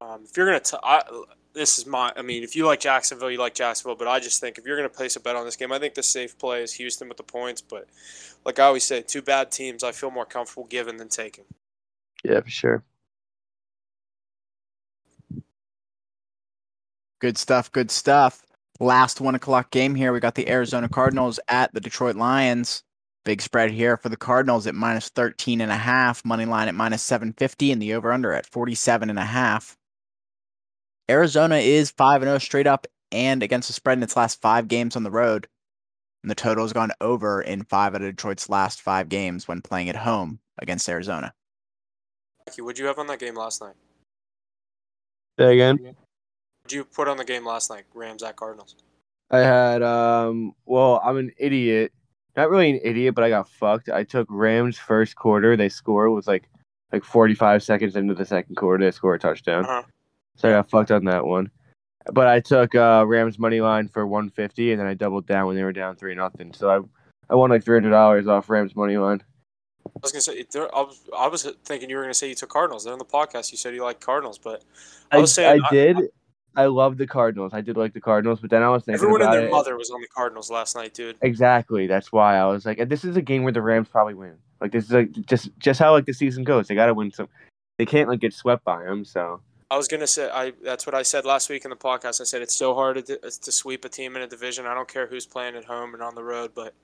Um, 0.00 0.22
if 0.24 0.36
you're 0.36 0.46
gonna, 0.46 0.60
t- 0.60 0.76
I, 0.82 1.02
this 1.54 1.78
is 1.78 1.84
my. 1.86 2.12
I 2.16 2.22
mean, 2.22 2.42
if 2.44 2.54
you 2.54 2.64
like 2.66 2.80
Jacksonville, 2.80 3.30
you 3.30 3.38
like 3.38 3.54
Jacksonville. 3.54 3.96
But 3.96 4.06
I 4.08 4.20
just 4.20 4.40
think 4.40 4.58
if 4.58 4.64
you're 4.64 4.76
gonna 4.76 4.88
place 4.88 5.16
a 5.16 5.20
bet 5.20 5.36
on 5.36 5.44
this 5.44 5.56
game, 5.56 5.72
I 5.72 5.78
think 5.78 5.94
the 5.94 6.02
safe 6.02 6.38
play 6.38 6.62
is 6.62 6.72
Houston 6.74 7.08
with 7.08 7.16
the 7.18 7.24
points. 7.24 7.60
But 7.60 7.88
like 8.44 8.58
I 8.58 8.64
always 8.64 8.84
say, 8.84 9.02
two 9.02 9.22
bad 9.22 9.50
teams, 9.50 9.82
I 9.84 9.92
feel 9.92 10.10
more 10.10 10.24
comfortable 10.24 10.64
giving 10.66 10.96
than 10.96 11.08
taking. 11.08 11.44
Yeah, 12.24 12.40
for 12.40 12.50
sure. 12.50 12.84
Good 17.20 17.36
stuff. 17.38 17.72
Good 17.72 17.90
stuff. 17.90 18.44
Last 18.80 19.20
one 19.20 19.34
o'clock 19.34 19.70
game 19.70 19.94
here. 19.94 20.12
We 20.12 20.20
got 20.20 20.36
the 20.36 20.48
Arizona 20.48 20.88
Cardinals 20.88 21.40
at 21.48 21.74
the 21.74 21.80
Detroit 21.80 22.16
Lions. 22.16 22.84
Big 23.24 23.42
spread 23.42 23.70
here 23.70 23.96
for 23.96 24.08
the 24.08 24.16
Cardinals 24.16 24.66
at 24.66 24.74
minus 24.74 25.08
13 25.08 25.60
and 25.60 25.72
a 25.72 25.76
half, 25.76 26.24
money 26.24 26.44
line 26.44 26.68
at 26.68 26.74
minus 26.74 27.02
750, 27.02 27.72
and 27.72 27.82
the 27.82 27.94
over 27.94 28.12
under 28.12 28.32
at 28.32 28.46
47 28.46 29.10
and 29.10 29.18
a 29.18 29.24
half. 29.24 29.76
Arizona 31.10 31.56
is 31.56 31.90
5 31.90 32.22
0 32.22 32.38
straight 32.38 32.66
up 32.66 32.86
and 33.10 33.42
against 33.42 33.68
the 33.68 33.74
spread 33.74 33.98
in 33.98 34.02
its 34.02 34.16
last 34.16 34.40
five 34.40 34.68
games 34.68 34.94
on 34.96 35.02
the 35.02 35.10
road. 35.10 35.48
And 36.22 36.30
the 36.30 36.34
total 36.34 36.64
has 36.64 36.72
gone 36.72 36.92
over 37.00 37.42
in 37.42 37.64
five 37.64 37.94
out 37.94 38.02
of 38.02 38.08
Detroit's 38.08 38.48
last 38.48 38.80
five 38.80 39.08
games 39.08 39.48
when 39.48 39.62
playing 39.62 39.88
at 39.88 39.96
home 39.96 40.40
against 40.58 40.88
Arizona. 40.88 41.32
Becky, 42.48 42.62
what'd 42.62 42.78
you 42.78 42.86
have 42.86 42.98
on 42.98 43.06
that 43.08 43.18
game 43.18 43.34
last 43.34 43.60
night? 43.60 43.74
Say 45.38 45.52
again. 45.52 45.76
What'd 46.62 46.72
you 46.72 46.82
put 46.82 47.06
on 47.06 47.18
the 47.18 47.24
game 47.26 47.44
last 47.44 47.68
night? 47.68 47.84
Rams 47.92 48.22
at 48.22 48.36
Cardinals. 48.36 48.74
I 49.30 49.40
had 49.40 49.82
um. 49.82 50.54
Well, 50.64 50.98
I'm 51.04 51.18
an 51.18 51.30
idiot. 51.36 51.92
Not 52.38 52.48
really 52.48 52.70
an 52.70 52.80
idiot, 52.82 53.14
but 53.14 53.22
I 53.22 53.28
got 53.28 53.50
fucked. 53.50 53.90
I 53.90 54.02
took 54.02 54.26
Rams 54.30 54.78
first 54.78 55.14
quarter. 55.14 55.58
They 55.58 55.68
score 55.68 56.08
was 56.08 56.26
like 56.26 56.48
like 56.90 57.04
45 57.04 57.62
seconds 57.62 57.96
into 57.96 58.14
the 58.14 58.24
second 58.24 58.54
quarter. 58.54 58.82
They 58.82 58.92
score 58.92 59.12
a 59.12 59.18
touchdown. 59.18 59.66
Uh-huh. 59.66 59.82
So 60.36 60.48
I 60.48 60.52
got 60.52 60.70
fucked 60.70 60.90
on 60.90 61.04
that 61.04 61.26
one. 61.26 61.50
But 62.14 62.28
I 62.28 62.40
took 62.40 62.74
uh, 62.74 63.04
Rams 63.06 63.38
money 63.38 63.60
line 63.60 63.88
for 63.88 64.06
150, 64.06 64.72
and 64.72 64.80
then 64.80 64.86
I 64.86 64.94
doubled 64.94 65.26
down 65.26 65.48
when 65.48 65.56
they 65.56 65.64
were 65.64 65.72
down 65.74 65.96
three 65.96 66.14
nothing. 66.14 66.54
So 66.54 66.70
I 66.70 66.80
I 67.30 67.34
won 67.34 67.50
like 67.50 67.62
three 67.62 67.76
hundred 67.76 67.90
dollars 67.90 68.26
off 68.26 68.48
Rams 68.48 68.74
money 68.74 68.96
line. 68.96 69.22
I 69.96 70.00
was 70.02 70.12
gonna 70.12 70.20
say 70.22 70.44
I 70.56 70.80
was, 70.80 71.00
I 71.16 71.28
was 71.28 71.42
thinking 71.64 71.90
you 71.90 71.96
were 71.96 72.02
gonna 72.02 72.14
say 72.14 72.28
you 72.28 72.34
took 72.34 72.50
Cardinals. 72.50 72.84
Then 72.84 72.92
on 72.92 72.98
the 72.98 73.04
podcast 73.04 73.50
you 73.52 73.58
said 73.58 73.74
you 73.74 73.82
like 73.82 74.00
Cardinals, 74.00 74.38
but 74.38 74.64
I 75.10 75.16
I, 75.16 75.20
was 75.20 75.32
saying, 75.32 75.60
I 75.62 75.66
I- 75.66 75.70
did. 75.70 75.96
I 76.56 76.66
love 76.66 76.96
the 76.96 77.06
Cardinals. 77.06 77.52
I 77.54 77.60
did 77.60 77.76
like 77.76 77.92
the 77.92 78.00
Cardinals, 78.00 78.40
but 78.40 78.50
then 78.50 78.64
I 78.64 78.68
was 78.68 78.82
thinking 78.82 78.94
everyone 78.96 79.22
and 79.22 79.32
their 79.32 79.46
it. 79.46 79.50
mother 79.50 79.76
was 79.76 79.90
on 79.90 80.00
the 80.00 80.08
Cardinals 80.08 80.50
last 80.50 80.74
night, 80.74 80.92
dude. 80.92 81.16
Exactly. 81.22 81.86
That's 81.86 82.10
why 82.10 82.36
I 82.36 82.46
was 82.46 82.66
like, 82.66 82.88
this 82.88 83.04
is 83.04 83.16
a 83.16 83.22
game 83.22 83.44
where 83.44 83.52
the 83.52 83.62
Rams 83.62 83.86
probably 83.86 84.14
win. 84.14 84.34
Like 84.60 84.72
this 84.72 84.86
is 84.86 84.90
like 84.90 85.12
just 85.26 85.50
just 85.60 85.78
how 85.78 85.92
like 85.92 86.06
the 86.06 86.12
season 86.12 86.42
goes. 86.42 86.66
They 86.66 86.74
got 86.74 86.86
to 86.86 86.94
win 86.94 87.12
some. 87.12 87.28
They 87.76 87.86
can't 87.86 88.08
like 88.08 88.18
get 88.18 88.34
swept 88.34 88.64
by 88.64 88.82
them. 88.82 89.04
So 89.04 89.40
I 89.70 89.76
was 89.76 89.86
gonna 89.86 90.08
say 90.08 90.28
I. 90.32 90.52
That's 90.64 90.84
what 90.84 90.96
I 90.96 91.02
said 91.02 91.24
last 91.24 91.48
week 91.48 91.64
in 91.64 91.70
the 91.70 91.76
podcast. 91.76 92.20
I 92.20 92.24
said 92.24 92.42
it's 92.42 92.56
so 92.56 92.74
hard 92.74 93.06
to, 93.06 93.18
to 93.18 93.52
sweep 93.52 93.84
a 93.84 93.88
team 93.88 94.16
in 94.16 94.22
a 94.22 94.26
division. 94.26 94.66
I 94.66 94.74
don't 94.74 94.88
care 94.88 95.06
who's 95.06 95.26
playing 95.26 95.54
at 95.54 95.64
home 95.64 95.94
and 95.94 96.02
on 96.02 96.16
the 96.16 96.24
road, 96.24 96.52
but 96.56 96.74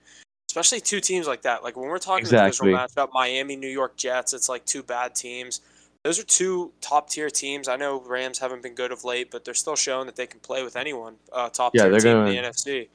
especially 0.54 0.80
two 0.80 1.00
teams 1.00 1.26
like 1.26 1.42
that. 1.42 1.64
Like 1.64 1.76
when 1.76 1.88
we're 1.88 1.98
talking 1.98 2.20
Exactly. 2.20 2.70
divisional 2.70 2.86
matchup, 3.08 3.12
Miami, 3.12 3.56
New 3.56 3.68
York 3.68 3.96
Jets. 3.96 4.32
It's 4.32 4.48
like 4.48 4.64
two 4.64 4.84
bad 4.84 5.12
teams. 5.16 5.60
Those 6.04 6.20
are 6.20 6.22
two 6.22 6.70
top 6.80 7.10
tier 7.10 7.28
teams. 7.28 7.66
I 7.66 7.74
know 7.74 8.00
Rams 8.00 8.38
haven't 8.38 8.62
been 8.62 8.74
good 8.76 8.92
of 8.92 9.02
late, 9.04 9.32
but 9.32 9.44
they're 9.44 9.52
still 9.54 9.74
showing 9.74 10.06
that 10.06 10.14
they 10.14 10.28
can 10.28 10.38
play 10.38 10.62
with 10.62 10.76
anyone. 10.76 11.16
Uh, 11.32 11.48
top 11.48 11.74
Yeah, 11.74 11.88
tier 11.88 11.98
team 11.98 12.12
gonna- 12.12 12.30
in 12.30 12.36
the 12.36 12.48
NFC. 12.48 12.88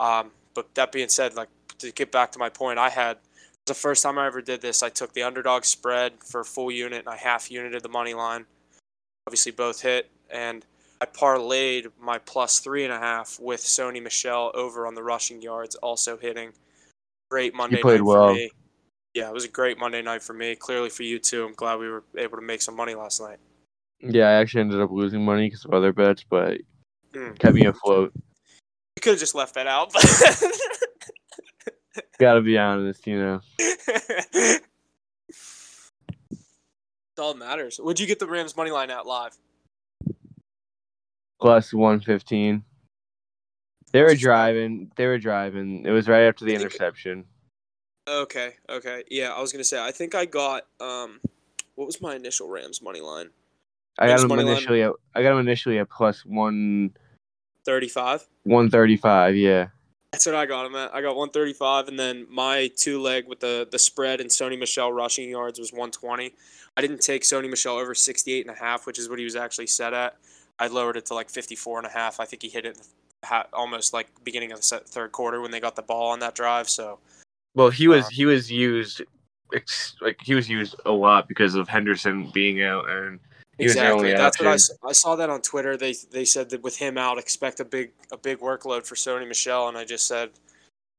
Um, 0.00 0.32
but 0.54 0.74
that 0.74 0.90
being 0.90 1.08
said, 1.08 1.36
like 1.36 1.48
to 1.78 1.92
get 1.92 2.10
back 2.10 2.32
to 2.32 2.40
my 2.40 2.48
point, 2.48 2.78
I 2.80 2.88
had 2.88 3.18
the 3.66 3.74
first 3.74 4.02
time 4.02 4.18
I 4.18 4.26
ever 4.26 4.42
did 4.42 4.60
this. 4.60 4.82
I 4.82 4.88
took 4.88 5.12
the 5.12 5.22
underdog 5.22 5.64
spread 5.64 6.24
for 6.24 6.40
a 6.40 6.44
full 6.44 6.72
unit 6.72 7.00
and 7.00 7.08
I 7.08 7.16
half 7.16 7.50
united 7.52 7.82
the 7.84 7.88
money 7.88 8.14
line. 8.14 8.46
Obviously, 9.28 9.52
both 9.52 9.82
hit, 9.82 10.10
and 10.30 10.64
I 11.00 11.06
parlayed 11.06 11.92
my 12.00 12.18
plus 12.18 12.58
three 12.58 12.82
and 12.84 12.92
a 12.92 12.98
half 12.98 13.38
with 13.38 13.60
Sony 13.60 14.02
Michel 14.02 14.50
over 14.54 14.86
on 14.88 14.94
the 14.96 15.02
rushing 15.04 15.40
yards, 15.40 15.76
also 15.76 16.16
hitting. 16.16 16.52
Great 17.30 17.54
Monday 17.54 17.80
played 17.82 18.00
night 18.00 18.06
well. 18.06 18.28
for 18.28 18.34
me. 18.34 18.50
Yeah, 19.14 19.28
it 19.28 19.34
was 19.34 19.44
a 19.44 19.48
great 19.48 19.78
Monday 19.78 20.02
night 20.02 20.22
for 20.22 20.34
me. 20.34 20.54
Clearly 20.56 20.90
for 20.90 21.02
you 21.02 21.18
too. 21.18 21.44
I'm 21.46 21.54
glad 21.54 21.78
we 21.78 21.88
were 21.88 22.04
able 22.18 22.36
to 22.36 22.42
make 22.42 22.60
some 22.62 22.76
money 22.76 22.94
last 22.94 23.20
night. 23.20 23.38
yeah, 24.00 24.28
I 24.28 24.32
actually 24.34 24.62
ended 24.62 24.80
up 24.80 24.90
losing 24.90 25.24
money 25.24 25.46
because 25.48 25.64
of 25.64 25.72
other 25.72 25.92
bets, 25.92 26.24
but 26.28 26.58
Mm. 27.12 27.38
kept 27.38 27.54
me 27.54 27.64
afloat. 27.64 28.12
You 28.14 29.00
could 29.00 29.10
have 29.12 29.18
just 29.20 29.34
left 29.34 29.54
that 29.54 29.66
out. 29.66 29.92
Got 32.18 32.34
to 32.34 32.40
be 32.42 32.58
honest, 32.58 33.06
you 33.06 33.18
know. 33.18 33.40
That's 33.58 34.60
all 37.18 37.32
that 37.32 37.38
matters. 37.38 37.80
Would 37.82 37.98
you 37.98 38.06
get 38.06 38.18
the 38.18 38.26
Rams 38.26 38.54
money 38.56 38.70
line 38.70 38.90
out 38.90 39.06
live? 39.06 39.34
Plus 41.40 41.72
one 41.72 42.00
fifteen. 42.00 42.64
They 43.96 44.02
were 44.02 44.08
What's 44.08 44.20
your 44.20 44.32
spread? 44.34 44.52
driving. 44.52 44.92
They 44.96 45.06
were 45.06 45.16
driving. 45.16 45.86
It 45.86 45.90
was 45.90 46.06
right 46.06 46.24
after 46.24 46.44
the 46.44 46.54
interception. 46.54 47.24
Okay, 48.06 48.52
okay. 48.68 49.04
Yeah, 49.10 49.32
I 49.32 49.40
was 49.40 49.52
gonna 49.52 49.64
say 49.64 49.82
I 49.82 49.90
think 49.90 50.14
I 50.14 50.26
got 50.26 50.66
um 50.80 51.18
what 51.76 51.86
was 51.86 52.02
my 52.02 52.14
initial 52.14 52.46
Rams 52.46 52.82
money 52.82 53.00
line? 53.00 53.30
I 53.98 54.04
got 54.04 54.10
Rams 54.10 54.20
them 54.20 54.28
money 54.28 54.42
line? 54.42 54.52
initially. 54.52 54.82
At, 54.82 54.92
I 55.14 55.22
got 55.22 55.30
them 55.30 55.38
initially 55.38 55.78
at 55.78 55.88
plus 55.88 56.26
one 56.26 56.94
Thirty 57.64 57.88
five? 57.88 58.26
one 58.42 58.68
thirty 58.68 58.98
five. 58.98 59.34
Yeah. 59.34 59.68
That's 60.12 60.26
what 60.26 60.34
I 60.34 60.44
got 60.44 60.66
him 60.66 60.74
at. 60.76 60.94
I 60.94 61.00
got 61.00 61.16
135, 61.16 61.88
and 61.88 61.98
then 61.98 62.26
my 62.30 62.70
two 62.76 63.00
leg 63.00 63.26
with 63.26 63.40
the 63.40 63.66
the 63.70 63.78
spread 63.78 64.20
and 64.20 64.28
Sony 64.28 64.58
Michel 64.58 64.92
rushing 64.92 65.30
yards 65.30 65.58
was 65.58 65.72
120. 65.72 66.34
I 66.76 66.80
didn't 66.82 67.00
take 67.00 67.22
Sony 67.22 67.48
Michel 67.48 67.78
over 67.78 67.94
68 67.94 68.46
and 68.46 68.54
a 68.54 68.58
half, 68.58 68.86
which 68.86 68.98
is 68.98 69.08
what 69.08 69.18
he 69.18 69.24
was 69.24 69.36
actually 69.36 69.68
set 69.68 69.94
at. 69.94 70.18
I 70.58 70.66
lowered 70.66 70.98
it 70.98 71.06
to 71.06 71.14
like 71.14 71.30
54 71.30 71.78
and 71.78 71.86
a 71.86 71.90
half. 71.90 72.20
I 72.20 72.26
think 72.26 72.42
he 72.42 72.50
hit 72.50 72.66
it 72.66 72.78
ha- 73.26 73.46
almost 73.52 73.92
like 73.92 74.08
beginning 74.24 74.52
of 74.52 74.58
the 74.58 74.62
se- 74.62 74.80
third 74.86 75.12
quarter 75.12 75.40
when 75.40 75.50
they 75.50 75.60
got 75.60 75.76
the 75.76 75.82
ball 75.82 76.10
on 76.10 76.20
that 76.20 76.34
drive. 76.34 76.68
So 76.68 76.98
Well, 77.54 77.70
he 77.70 77.88
was 77.88 78.06
Uh, 78.06 78.10
he 78.12 78.26
was 78.26 78.50
used 78.50 79.02
like 80.00 80.18
he 80.22 80.34
was 80.34 80.48
used 80.48 80.74
a 80.86 80.92
lot 80.92 81.28
because 81.28 81.54
of 81.54 81.68
Henderson 81.68 82.30
being 82.32 82.62
out 82.62 82.88
and 82.88 83.20
exactly, 83.58 84.12
that's 84.12 84.38
what 84.40 84.48
I, 84.48 84.54
option. 84.54 84.76
I 84.84 84.92
saw 84.92 85.16
that 85.16 85.30
on 85.30 85.42
Twitter. 85.42 85.76
They 85.76 85.94
they 86.10 86.24
said 86.24 86.50
that 86.50 86.62
with 86.62 86.76
him 86.76 86.98
out, 86.98 87.18
expect 87.18 87.60
a 87.60 87.64
big 87.64 87.92
a 88.12 88.16
big 88.16 88.38
workload 88.40 88.86
for 88.86 88.94
Sony 88.94 89.26
Michel, 89.26 89.68
and 89.68 89.76
I 89.76 89.84
just 89.84 90.06
said. 90.06 90.30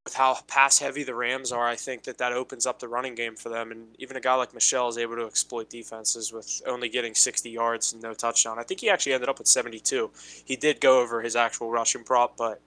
With 0.08 0.14
how 0.14 0.38
pass 0.48 0.80
heavy 0.80 1.04
the 1.04 1.14
Rams 1.14 1.52
are, 1.52 1.68
I 1.68 1.76
think 1.76 2.04
that 2.04 2.18
that 2.20 2.32
opens 2.32 2.66
up 2.66 2.80
the 2.80 2.88
running 2.88 3.14
game 3.14 3.36
for 3.36 3.50
them. 3.50 3.74
And 3.74 3.94
even 4.00 4.16
a 4.16 4.22
guy 4.22 4.36
like 4.36 4.54
Michel 4.54 4.88
is 4.88 4.98
able 4.98 5.18
to 5.18 5.26
exploit 5.26 5.70
defenses 5.70 6.32
with 6.32 6.62
only 6.66 6.88
getting 6.88 7.14
60 7.14 7.50
yards 7.50 7.92
and 7.92 8.02
no 8.02 8.14
touchdown. 8.14 8.58
I 8.58 8.64
think 8.64 8.80
he 8.80 8.90
actually 8.90 9.12
ended 9.12 9.28
up 9.28 9.38
with 9.38 9.50
72. 9.50 10.10
He 10.46 10.56
did 10.56 10.80
go 10.80 11.02
over 11.02 11.22
his 11.22 11.36
actual 11.36 11.72
rushing 11.72 12.06
prop, 12.06 12.38
but 12.38 12.62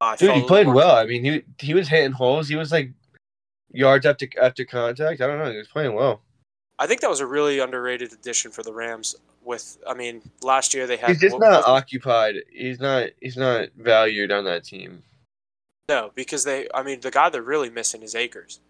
uh, 0.00 0.04
I 0.04 0.16
Dude, 0.16 0.32
he 0.36 0.46
played 0.46 0.68
well. 0.68 0.94
I 0.94 1.06
mean, 1.06 1.24
he 1.24 1.42
he 1.58 1.74
was 1.74 1.88
hitting 1.88 2.12
holes. 2.12 2.48
He 2.48 2.54
was 2.54 2.70
like 2.70 2.92
yards 3.72 4.06
after 4.06 4.28
after 4.40 4.64
contact. 4.64 5.20
I 5.20 5.26
don't 5.26 5.40
know. 5.40 5.50
He 5.50 5.58
was 5.58 5.66
playing 5.66 5.94
well. 5.94 6.22
I 6.78 6.86
think 6.86 7.00
that 7.00 7.10
was 7.10 7.18
a 7.18 7.26
really 7.26 7.58
underrated 7.58 8.12
addition 8.12 8.52
for 8.52 8.62
the 8.62 8.72
Rams. 8.72 9.16
With, 9.42 9.76
I 9.88 9.94
mean, 9.94 10.22
last 10.40 10.72
year 10.72 10.86
they 10.86 10.98
had. 10.98 11.10
He's 11.10 11.20
just 11.20 11.32
what- 11.32 11.40
not 11.40 11.66
what- 11.66 11.68
occupied. 11.68 12.36
He's 12.48 12.78
not. 12.78 13.08
He's 13.20 13.36
not 13.36 13.70
valued 13.76 14.30
on 14.30 14.44
that 14.44 14.62
team. 14.62 15.02
No, 15.90 16.12
because 16.14 16.44
they. 16.44 16.68
I 16.72 16.84
mean, 16.84 17.00
the 17.00 17.10
guy 17.10 17.30
they're 17.30 17.42
really 17.42 17.68
missing 17.68 18.04
is 18.04 18.14
Akers. 18.14 18.60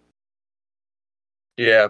Yeah. 1.59 1.89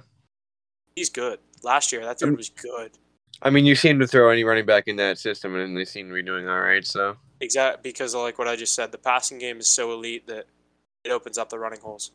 He's 0.97 1.09
good. 1.09 1.39
Last 1.63 1.93
year, 1.93 2.05
that 2.05 2.19
dude 2.19 2.37
was 2.37 2.49
good. 2.49 2.99
I 3.41 3.49
mean, 3.51 3.65
you 3.65 3.77
seem 3.77 4.01
to 4.01 4.09
throw 4.09 4.31
any 4.31 4.43
running 4.43 4.67
back 4.67 4.89
in 4.89 4.97
that 4.97 5.19
system, 5.19 5.55
and 5.55 5.77
they 5.77 5.85
seem 5.85 6.09
to 6.09 6.15
be 6.15 6.23
doing 6.25 6.49
all 6.49 6.59
right. 6.59 6.85
So 6.85 7.17
exactly 7.41 7.81
because 7.85 8.13
of 8.13 8.23
like 8.23 8.41
what 8.41 8.49
I 8.49 8.57
just 8.57 8.75
said, 8.75 8.91
the 8.91 8.99
passing 8.99 9.39
game 9.39 9.61
is 9.61 9.69
so 9.69 9.93
elite 9.93 10.27
that 10.27 10.47
it 11.05 11.13
opens 11.13 11.39
up 11.39 11.49
the 11.49 11.61
running 11.61 11.81
holes. 11.81 12.11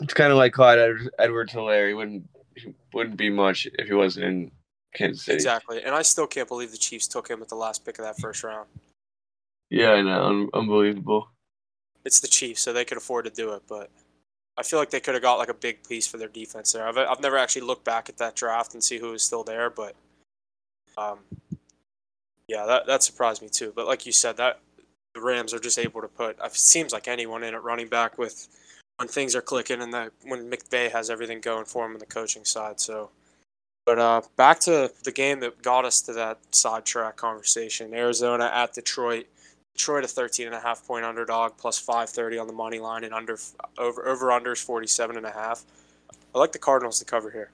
it's 0.00 0.14
kind 0.14 0.32
of 0.32 0.38
like 0.38 0.54
Clyde 0.54 0.78
Ed- 0.78 1.10
Edwards 1.18 1.52
Helaire. 1.52 1.88
He 1.88 1.94
wouldn't 1.94 2.30
he 2.56 2.74
wouldn't 2.94 3.18
be 3.18 3.28
much 3.28 3.68
if 3.74 3.88
he 3.88 3.94
wasn't 3.94 4.24
in 4.24 4.50
Kansas 4.94 5.26
City. 5.26 5.34
Exactly, 5.36 5.82
and 5.82 5.94
I 5.94 6.00
still 6.00 6.26
can't 6.26 6.48
believe 6.48 6.70
the 6.70 6.78
Chiefs 6.78 7.08
took 7.08 7.28
him 7.28 7.42
at 7.42 7.50
the 7.50 7.56
last 7.56 7.84
pick 7.84 7.98
of 7.98 8.06
that 8.06 8.18
first 8.18 8.42
round. 8.42 8.68
Yeah, 9.68 9.90
I 9.90 10.00
know. 10.00 10.22
Un- 10.22 10.48
unbelievable. 10.54 11.28
It's 12.04 12.20
the 12.20 12.28
Chiefs, 12.28 12.62
so 12.62 12.72
they 12.72 12.84
could 12.84 12.98
afford 12.98 13.24
to 13.26 13.30
do 13.30 13.52
it, 13.52 13.62
but 13.68 13.90
I 14.56 14.62
feel 14.62 14.78
like 14.78 14.90
they 14.90 15.00
could 15.00 15.14
have 15.14 15.22
got 15.22 15.38
like 15.38 15.48
a 15.48 15.54
big 15.54 15.86
piece 15.88 16.06
for 16.06 16.18
their 16.18 16.28
defense 16.28 16.72
there. 16.72 16.86
I've 16.86 16.98
I've 16.98 17.20
never 17.20 17.38
actually 17.38 17.62
looked 17.62 17.84
back 17.84 18.08
at 18.08 18.18
that 18.18 18.36
draft 18.36 18.74
and 18.74 18.84
see 18.84 18.98
who 18.98 19.12
was 19.12 19.22
still 19.22 19.44
there, 19.44 19.70
but 19.70 19.94
um, 20.98 21.20
yeah, 22.48 22.66
that 22.66 22.86
that 22.86 23.02
surprised 23.02 23.40
me 23.40 23.48
too. 23.48 23.72
But 23.74 23.86
like 23.86 24.04
you 24.04 24.12
said, 24.12 24.36
that 24.36 24.60
the 25.14 25.20
Rams 25.20 25.54
are 25.54 25.58
just 25.58 25.78
able 25.78 26.00
to 26.00 26.08
put 26.08 26.38
it 26.42 26.56
seems 26.56 26.92
like 26.92 27.08
anyone 27.08 27.42
in 27.44 27.54
at 27.54 27.62
running 27.62 27.88
back 27.88 28.18
with 28.18 28.48
when 28.96 29.08
things 29.08 29.34
are 29.34 29.42
clicking 29.42 29.80
and 29.80 29.92
that 29.94 30.12
when 30.24 30.50
McVay 30.50 30.90
has 30.90 31.10
everything 31.10 31.40
going 31.40 31.64
for 31.64 31.86
him 31.86 31.92
on 31.92 31.98
the 31.98 32.06
coaching 32.06 32.44
side. 32.44 32.78
So, 32.78 33.10
but 33.86 33.98
uh, 33.98 34.22
back 34.36 34.60
to 34.60 34.92
the 35.04 35.12
game 35.12 35.40
that 35.40 35.62
got 35.62 35.84
us 35.84 36.02
to 36.02 36.12
that 36.12 36.38
sidetrack 36.50 37.16
conversation: 37.16 37.94
Arizona 37.94 38.50
at 38.52 38.74
Detroit. 38.74 39.26
Detroit 39.74 40.04
a 40.04 40.08
13 40.08 40.46
and 40.46 40.54
a 40.54 40.60
half 40.60 40.86
point 40.86 41.04
underdog 41.04 41.56
plus 41.56 41.78
530 41.78 42.38
on 42.38 42.46
the 42.46 42.52
money 42.52 42.78
line 42.78 43.04
and 43.04 43.14
under 43.14 43.38
over 43.78 44.06
over 44.06 44.26
unders 44.26 44.62
47 44.62 45.16
and 45.16 45.26
a 45.26 45.30
half. 45.30 45.64
I 46.34 46.38
like 46.38 46.52
the 46.52 46.58
Cardinals 46.58 46.98
to 46.98 47.04
cover 47.04 47.30
here. 47.30 47.50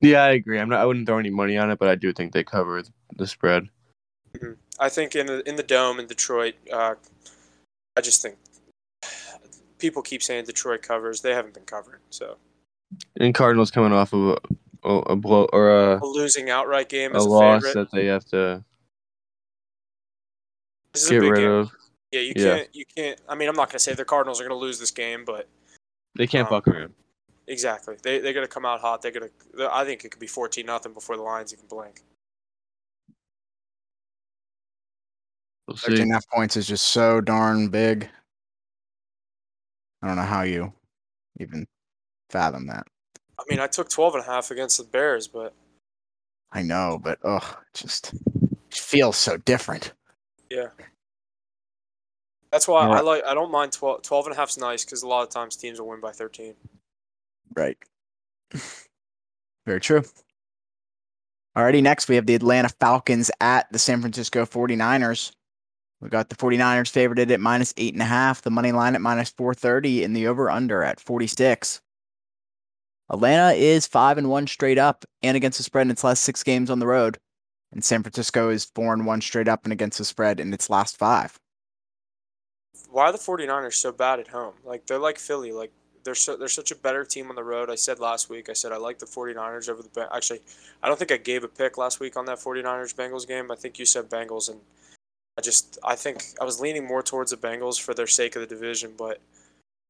Yeah, 0.00 0.24
I 0.24 0.30
agree. 0.30 0.58
I'm 0.58 0.68
not. 0.68 0.80
I 0.80 0.84
wouldn't 0.84 1.06
throw 1.06 1.18
any 1.18 1.30
money 1.30 1.56
on 1.56 1.70
it, 1.70 1.78
but 1.78 1.88
I 1.88 1.94
do 1.94 2.12
think 2.12 2.32
they 2.32 2.44
cover 2.44 2.82
the 3.16 3.26
spread. 3.26 3.68
I 4.78 4.88
think 4.88 5.14
in 5.14 5.26
the 5.26 5.48
in 5.48 5.56
the 5.56 5.62
dome 5.62 5.98
in 5.98 6.06
Detroit, 6.06 6.54
uh, 6.72 6.94
I 7.96 8.00
just 8.00 8.20
think 8.20 8.36
people 9.78 10.02
keep 10.02 10.22
saying 10.22 10.44
Detroit 10.44 10.82
covers. 10.82 11.20
They 11.20 11.32
haven't 11.32 11.54
been 11.54 11.64
covering. 11.64 12.00
So 12.10 12.36
And 13.18 13.34
Cardinals 13.34 13.70
coming 13.70 13.92
off 13.92 14.12
of 14.12 14.38
a, 14.84 14.88
a, 14.88 14.98
a 15.12 15.16
blow 15.16 15.48
or 15.52 15.70
a, 15.70 15.98
a 16.02 16.06
losing 16.06 16.50
outright 16.50 16.88
game 16.88 17.14
a 17.14 17.18
a, 17.18 17.20
loss 17.20 17.62
favorite. 17.62 17.90
that 17.90 17.96
they 17.96 18.06
have 18.06 18.24
to 18.26 18.64
This 20.94 21.02
is 21.04 21.10
get 21.10 21.18
a 21.18 21.20
big 21.22 21.30
rid 21.32 21.40
game. 21.40 21.50
of. 21.50 21.72
Yeah, 22.12 22.20
you 22.20 22.32
Yeah. 22.36 22.44
can't 22.56 22.74
you 22.74 22.84
can't. 22.96 23.20
I 23.28 23.34
mean, 23.34 23.48
I'm 23.48 23.56
not 23.56 23.68
gonna 23.68 23.80
say 23.80 23.94
the 23.94 24.04
Cardinals 24.04 24.40
are 24.40 24.44
gonna 24.44 24.54
lose 24.54 24.78
this 24.78 24.90
game, 24.92 25.24
but 25.24 25.48
They 26.16 26.28
can't 26.28 26.46
Um, 26.46 26.50
fuck 26.62 26.68
around. 26.68 26.94
exactly, 27.48 27.96
they 28.02 28.20
they're 28.20 28.32
gonna 28.32 28.46
come 28.46 28.64
out 28.64 28.80
hot. 28.80 29.02
They're 29.02 29.10
gonna. 29.10 29.30
I 29.70 29.84
think 29.84 30.04
it 30.04 30.10
could 30.10 30.20
be 30.20 30.28
14 30.28 30.64
nothing 30.64 30.92
before 30.94 31.16
the 31.16 31.22
Lions 31.22 31.52
even 31.52 31.66
blink. 31.66 32.02
We'll 35.66 35.76
13 35.76 35.96
see. 35.96 36.02
and 36.02 36.10
a 36.12 36.14
half 36.14 36.28
points 36.28 36.56
is 36.56 36.66
just 36.68 36.86
so 36.86 37.20
darn 37.20 37.68
big. 37.68 38.08
I 40.02 40.06
don't 40.08 40.16
know 40.16 40.22
how 40.22 40.42
you 40.42 40.72
even 41.40 41.66
fathom 42.30 42.66
that. 42.66 42.86
I 43.38 43.42
mean, 43.48 43.58
I 43.58 43.66
took 43.66 43.88
12 43.88 44.14
and 44.16 44.22
a 44.22 44.26
half 44.26 44.50
against 44.50 44.76
the 44.78 44.84
Bears, 44.84 45.26
but 45.26 45.54
I 46.52 46.62
know, 46.62 47.00
but 47.02 47.18
oh, 47.24 47.58
just 47.72 48.12
feels 48.70 49.16
so 49.16 49.38
different. 49.38 49.92
Yeah. 50.50 50.68
That's 52.52 52.68
why 52.68 52.86
Yeah. 52.86 52.94
I 52.94 53.00
like 53.00 53.24
I 53.24 53.34
don't 53.34 53.50
mind 53.50 53.72
12, 53.72 54.02
12 54.02 54.26
and 54.26 54.34
a 54.34 54.38
half's 54.38 54.58
nice 54.58 54.84
because 54.84 55.02
a 55.02 55.08
lot 55.08 55.22
of 55.22 55.30
times 55.30 55.56
teams 55.56 55.80
will 55.80 55.88
win 55.88 56.00
by 56.00 56.12
13. 56.12 56.54
Right. 57.56 57.76
Very 59.66 59.80
true. 59.80 60.02
Alrighty, 61.56 61.82
next 61.82 62.08
we 62.08 62.16
have 62.16 62.26
the 62.26 62.34
Atlanta 62.34 62.68
Falcons 62.80 63.30
at 63.40 63.70
the 63.72 63.78
San 63.78 64.00
Francisco 64.00 64.44
49ers. 64.44 65.32
We 66.00 66.08
got 66.08 66.28
the 66.28 66.36
49ers 66.36 66.90
favored 66.90 67.18
at 67.18 67.40
minus 67.40 67.72
eight 67.76 67.94
and 67.94 68.02
a 68.02 68.06
half, 68.06 68.42
the 68.42 68.50
money 68.50 68.72
line 68.72 68.94
at 68.94 69.00
minus 69.00 69.30
430, 69.30 70.04
and 70.04 70.14
the 70.14 70.26
over 70.26 70.50
under 70.50 70.82
at 70.82 71.00
46. 71.00 71.80
Atlanta 73.10 73.52
is 73.52 73.86
five 73.86 74.18
and 74.18 74.28
one 74.28 74.46
straight 74.46 74.78
up 74.78 75.04
and 75.22 75.36
against 75.36 75.58
the 75.58 75.64
spread 75.64 75.86
in 75.86 75.90
its 75.90 76.04
last 76.04 76.22
six 76.22 76.42
games 76.42 76.70
on 76.70 76.78
the 76.78 76.86
road. 76.86 77.18
And 77.74 77.84
San 77.84 78.02
Francisco 78.02 78.50
is 78.50 78.64
four 78.64 78.92
and 78.92 79.04
one 79.04 79.20
straight 79.20 79.48
up 79.48 79.64
and 79.64 79.72
against 79.72 79.98
the 79.98 80.04
spread 80.04 80.40
in 80.40 80.54
its 80.54 80.70
last 80.70 80.96
five. 80.96 81.38
Why 82.88 83.06
are 83.06 83.12
the 83.12 83.18
49ers 83.18 83.74
so 83.74 83.90
bad 83.90 84.20
at 84.20 84.28
home? 84.28 84.54
Like 84.64 84.86
they're 84.86 84.98
like 84.98 85.18
Philly. 85.18 85.50
Like 85.50 85.72
they're 86.04 86.14
so 86.14 86.36
they're 86.36 86.48
such 86.48 86.70
a 86.70 86.76
better 86.76 87.04
team 87.04 87.28
on 87.30 87.34
the 87.34 87.42
road. 87.42 87.68
I 87.68 87.74
said 87.74 87.98
last 87.98 88.30
week, 88.30 88.48
I 88.48 88.52
said 88.52 88.70
I 88.70 88.76
like 88.76 89.00
the 89.00 89.06
49ers 89.06 89.68
over 89.68 89.82
the 89.82 90.08
actually 90.14 90.40
I 90.82 90.88
don't 90.88 90.98
think 90.98 91.10
I 91.10 91.16
gave 91.16 91.42
a 91.42 91.48
pick 91.48 91.76
last 91.76 91.98
week 91.98 92.16
on 92.16 92.26
that 92.26 92.38
49ers 92.38 92.94
Bengals 92.94 93.26
game. 93.26 93.50
I 93.50 93.56
think 93.56 93.78
you 93.78 93.86
said 93.86 94.08
Bengals 94.08 94.48
and 94.48 94.60
I 95.36 95.40
just 95.40 95.78
I 95.82 95.96
think 95.96 96.22
I 96.40 96.44
was 96.44 96.60
leaning 96.60 96.86
more 96.86 97.02
towards 97.02 97.32
the 97.32 97.36
Bengals 97.36 97.80
for 97.80 97.92
their 97.92 98.06
sake 98.06 98.36
of 98.36 98.40
the 98.40 98.46
division, 98.46 98.92
but 98.96 99.20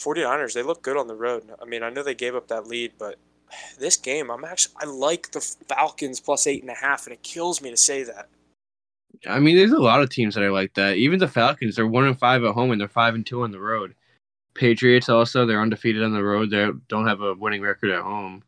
49ers, 0.03 0.55
they 0.55 0.62
look 0.62 0.82
good 0.82 0.97
on 0.97 1.07
the 1.07 1.14
road. 1.14 1.45
I 1.61 1.66
mean, 1.66 1.82
I 1.82 1.91
know 1.91 2.03
they 2.03 2.14
gave 2.14 2.35
up 2.35 2.49
that 2.49 2.66
lead, 2.66 2.93
but 2.99 3.18
this 3.78 3.97
game, 3.97 4.30
I'm 4.30 4.45
actually 4.45 4.74
I 4.80 4.86
like 4.86 5.30
the 5.32 5.40
Falcons 5.40 6.20
plus 6.20 6.47
eight 6.47 6.62
and 6.62 6.70
a 6.70 6.74
half, 6.74 7.07
and 7.07 7.12
it 7.12 7.22
kills 7.22 7.61
me 7.61 7.70
to 7.70 7.76
say 7.76 8.03
that. 8.05 8.28
I 9.26 9.38
mean, 9.40 9.57
there's 9.57 9.72
a 9.72 9.78
lot 9.78 10.03
of 10.03 10.11
teams 10.11 10.34
that 10.34 10.45
are 10.45 10.53
like 10.53 10.74
that. 10.74 10.97
Even 10.97 11.18
the 11.18 11.28
Falcons, 11.28 11.76
they're 11.76 11.86
one 11.86 12.05
and 12.05 12.18
five 12.18 12.45
at 12.45 12.55
home, 12.55 12.70
and 12.70 12.80
they're 12.80 12.88
five 12.88 13.14
and 13.14 13.24
two 13.24 13.42
on 13.42 13.53
the 13.53 13.61
road. 13.61 13.95
Patriots 14.55 15.09
also, 15.09 15.47
they're 15.47 15.61
undefeated 15.61 16.03
on 16.03 16.12
the 16.12 16.22
road. 16.22 16.51
They 16.51 16.70
don't 16.88 17.07
have 17.07 17.20
a 17.20 17.34
winning 17.34 17.62
record 17.62 17.90
at 17.90 18.03
home. 18.03 18.42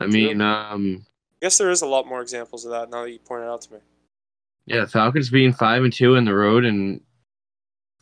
I 0.00 0.06
mean, 0.06 0.40
um, 0.40 1.04
I 1.40 1.46
guess 1.46 1.58
there 1.58 1.70
is 1.70 1.82
a 1.82 1.86
lot 1.86 2.06
more 2.06 2.20
examples 2.20 2.64
of 2.64 2.72
that 2.72 2.90
now 2.90 3.04
that 3.04 3.10
you 3.10 3.18
pointed 3.18 3.48
out 3.48 3.62
to 3.62 3.74
me. 3.74 3.78
Yeah, 4.66 4.84
Falcons 4.86 5.30
being 5.30 5.52
five 5.52 5.82
and 5.82 5.92
two 5.92 6.14
in 6.16 6.24
the 6.24 6.34
road 6.34 6.64
and 6.64 7.00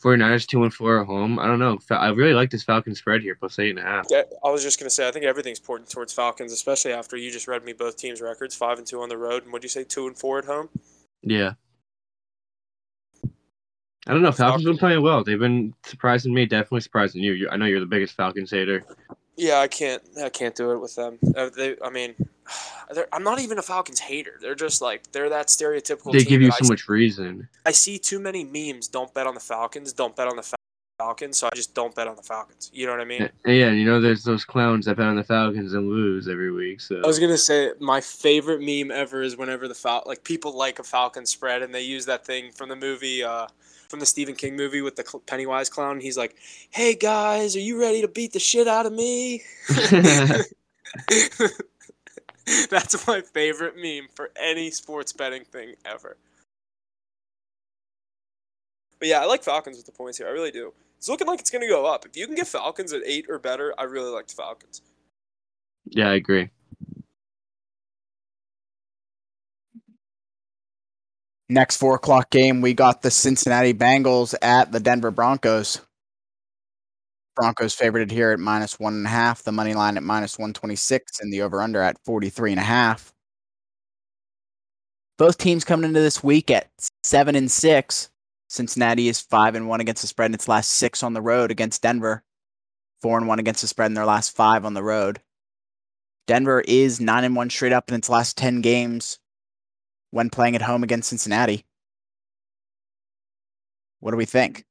49ers 0.07 0.47
two 0.47 0.63
and 0.63 0.73
four 0.73 1.01
at 1.01 1.07
home. 1.07 1.39
I 1.39 1.47
don't 1.47 1.59
know. 1.59 1.79
I 1.91 2.11
really 2.11 2.33
like 2.33 2.51
this 2.51 2.63
Falcon 2.63 2.95
spread 2.95 3.23
here, 3.23 3.35
plus 3.35 3.59
eight 3.59 3.71
and 3.71 3.81
a 3.81 3.83
half. 3.83 4.07
Yeah, 4.09 4.23
I 4.45 4.51
was 4.51 4.63
just 4.63 4.79
gonna 4.79 4.91
say 4.91 5.09
I 5.09 5.11
think 5.11 5.25
everything's 5.25 5.59
pointing 5.59 5.89
towards 5.89 6.13
Falcons, 6.13 6.53
especially 6.53 6.93
after 6.93 7.17
you 7.17 7.33
just 7.33 7.49
read 7.49 7.65
me 7.65 7.73
both 7.73 7.97
teams' 7.97 8.21
records, 8.21 8.55
five 8.55 8.79
and 8.79 8.87
two 8.87 9.03
on 9.03 9.09
the 9.09 9.19
road, 9.19 9.43
and 9.43 9.53
what 9.53 9.63
do 9.63 9.67
you 9.67 9.71
say, 9.71 9.83
two 9.83 10.07
and 10.07 10.17
four 10.17 10.39
at 10.39 10.45
home? 10.45 10.69
Yeah. 11.23 11.55
I 14.09 14.13
don't 14.13 14.23
know. 14.23 14.31
Falcons 14.31 14.65
been 14.65 14.79
playing 14.79 15.03
well. 15.03 15.25
They've 15.25 15.39
been 15.39 15.75
surprising 15.85 16.33
me. 16.33 16.47
Definitely 16.47 16.83
surprising 16.83 17.25
you. 17.25 17.49
I 17.51 17.57
know 17.57 17.67
you're 17.67 17.81
the 17.81 17.87
biggest 17.87 18.15
Falcons 18.15 18.53
hater. 18.53 18.85
Yeah, 19.37 19.61
I 19.61 19.69
can't. 19.69 20.03
I 20.23 20.29
can't 20.31 20.55
do 20.55 20.73
it 20.73 20.79
with 20.79 20.95
them. 20.95 21.19
Uh, 21.37 21.51
they, 21.55 21.77
I 21.85 21.91
mean, 21.91 22.15
I'm 23.13 23.23
not 23.23 23.41
even 23.41 23.59
a 23.59 23.63
Falcons 23.63 24.01
hater. 24.01 24.39
They're 24.41 24.55
just 24.55 24.81
like 24.81 25.11
they're 25.13 25.29
that 25.29 25.49
stereotypical. 25.49 26.13
They 26.13 26.25
give 26.25 26.41
you 26.41 26.51
so 26.53 26.65
I 26.65 26.69
much 26.69 26.87
see, 26.87 26.93
reason. 26.93 27.49
I 27.67 27.73
see 27.73 27.99
too 27.99 28.19
many 28.19 28.45
memes. 28.45 28.89
Don't 28.89 29.13
bet 29.13 29.27
on 29.27 29.35
the 29.35 29.41
Falcons. 29.41 29.93
Don't 29.93 30.17
bet 30.17 30.29
on 30.29 30.37
the 30.37 30.57
Falcons. 30.99 31.37
So 31.37 31.49
I 31.53 31.55
just 31.55 31.75
don't 31.75 31.95
bet 31.95 32.09
on 32.09 32.17
the 32.17 32.23
Falcons. 32.23 32.71
You 32.73 32.87
know 32.87 32.93
what 32.93 33.01
I 33.01 33.05
mean? 33.05 33.29
Yeah, 33.45 33.53
yeah 33.53 33.71
you 33.73 33.85
know, 33.85 34.01
there's 34.01 34.23
those 34.23 34.45
clowns 34.45 34.87
that 34.87 34.97
bet 34.97 35.07
on 35.07 35.17
the 35.17 35.25
Falcons 35.25 35.75
and 35.75 35.89
lose 35.89 36.29
every 36.29 36.53
week. 36.53 36.81
So 36.81 37.03
I 37.03 37.07
was 37.07 37.19
gonna 37.19 37.37
say 37.37 37.73
my 37.79 38.01
favorite 38.01 38.61
meme 38.63 38.91
ever 38.97 39.23
is 39.23 39.37
whenever 39.37 39.69
the 39.69 39.75
Fal 39.75 40.03
like 40.07 40.25
people 40.25 40.57
like 40.57 40.79
a 40.79 40.85
Falcon 40.85 41.27
spread 41.27 41.63
and 41.63 41.75
they 41.75 41.83
use 41.83 42.07
that 42.07 42.25
thing 42.25 42.53
from 42.53 42.69
the 42.71 42.77
movie. 42.77 43.23
uh 43.23 43.49
from 43.89 44.01
the 44.01 44.07
Stephen 44.07 44.35
King 44.35 44.57
movie 44.57 44.83
with 44.83 44.97
the 44.97 45.21
Pennywise 45.27 45.69
clown. 45.69 46.01
He's 46.01 46.17
like, 46.17 46.37
"Hey 46.71 46.95
guys, 46.95 47.57
are 47.57 47.61
you 47.61 47.81
ready 47.81 48.01
to 48.03 48.09
beat 48.09 48.33
the 48.33 48.39
shit 48.39 48.69
out 48.69 48.87
of 48.87 48.93
me?" 48.93 49.43
That's 52.71 53.07
my 53.07 53.21
favorite 53.23 53.77
meme 53.77 54.09
for 54.15 54.31
any 54.41 54.71
sports 54.71 55.13
betting 55.13 55.45
thing 55.45 55.75
ever. 55.85 56.17
But 58.99 59.09
yeah, 59.09 59.21
I 59.21 59.27
like 59.27 59.43
Falcons 59.43 59.77
with 59.77 59.87
the 59.87 59.93
points 59.93 60.19
here. 60.19 60.29
I 60.29 60.31
really 60.31 60.51
do. 60.51 60.73
It's 60.97 61.09
looking 61.09 61.27
like 61.27 61.41
it's 61.41 61.51
going 61.51 61.63
to 61.63 61.69
go 61.69 61.87
up. 61.87 62.07
If 62.07 62.17
you 62.17 62.27
can 62.27 62.35
get 62.35 62.47
Falcons 62.47 62.93
at 62.93 63.03
eight 63.05 63.27
or 63.29 63.39
better, 63.39 63.75
I 63.79 63.85
really 63.85 64.11
like 64.11 64.29
the 64.29 64.35
Falcons. 64.35 64.83
Yeah, 65.85 66.09
I 66.11 66.15
agree. 66.15 66.51
Next 71.49 71.77
four 71.77 71.95
o'clock 71.95 72.31
game, 72.31 72.61
we 72.61 72.75
got 72.75 73.03
the 73.03 73.11
Cincinnati 73.11 73.73
Bengals 73.73 74.35
at 74.43 74.73
the 74.73 74.81
Denver 74.81 75.13
Broncos. 75.13 75.81
Broncos 77.37 77.73
favored 77.73 78.11
here 78.11 78.33
at 78.33 78.41
minus 78.41 78.81
one 78.81 78.95
and 78.95 79.07
a 79.07 79.11
half, 79.11 79.45
the 79.45 79.53
money 79.53 79.75
line 79.75 79.97
at 79.97 80.03
minus 80.03 80.39
126, 80.39 81.21
and 81.21 81.33
the 81.33 81.43
over 81.43 81.63
under 81.63 81.81
at 81.81 81.99
43 82.05 82.53
and 82.53 82.61
a 82.61 82.65
half. 82.65 83.13
Both 85.19 85.39
teams 85.39 85.65
coming 85.65 85.89
into 85.89 86.01
this 86.01 86.25
week 86.25 86.51
at 86.51 86.69
seven 87.05 87.37
and 87.37 87.51
six. 87.51 88.11
Cincinnati 88.49 89.09
is 89.09 89.21
five 89.21 89.55
and 89.55 89.69
one 89.69 89.81
against 89.81 90.03
the 90.03 90.09
spread 90.09 90.31
in 90.31 90.35
its 90.35 90.49
last 90.49 90.73
six 90.73 91.03
on 91.03 91.13
the 91.13 91.23
road 91.23 91.53
against 91.53 91.83
Denver. 91.83 92.25
Four 93.03 93.19
and 93.19 93.29
one 93.29 93.39
against 93.39 93.61
the 93.61 93.69
spread 93.69 93.87
in 93.87 93.95
their 93.95 94.05
last 94.05 94.35
five 94.35 94.65
on 94.65 94.75
the 94.75 94.83
road. 94.83 95.21
Denver 96.27 96.61
is 96.63 97.01
nine 97.01 97.23
and 97.23 97.37
one 97.37 97.51
straight 97.51 97.73
up 97.73 97.89
in 97.89 97.95
its 97.95 98.09
last 98.09 98.37
10 98.37 98.63
games 98.63 99.21
when 100.17 100.31
playing 100.31 100.57
at 100.57 100.63
home 100.63 100.83
against 100.83 101.11
Cincinnati. 101.11 101.63
What 104.01 104.13
do 104.13 104.17
we 104.17 104.25
think? 104.25 104.65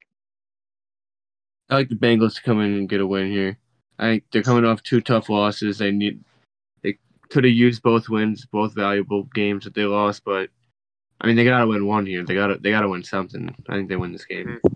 I 1.70 1.76
like 1.76 1.90
the 1.90 1.96
Bengals 1.96 2.36
to 2.36 2.42
come 2.42 2.60
in 2.62 2.74
and 2.74 2.90
get 2.90 3.00
a 3.00 3.06
win 3.06 3.30
here. 3.32 3.60
I 4.00 4.06
think 4.06 4.24
they're 4.32 4.42
coming 4.42 4.66
off 4.66 4.82
two 4.82 5.02
tough 5.02 5.30
losses. 5.30 5.78
They 5.78 5.92
need 5.92 6.24
they 6.82 6.98
could 7.30 7.44
have 7.44 7.54
used 7.54 7.84
both 7.84 8.10
wins, 8.10 8.46
both 8.48 8.74
valuable 8.74 9.24
games 9.36 9.66
that 9.66 9.76
they 9.76 9.84
lost, 9.84 10.24
but 10.26 10.50
I 11.22 11.28
mean 11.28 11.36
they 11.36 11.46
gotta 11.46 11.68
win 11.68 11.86
one 11.86 12.08
here. 12.08 12.24
They 12.24 12.34
gotta 12.34 12.58
they 12.58 12.72
gotta 12.72 12.90
win 12.90 13.04
something. 13.04 13.54
I 13.70 13.74
think 13.74 13.88
they 13.88 13.98
win 13.98 14.14
this 14.14 14.26
game. 14.26 14.48
Mm-hmm. 14.48 14.76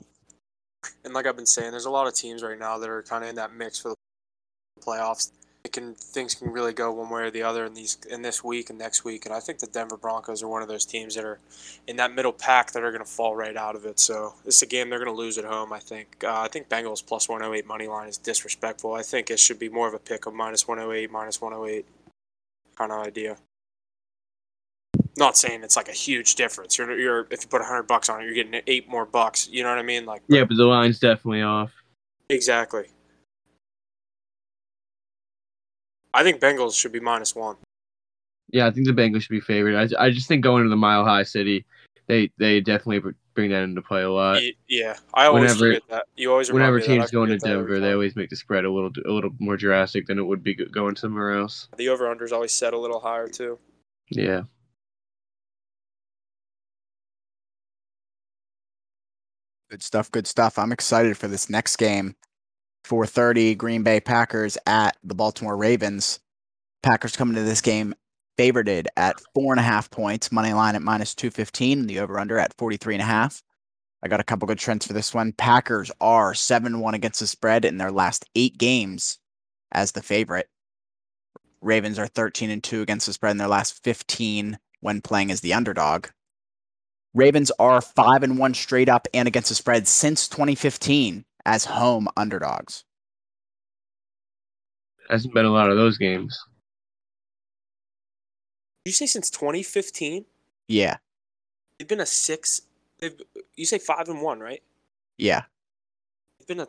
And 1.04 1.14
like 1.16 1.26
I've 1.26 1.36
been 1.36 1.48
saying, 1.48 1.72
there's 1.72 1.86
a 1.86 1.90
lot 1.90 2.08
of 2.08 2.14
teams 2.14 2.44
right 2.44 2.60
now 2.60 2.78
that 2.78 2.90
are 2.90 3.02
kind 3.02 3.24
of 3.24 3.32
in 3.32 3.36
that 3.38 3.56
mix 3.56 3.80
for 3.80 3.90
the 3.90 3.96
playoffs 4.86 5.32
it 5.32 5.39
can 5.68 5.94
things 5.94 6.36
can 6.36 6.52
really 6.52 6.72
go 6.72 6.92
one 6.92 7.10
way 7.10 7.24
or 7.24 7.32
the 7.32 7.44
other 7.44 7.66
in 7.66 7.74
these 7.74 7.98
in 8.10 8.22
this 8.22 8.44
week 8.44 8.70
and 8.70 8.80
next 8.80 9.04
week. 9.04 9.26
And 9.26 9.36
I 9.36 9.42
think 9.42 9.60
the 9.60 9.68
Denver 9.68 9.98
Broncos 9.98 10.42
are 10.42 10.48
one 10.48 10.62
of 10.62 10.70
those 10.70 10.86
teams 10.86 11.16
that 11.16 11.26
are 11.26 11.40
in 11.86 11.98
that 11.98 12.14
middle 12.14 12.32
pack 12.32 12.72
that 12.72 12.84
are 12.84 12.92
going 12.92 13.04
to 13.04 13.10
fall 13.10 13.36
right 13.36 13.58
out 13.58 13.76
of 13.76 13.86
it. 13.86 14.00
So 14.00 14.36
this 14.46 14.56
is 14.58 14.62
a 14.62 14.66
game 14.66 14.90
they're 14.90 15.04
going 15.04 15.14
to 15.14 15.18
lose 15.18 15.38
at 15.38 15.44
home. 15.44 15.74
I 15.74 15.80
think. 15.80 16.24
Uh, 16.24 16.40
I 16.42 16.48
think 16.48 16.70
Bengals 16.70 17.06
plus 17.06 17.28
108 17.28 17.68
money 17.68 17.88
line 17.88 18.08
is 18.08 18.18
disrespectful. 18.18 18.94
I 18.94 19.02
think 19.02 19.30
it 19.30 19.40
should 19.40 19.60
be 19.60 19.70
more 19.70 19.88
of 19.88 19.94
a 19.94 20.00
pick 20.00 20.26
of 20.26 20.34
minus 20.34 20.68
108, 20.68 21.12
minus 21.12 21.42
108 21.42 21.86
kind 22.78 22.92
of 22.92 23.06
idea. 23.06 23.38
Not 25.18 25.38
saying 25.38 25.64
it's 25.64 25.76
like 25.76 25.90
a 25.90 25.94
huge 25.94 26.36
difference. 26.36 26.78
You're, 26.78 26.98
you're 26.98 27.28
if 27.30 27.44
you 27.44 27.50
put 27.50 27.62
hundred 27.62 27.84
bucks 27.84 28.08
on 28.08 28.22
it, 28.22 28.26
you're 28.26 28.34
getting 28.34 28.62
eight 28.66 28.88
more 28.88 29.06
bucks. 29.06 29.50
You 29.52 29.64
know 29.64 29.70
what 29.70 29.78
I 29.80 29.84
mean? 29.84 30.06
Like 30.06 30.22
yeah, 30.30 30.46
but 30.46 30.56
the 30.56 30.64
line's 30.64 31.00
definitely 31.00 31.42
off. 31.42 31.74
Exactly. 32.30 32.86
I 36.14 36.24
think 36.24 36.40
Bengals 36.40 36.80
should 36.80 36.92
be 36.92 37.00
minus 37.00 37.36
one. 37.36 37.56
Yeah, 38.52 38.68
I 38.68 38.72
think 38.72 38.88
the 38.88 38.94
Bengals 38.94 39.22
should 39.22 39.30
be 39.30 39.42
favored. 39.42 39.76
I, 39.76 40.06
I 40.06 40.10
just 40.10 40.28
think 40.28 40.44
going 40.44 40.64
to 40.64 40.70
the 40.70 40.76
Mile 40.76 41.06
High 41.06 41.24
City, 41.24 41.66
they 42.08 42.32
they 42.38 42.62
definitely 42.62 43.12
bring 43.36 43.52
that 43.52 43.64
into 43.64 43.82
play 43.82 44.02
a 44.02 44.12
lot. 44.12 44.42
Yeah, 44.68 44.98
I 45.14 45.26
always 45.26 45.42
whenever, 45.42 45.60
forget 45.60 45.84
that. 45.90 46.06
You 46.16 46.32
always 46.32 46.52
whenever 46.52 46.80
teams 46.80 47.12
going 47.12 47.30
to 47.30 47.38
Denver, 47.38 47.80
they 47.80 47.94
always 47.94 48.16
make 48.16 48.30
the 48.30 48.36
spread 48.36 48.66
a 48.66 48.72
little 48.72 48.92
a 49.06 49.12
little 49.12 49.32
more 49.40 49.56
drastic 49.56 50.08
than 50.08 50.18
it 50.18 50.24
would 50.24 50.44
be 50.44 50.56
going 50.56 50.96
somewhere 50.96 51.38
else. 51.38 51.68
The 51.78 51.90
over 51.90 52.10
under 52.10 52.26
is 52.26 52.32
always 52.32 52.52
set 52.52 52.74
a 52.74 52.78
little 52.78 53.00
higher 53.00 53.28
too. 53.28 53.60
Yeah. 54.10 54.44
Good 59.70 59.84
stuff. 59.84 60.10
Good 60.10 60.26
stuff. 60.26 60.58
I'm 60.58 60.72
excited 60.72 61.16
for 61.16 61.28
this 61.28 61.48
next 61.48 61.76
game. 61.76 62.16
4:30 62.90 63.56
Green 63.56 63.84
Bay 63.84 64.00
Packers 64.00 64.58
at 64.66 64.98
the 65.04 65.14
Baltimore 65.14 65.56
Ravens. 65.56 66.20
Packers 66.82 67.16
coming 67.16 67.36
to 67.36 67.44
this 67.44 67.62
game 67.62 67.94
favored 68.36 68.70
at 68.98 69.22
four 69.36 69.54
and 69.54 69.60
a 69.60 69.64
half 69.64 69.92
points, 69.92 70.32
money 70.32 70.54
line 70.54 70.76
at 70.76 70.82
minus 70.82 71.14
215, 71.14 71.86
the 71.86 72.00
over 72.00 72.20
under 72.20 72.40
at 72.40 72.58
43 72.58 72.96
and 72.96 73.02
a 73.02 73.06
half. 73.06 73.44
I 74.02 74.08
got 74.08 74.22
a 74.22 74.24
couple 74.24 74.48
good 74.48 74.58
trends 74.58 74.88
for 74.88 74.94
this 74.94 75.14
one. 75.14 75.34
Packers 75.34 75.92
are 76.00 76.34
7 76.34 76.80
1 76.80 76.94
against 76.94 77.20
the 77.20 77.28
spread 77.28 77.66
in 77.66 77.78
their 77.78 77.92
last 77.92 78.26
eight 78.34 78.58
games 78.58 79.20
as 79.72 79.92
the 79.92 80.02
favorite. 80.02 80.48
Ravens 81.62 82.00
are 82.00 82.08
13 82.08 82.50
and 82.50 82.64
2 82.64 82.82
against 82.82 83.06
the 83.06 83.14
spread 83.14 83.32
in 83.32 83.38
their 83.38 83.48
last 83.48 83.84
15 83.84 84.58
when 84.80 85.02
playing 85.02 85.32
as 85.32 85.42
the 85.42 85.54
underdog. 85.54 86.08
Ravens 87.14 87.52
are 87.60 87.82
5 87.82 88.24
and 88.24 88.38
1 88.40 88.54
straight 88.54 88.90
up 88.90 89.08
and 89.14 89.28
against 89.28 89.50
the 89.50 89.56
spread 89.56 89.88
since 89.88 90.28
2015 90.30 91.26
as 91.46 91.66
home 91.66 92.08
underdogs. 92.18 92.84
Hasn't 95.10 95.34
been 95.34 95.46
a 95.46 95.52
lot 95.52 95.70
of 95.70 95.78
those 95.78 95.98
games. 95.98 96.38
Did 98.86 98.92
you 98.92 98.94
say 98.94 99.06
since 99.08 99.30
2015? 99.30 100.26
Yeah. 100.68 100.98
They've 101.78 101.88
been 101.88 102.00
a 102.00 102.06
six. 102.06 102.62
They've, 103.00 103.20
you 103.56 103.66
say 103.66 103.78
five 103.80 104.08
and 104.10 104.22
one, 104.22 104.40
right? 104.40 104.62
Yeah. 105.18 105.44
They've 106.40 106.48
been 106.48 106.60
a 106.60 106.68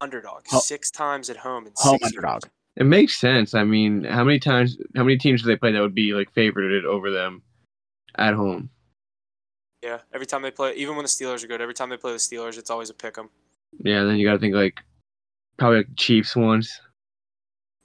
underdog 0.00 0.44
Ho- 0.48 0.60
six 0.60 0.90
times 0.90 1.30
at 1.30 1.36
home. 1.36 1.66
In 1.66 1.72
home 1.76 1.98
underdog. 2.02 2.44
Years. 2.44 2.52
It 2.76 2.84
makes 2.84 3.18
sense. 3.18 3.54
I 3.54 3.64
mean, 3.64 4.04
how 4.04 4.24
many 4.24 4.38
times, 4.38 4.76
how 4.96 5.04
many 5.04 5.16
teams 5.16 5.42
do 5.42 5.48
they 5.48 5.56
play 5.56 5.72
that 5.72 5.80
would 5.80 5.94
be 5.94 6.12
like 6.12 6.32
favored 6.32 6.84
over 6.84 7.10
them 7.10 7.42
at 8.16 8.34
home? 8.34 8.70
Yeah, 9.82 9.98
every 10.12 10.26
time 10.26 10.42
they 10.42 10.50
play, 10.50 10.74
even 10.76 10.96
when 10.96 11.04
the 11.04 11.08
Steelers 11.08 11.44
are 11.44 11.46
good, 11.46 11.60
every 11.60 11.74
time 11.74 11.90
they 11.90 11.96
play 11.98 12.12
the 12.12 12.18
Steelers, 12.18 12.56
it's 12.58 12.70
always 12.70 12.88
a 12.90 12.94
pick 12.94 13.18
'em. 13.18 13.28
Yeah, 13.80 14.04
then 14.04 14.16
you 14.16 14.26
got 14.26 14.34
to 14.34 14.38
think 14.38 14.54
like 14.54 14.80
probably 15.56 15.78
like 15.78 15.96
Chiefs 15.96 16.36
ones. 16.36 16.80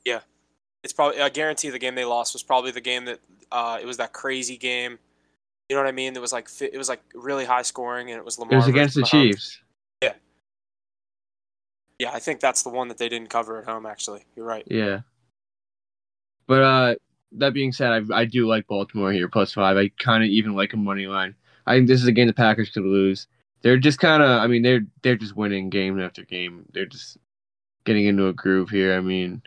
Yeah, 0.05 0.21
it's 0.83 0.93
probably 0.93 1.21
I 1.21 1.29
guarantee 1.29 1.69
the 1.69 1.79
game 1.79 1.95
they 1.95 2.05
lost 2.05 2.33
was 2.33 2.43
probably 2.43 2.71
the 2.71 2.81
game 2.81 3.05
that 3.05 3.19
uh, 3.51 3.79
it 3.81 3.85
was 3.85 3.97
that 3.97 4.13
crazy 4.13 4.57
game. 4.57 4.99
You 5.69 5.75
know 5.75 5.83
what 5.83 5.89
I 5.89 5.91
mean? 5.91 6.15
It 6.15 6.21
was 6.21 6.33
like 6.33 6.49
it 6.61 6.77
was 6.77 6.89
like 6.89 7.01
really 7.13 7.45
high 7.45 7.61
scoring, 7.61 8.09
and 8.09 8.17
it 8.17 8.25
was 8.25 8.39
Lamar. 8.39 8.53
It 8.53 8.57
was 8.57 8.67
against 8.67 8.95
the 8.95 9.01
Mahomes. 9.01 9.09
Chiefs. 9.09 9.61
Yeah, 10.01 10.13
yeah, 11.99 12.11
I 12.13 12.19
think 12.19 12.39
that's 12.39 12.63
the 12.63 12.69
one 12.69 12.87
that 12.87 12.97
they 12.97 13.09
didn't 13.09 13.29
cover 13.29 13.59
at 13.59 13.65
home. 13.65 13.85
Actually, 13.85 14.23
you're 14.35 14.45
right. 14.45 14.63
Yeah. 14.67 15.01
But 16.47 16.63
uh, 16.63 16.95
that 17.33 17.53
being 17.53 17.71
said, 17.71 17.91
I 17.91 18.21
I 18.21 18.25
do 18.25 18.47
like 18.47 18.65
Baltimore 18.67 19.11
here 19.11 19.27
plus 19.27 19.53
five. 19.53 19.77
I 19.77 19.89
kind 19.99 20.23
of 20.23 20.29
even 20.29 20.55
like 20.55 20.73
a 20.73 20.77
money 20.77 21.05
line. 21.05 21.35
I 21.67 21.75
think 21.75 21.87
this 21.87 22.01
is 22.01 22.07
a 22.07 22.11
game 22.11 22.27
the 22.27 22.33
Packers 22.33 22.69
could 22.69 22.83
lose. 22.83 23.27
They're 23.61 23.77
just 23.77 23.99
kind 23.99 24.23
of. 24.23 24.29
I 24.29 24.47
mean, 24.47 24.61
they're 24.61 24.85
they're 25.01 25.15
just 25.15 25.35
winning 25.35 25.69
game 25.69 25.99
after 25.99 26.23
game. 26.23 26.65
They're 26.71 26.85
just 26.85 27.17
getting 27.85 28.05
into 28.05 28.27
a 28.27 28.33
groove 28.33 28.69
here. 28.69 28.95
I 28.95 29.01
mean, 29.01 29.41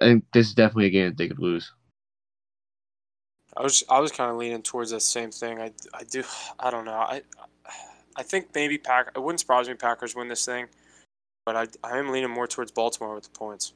I 0.00 0.06
think 0.06 0.24
this 0.32 0.48
is 0.48 0.54
definitely 0.54 0.86
a 0.86 0.90
game 0.90 1.08
that 1.08 1.16
they 1.18 1.28
could 1.28 1.38
lose. 1.38 1.70
I 3.56 3.62
was 3.62 3.84
I 3.88 4.00
was 4.00 4.10
kind 4.10 4.30
of 4.30 4.36
leaning 4.36 4.62
towards 4.62 4.90
that 4.90 5.00
same 5.00 5.30
thing. 5.30 5.60
I, 5.60 5.72
I 5.92 6.02
do 6.04 6.24
I 6.58 6.70
don't 6.70 6.84
know. 6.84 6.92
I 6.92 7.22
I 8.16 8.22
think 8.22 8.48
maybe 8.54 8.78
Pack. 8.78 9.10
It 9.14 9.22
wouldn't 9.22 9.40
surprise 9.40 9.68
me 9.68 9.74
Packers 9.74 10.14
win 10.14 10.28
this 10.28 10.44
thing, 10.44 10.66
but 11.44 11.56
I 11.56 11.66
I 11.84 11.98
am 11.98 12.10
leaning 12.10 12.30
more 12.30 12.46
towards 12.46 12.72
Baltimore 12.72 13.14
with 13.14 13.24
the 13.24 13.38
points. 13.38 13.72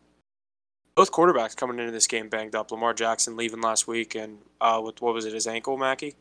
Both 0.95 1.13
quarterbacks 1.13 1.55
coming 1.55 1.79
into 1.79 1.93
this 1.93 2.09
game 2.09 2.29
banged 2.29 2.57
up. 2.57 2.73
Lamar 2.73 2.93
Jackson 2.93 3.37
leaving 3.37 3.61
last 3.61 3.87
week, 3.87 4.17
and 4.17 4.39
uh, 4.61 4.81
with 4.83 5.01
what 5.01 5.15
was 5.15 5.27
it, 5.27 5.33
his 5.33 5.47
ankle, 5.47 5.77
Mackey? 5.77 6.17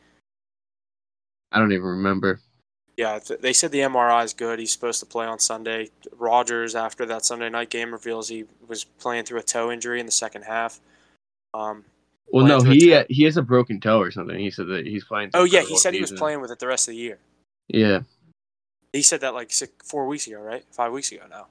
I 1.52 1.60
don't 1.60 1.72
even 1.72 1.86
remember. 1.86 2.40
Yeah, 2.98 3.20
th- 3.20 3.40
they 3.42 3.54
said 3.54 3.72
the 3.72 3.80
MRI 3.80 4.24
is 4.26 4.34
good. 4.34 4.58
He's 4.60 4.72
supposed 4.72 5.00
to 5.02 5.06
play 5.06 5.26
on 5.28 5.38
Sunday. 5.40 5.90
Rodgers, 6.18 6.74
after 6.76 7.06
that 7.06 7.24
Sunday 7.26 7.50
night 7.50 7.70
game, 7.70 7.92
reveals 7.92 8.28
he 8.28 8.46
was 8.68 8.84
playing 8.86 9.26
through 9.26 9.40
a 9.40 9.44
toe 9.44 9.72
injury 9.72 10.00
in 10.00 10.06
the 10.08 10.12
second 10.12 10.44
half. 10.44 10.80
Um, 11.54 11.86
Well, 12.34 12.46
no, 12.46 12.60
he 12.62 13.02
he 13.10 13.24
has 13.24 13.38
a 13.38 13.42
broken 13.44 13.80
toe 13.80 14.00
or 14.02 14.10
something. 14.12 14.38
He 14.40 14.50
said 14.52 14.68
that 14.68 14.86
he's 14.88 15.04
playing. 15.06 15.30
oh 15.36 15.44
yeah, 15.44 15.62
he 15.62 15.78
said 15.78 15.94
he 15.94 16.02
was 16.02 16.12
playing 16.12 16.42
with 16.42 16.52
it 16.52 16.60
the 16.60 16.68
rest 16.68 16.88
of 16.88 16.94
the 16.94 16.98
year. 16.98 17.20
Yeah, 17.68 18.00
He 18.94 19.02
said 19.02 19.22
that 19.22 19.34
like 19.34 19.52
six, 19.52 19.72
four 19.88 20.08
weeks 20.08 20.26
ago, 20.28 20.40
right? 20.40 20.66
Five 20.72 20.92
weeks 20.92 21.12
ago 21.12 21.24
now. 21.30 21.48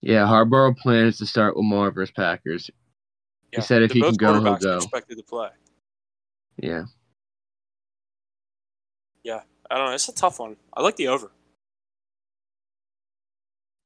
yeah. 0.00 0.26
Harbaugh 0.26 0.76
plans 0.76 1.18
to 1.18 1.26
start 1.26 1.56
Lamar 1.56 1.90
versus 1.90 2.12
Packers. 2.16 2.70
Yeah. 3.52 3.60
said 3.60 3.82
if 3.82 3.90
They're 3.90 3.96
he 3.96 4.02
can 4.02 4.14
go, 4.14 4.42
he'll 4.42 4.56
go. 4.56 4.76
expected 4.76 5.16
to 5.16 5.22
play. 5.22 5.48
Yeah, 6.56 6.84
I 9.36 9.76
don't 9.76 9.86
know. 9.86 9.94
It's 9.94 10.08
a 10.08 10.14
tough 10.14 10.38
one. 10.38 10.56
I 10.74 10.82
like 10.82 10.96
the 10.96 11.08
over. 11.08 11.30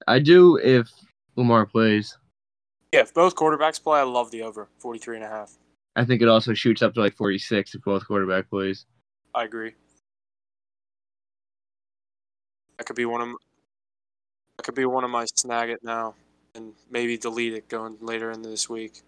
I 0.07 0.19
do 0.19 0.57
if 0.57 0.91
Lamar 1.37 1.67
plays. 1.67 2.17
Yeah, 2.93 3.01
if 3.01 3.15
both 3.15 3.35
quarterbacks 3.35 3.83
play, 3.83 4.01
I 4.01 4.05
love 4.05 4.31
the 4.31 4.43
over 4.43 4.69
43 4.79 5.17
and 5.17 5.25
a 5.25 5.29
half. 5.29 5.57
I 5.97 6.05
think 6.05 6.23
it 6.23 6.29
also 6.29 6.55
shoots 6.55 6.83
up 6.83 6.95
to 6.95 7.01
like 7.01 7.17
46 7.17 7.75
if 7.75 7.83
both 7.83 8.07
quarterback 8.07 8.49
plays. 8.49 8.87
I 9.35 9.45
agree. 9.45 9.73
That 12.79 12.85
could 12.87 12.97
be 12.97 13.05
one 13.05 13.21
of 13.21 13.29
that 14.57 14.63
could 14.65 14.75
be 14.75 14.85
one 14.85 15.05
of 15.05 15.11
my 15.11 15.25
snag 15.35 15.71
it 15.71 15.83
now 15.83 16.15
and 16.55 16.73
maybe 16.91 17.17
delete 17.17 17.55
it 17.55 17.69
going 17.69 17.97
later 18.01 18.31
into 18.31 18.49
this 18.49 18.69
week. 18.69 19.03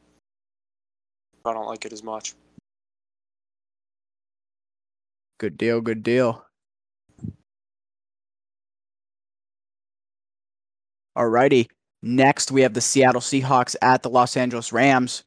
If 1.35 1.47
I 1.47 1.53
don't 1.53 1.67
like 1.67 1.85
it 1.85 1.93
as 1.93 2.03
much. 2.03 2.35
Good 5.39 5.57
deal. 5.59 5.81
Good 5.81 6.03
deal. 6.03 6.45
Alrighty. 11.17 11.69
Next, 12.03 12.53
we 12.53 12.63
have 12.63 12.75
the 12.75 12.81
Seattle 12.81 13.21
Seahawks 13.21 13.77
at 13.81 14.03
the 14.03 14.11
Los 14.11 14.37
Angeles 14.37 14.73
Rams. 14.73 15.25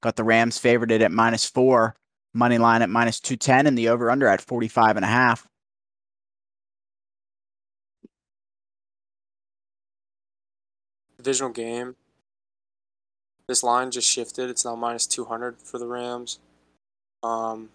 Got 0.00 0.16
the 0.16 0.24
Rams 0.24 0.58
favored 0.58 0.90
at 0.90 1.12
minus 1.12 1.44
four, 1.44 1.94
money 2.34 2.58
line 2.58 2.82
at 2.82 2.88
minus 2.88 3.20
210, 3.20 3.66
and 3.66 3.78
the 3.78 3.88
over 3.88 4.10
under 4.10 4.26
at 4.26 4.40
45 4.40 4.96
and 4.96 5.04
a 5.04 5.08
half. 5.08 5.46
Divisional 11.18 11.52
game. 11.52 11.94
This 13.46 13.62
line 13.62 13.90
just 13.90 14.08
shifted. 14.08 14.50
It's 14.50 14.64
now 14.64 14.74
minus 14.74 15.06
200 15.06 15.60
for 15.60 15.78
the 15.78 15.86
Rams. 15.86 16.38
Um, 17.22 17.68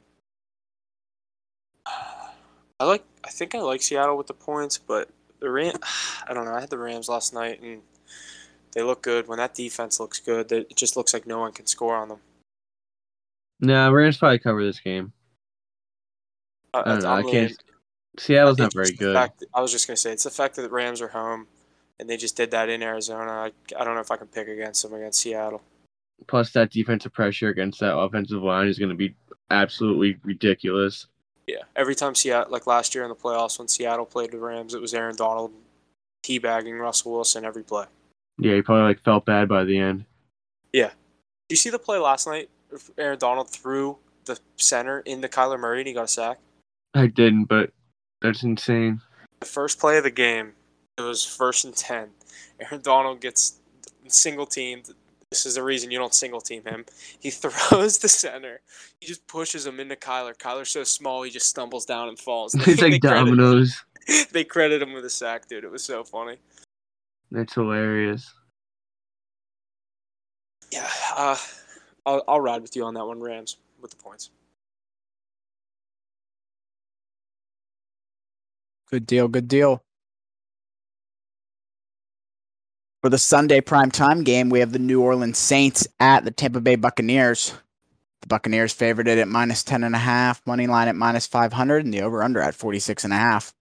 I 2.79 2.85
like. 2.85 3.03
I 3.23 3.29
think 3.29 3.55
I 3.55 3.59
like 3.59 3.81
Seattle 3.81 4.17
with 4.17 4.27
the 4.27 4.33
points, 4.33 4.77
but 4.77 5.09
the 5.39 5.49
Ram. 5.49 5.75
I 6.27 6.33
don't 6.33 6.45
know. 6.45 6.53
I 6.53 6.59
had 6.59 6.69
the 6.69 6.77
Rams 6.77 7.09
last 7.09 7.33
night, 7.33 7.61
and 7.61 7.81
they 8.73 8.81
look 8.83 9.01
good. 9.01 9.27
When 9.27 9.38
that 9.38 9.53
defense 9.53 9.99
looks 9.99 10.19
good, 10.19 10.51
it 10.51 10.75
just 10.75 10.95
looks 10.97 11.13
like 11.13 11.25
no 11.25 11.39
one 11.39 11.51
can 11.51 11.65
score 11.65 11.95
on 11.95 12.09
them. 12.09 12.19
Nah, 13.59 13.89
Rams 13.89 14.17
probably 14.17 14.39
cover 14.39 14.63
this 14.63 14.79
game. 14.79 15.13
I, 16.73 16.81
I 16.81 16.83
don't 16.83 17.03
know. 17.03 17.09
I'm 17.09 17.29
can't. 17.29 17.63
Seattle's 18.19 18.57
not 18.57 18.73
very 18.73 18.91
good. 18.91 19.13
fact 19.15 19.43
I 19.53 19.61
was 19.61 19.71
just 19.71 19.88
gonna 19.88 19.97
say 19.97 20.11
it's 20.11 20.23
the 20.23 20.29
fact 20.29 20.55
that 20.55 20.63
the 20.63 20.69
Rams 20.69 21.01
are 21.01 21.07
home, 21.07 21.47
and 21.99 22.09
they 22.09 22.17
just 22.17 22.35
did 22.35 22.51
that 22.51 22.69
in 22.69 22.81
Arizona. 22.81 23.31
I, 23.31 23.51
I 23.79 23.83
don't 23.83 23.95
know 23.95 24.01
if 24.01 24.11
I 24.11 24.17
can 24.17 24.27
pick 24.27 24.47
against 24.47 24.83
them 24.83 24.93
against 24.93 25.19
Seattle. 25.19 25.61
Plus, 26.27 26.51
that 26.51 26.71
defensive 26.71 27.13
pressure 27.13 27.49
against 27.49 27.79
that 27.79 27.95
offensive 27.95 28.41
line 28.41 28.67
is 28.67 28.79
going 28.79 28.89
to 28.89 28.95
be 28.95 29.15
absolutely 29.51 30.17
ridiculous. 30.23 31.07
Yeah, 31.47 31.63
every 31.75 31.95
time 31.95 32.13
Seattle, 32.13 32.51
like 32.51 32.67
last 32.67 32.93
year 32.93 33.03
in 33.03 33.09
the 33.09 33.15
playoffs 33.15 33.57
when 33.57 33.67
Seattle 33.67 34.05
played 34.05 34.31
the 34.31 34.37
Rams, 34.37 34.73
it 34.73 34.81
was 34.81 34.93
Aaron 34.93 35.15
Donald 35.15 35.53
teabagging 36.25 36.79
Russell 36.79 37.13
Wilson 37.13 37.45
every 37.45 37.63
play. 37.63 37.85
Yeah, 38.37 38.55
he 38.55 38.61
probably 38.61 38.83
like 38.83 39.03
felt 39.03 39.25
bad 39.25 39.47
by 39.47 39.63
the 39.63 39.79
end. 39.79 40.05
Yeah. 40.73 40.89
Did 41.47 41.51
you 41.51 41.55
see 41.55 41.69
the 41.69 41.79
play 41.79 41.97
last 41.97 42.27
night? 42.27 42.49
Aaron 42.97 43.17
Donald 43.17 43.49
threw 43.49 43.97
the 44.25 44.37
center 44.57 44.99
into 44.99 45.29
Kyler 45.29 45.59
Murray 45.59 45.79
and 45.79 45.87
he 45.87 45.93
got 45.93 46.03
a 46.03 46.07
sack. 46.07 46.39
I 46.93 47.07
didn't, 47.07 47.45
but 47.45 47.71
that's 48.21 48.43
insane. 48.43 49.01
The 49.39 49.45
first 49.45 49.79
play 49.79 49.97
of 49.97 50.03
the 50.03 50.11
game, 50.11 50.53
it 50.97 51.01
was 51.01 51.23
first 51.23 51.63
and 51.63 51.75
ten. 51.75 52.09
Aaron 52.59 52.81
Donald 52.81 53.21
gets 53.21 53.59
single 54.07 54.45
teamed. 54.45 54.89
This 55.32 55.45
is 55.45 55.55
the 55.55 55.63
reason 55.63 55.91
you 55.91 55.97
don't 55.97 56.13
single 56.13 56.39
team 56.39 56.63
him. 56.63 56.86
He 57.19 57.30
throws 57.32 57.97
the 57.97 58.07
center. 58.07 58.61
He 58.99 59.07
just 59.07 59.28
pushes 59.28 59.65
him 59.65 59.80
into 59.80 59.95
Kyler. 59.95 60.36
Kyler's 60.38 60.69
so 60.71 60.84
small 60.84 61.23
he 61.23 61.32
just 61.32 61.47
stumbles 61.49 61.86
down 61.86 62.07
and 62.07 62.17
falls. 62.17 62.55
it's 62.55 62.65
They 62.65 62.71
like 62.91 63.01
credit- 63.01 63.01
dominoes. 63.01 63.84
they 64.32 64.43
credit 64.43 64.82
him 64.82 64.93
with 64.93 65.03
a 65.05 65.09
sack, 65.09 65.47
dude. 65.47 65.63
It 65.65 65.71
was 65.71 65.84
so 65.84 66.03
funny. 66.03 66.38
That's 67.30 67.53
hilarious. 67.53 68.34
Yeah, 70.71 70.89
uh, 71.15 71.38
I'll 72.05 72.23
I'll 72.28 72.41
ride 72.41 72.61
with 72.61 72.75
you 72.75 72.84
on 72.86 72.93
that 72.95 73.05
one, 73.05 73.21
Rams 73.21 73.57
with 73.82 73.91
the 73.91 73.97
points. 73.97 74.30
Good 78.89 79.05
deal. 79.05 79.28
Good 79.28 79.47
deal. 79.47 79.82
For 83.01 83.09
the 83.09 83.19
Sunday 83.19 83.61
primetime 83.61 84.25
game, 84.25 84.49
we 84.49 84.59
have 84.59 84.71
the 84.71 84.79
New 84.79 85.01
Orleans 85.01 85.37
Saints 85.37 85.87
at 85.99 86.25
the 86.25 86.31
Tampa 86.31 86.59
Bay 86.61 86.75
Buccaneers. 86.75 87.53
The 88.21 88.27
Buccaneers 88.27 88.73
favored 88.73 89.07
it 89.07 89.19
at 89.19 89.27
minus 89.27 89.63
10 89.63 89.83
and 89.83 89.93
a 89.93 89.99
half, 89.99 90.41
money 90.47 90.65
line 90.65 90.87
at 90.87 90.95
minus 90.95 91.27
500, 91.27 91.85
and 91.85 91.93
the 91.93 92.01
over 92.01 92.23
under 92.23 92.41
at 92.41 92.55
46 92.55 93.03
and 93.03 93.13
a 93.13 93.17
half. 93.17 93.53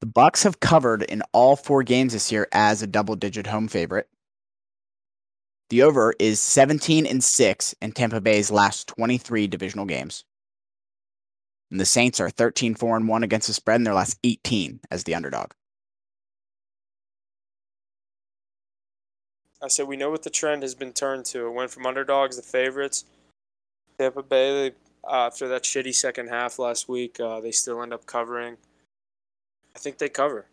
The 0.00 0.06
Bucks 0.06 0.42
have 0.44 0.60
covered 0.60 1.02
in 1.02 1.22
all 1.32 1.54
four 1.54 1.82
games 1.82 2.14
this 2.14 2.32
year 2.32 2.48
as 2.50 2.80
a 2.80 2.86
double-digit 2.86 3.46
home 3.46 3.68
favorite. 3.68 4.08
The 5.68 5.82
over 5.82 6.14
is 6.18 6.40
17 6.40 7.04
and 7.04 7.22
6 7.22 7.74
in 7.82 7.92
Tampa 7.92 8.22
Bay's 8.22 8.50
last 8.50 8.88
23 8.88 9.48
divisional 9.48 9.84
games. 9.84 10.24
And 11.70 11.78
the 11.78 11.84
Saints 11.84 12.20
are 12.20 12.30
13 12.30 12.74
4 12.74 12.96
and 12.96 13.08
1 13.08 13.22
against 13.22 13.48
the 13.48 13.54
spread 13.54 13.76
in 13.76 13.84
their 13.84 13.92
last 13.92 14.18
18 14.24 14.80
as 14.90 15.04
the 15.04 15.14
underdog. 15.14 15.50
I 19.62 19.68
said 19.68 19.88
we 19.88 19.96
know 19.96 20.10
what 20.10 20.22
the 20.22 20.30
trend 20.30 20.62
has 20.62 20.74
been 20.74 20.92
turned 20.92 21.24
to. 21.26 21.46
It 21.46 21.52
went 21.52 21.70
from 21.70 21.86
underdogs 21.86 22.36
to 22.36 22.42
favorites. 22.42 23.04
Tampa 23.98 24.22
Bay, 24.22 24.70
they, 24.70 24.74
uh, 25.08 25.26
after 25.26 25.48
that 25.48 25.62
shitty 25.62 25.94
second 25.94 26.28
half 26.28 26.58
last 26.58 26.88
week, 26.88 27.18
uh, 27.20 27.40
they 27.40 27.52
still 27.52 27.82
end 27.82 27.94
up 27.94 28.04
covering. 28.06 28.56
I 29.74 29.78
think 29.78 29.98
they 29.98 30.08
cover. 30.08 30.46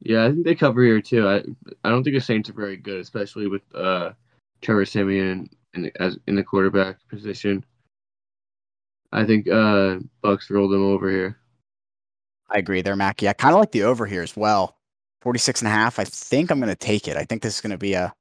Yeah, 0.00 0.26
I 0.26 0.30
think 0.30 0.44
they 0.44 0.54
cover 0.54 0.82
here 0.82 1.00
too. 1.00 1.26
I 1.26 1.42
I 1.84 1.90
don't 1.90 2.04
think 2.04 2.16
the 2.16 2.20
Saints 2.20 2.50
are 2.50 2.54
very 2.54 2.76
good, 2.76 3.00
especially 3.00 3.46
with 3.46 3.62
uh 3.74 4.10
Trevor 4.60 4.84
Siemian 4.84 5.48
in 5.74 5.82
the, 5.82 6.02
as 6.02 6.18
in 6.26 6.34
the 6.34 6.42
quarterback 6.42 6.98
position. 7.08 7.64
I 9.12 9.24
think 9.24 9.48
uh 9.48 10.00
Bucks 10.22 10.50
rolled 10.50 10.72
them 10.72 10.84
over 10.84 11.10
here. 11.10 11.38
I 12.50 12.58
agree 12.58 12.82
there, 12.82 12.96
Mackie. 12.96 13.28
I 13.28 13.32
kind 13.32 13.54
of 13.54 13.60
like 13.60 13.72
the 13.72 13.84
over 13.84 14.06
here 14.06 14.22
as 14.22 14.36
well. 14.36 14.76
46 15.22 15.62
and 15.62 15.68
a 15.68 15.72
half. 15.72 15.98
I 15.98 16.04
think 16.04 16.50
I'm 16.50 16.60
going 16.60 16.68
to 16.68 16.76
take 16.76 17.08
it. 17.08 17.16
I 17.16 17.24
think 17.24 17.42
this 17.42 17.56
is 17.56 17.60
going 17.60 17.72
to 17.72 17.78
be 17.78 17.94
a 17.94 18.14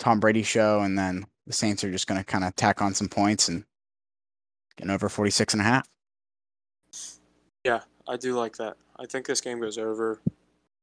Tom 0.00 0.18
Brady 0.18 0.42
show, 0.42 0.80
and 0.80 0.98
then 0.98 1.24
the 1.46 1.52
Saints 1.52 1.84
are 1.84 1.92
just 1.92 2.08
going 2.08 2.18
to 2.18 2.24
kind 2.24 2.42
of 2.42 2.56
tack 2.56 2.82
on 2.82 2.94
some 2.94 3.08
points 3.08 3.48
and 3.48 3.64
Getting 4.80 4.94
over 4.94 5.10
46 5.10 5.52
and 5.52 5.60
a 5.60 5.64
half. 5.64 5.86
Yeah, 7.64 7.80
I 8.08 8.16
do 8.16 8.34
like 8.34 8.56
that. 8.56 8.78
I 8.98 9.04
think 9.04 9.26
this 9.26 9.42
game 9.42 9.60
goes 9.60 9.76
over. 9.76 10.20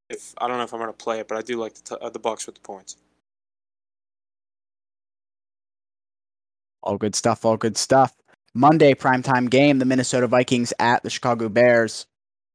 If 0.07 0.35
I 0.37 0.47
don't 0.47 0.57
know 0.57 0.63
if 0.63 0.71
I'm 0.71 0.79
going 0.79 0.93
to 0.93 0.97
play 0.97 1.19
it, 1.19 1.27
but 1.27 1.35
I 1.35 1.41
do 1.41 1.57
like 1.57 1.73
the 1.73 1.81
t- 1.81 1.97
uh, 1.99 2.11
the 2.11 2.19
Bucks 2.19 2.45
with 2.45 2.53
the 2.53 2.61
points. 2.61 2.97
All 6.83 6.97
good 6.97 7.15
stuff. 7.15 7.43
All 7.43 7.57
good 7.57 7.75
stuff. 7.75 8.15
Monday 8.53 8.93
primetime 8.93 9.49
game: 9.49 9.79
the 9.79 9.85
Minnesota 9.85 10.27
Vikings 10.27 10.73
at 10.77 11.01
the 11.01 11.09
Chicago 11.09 11.49
Bears. 11.49 12.05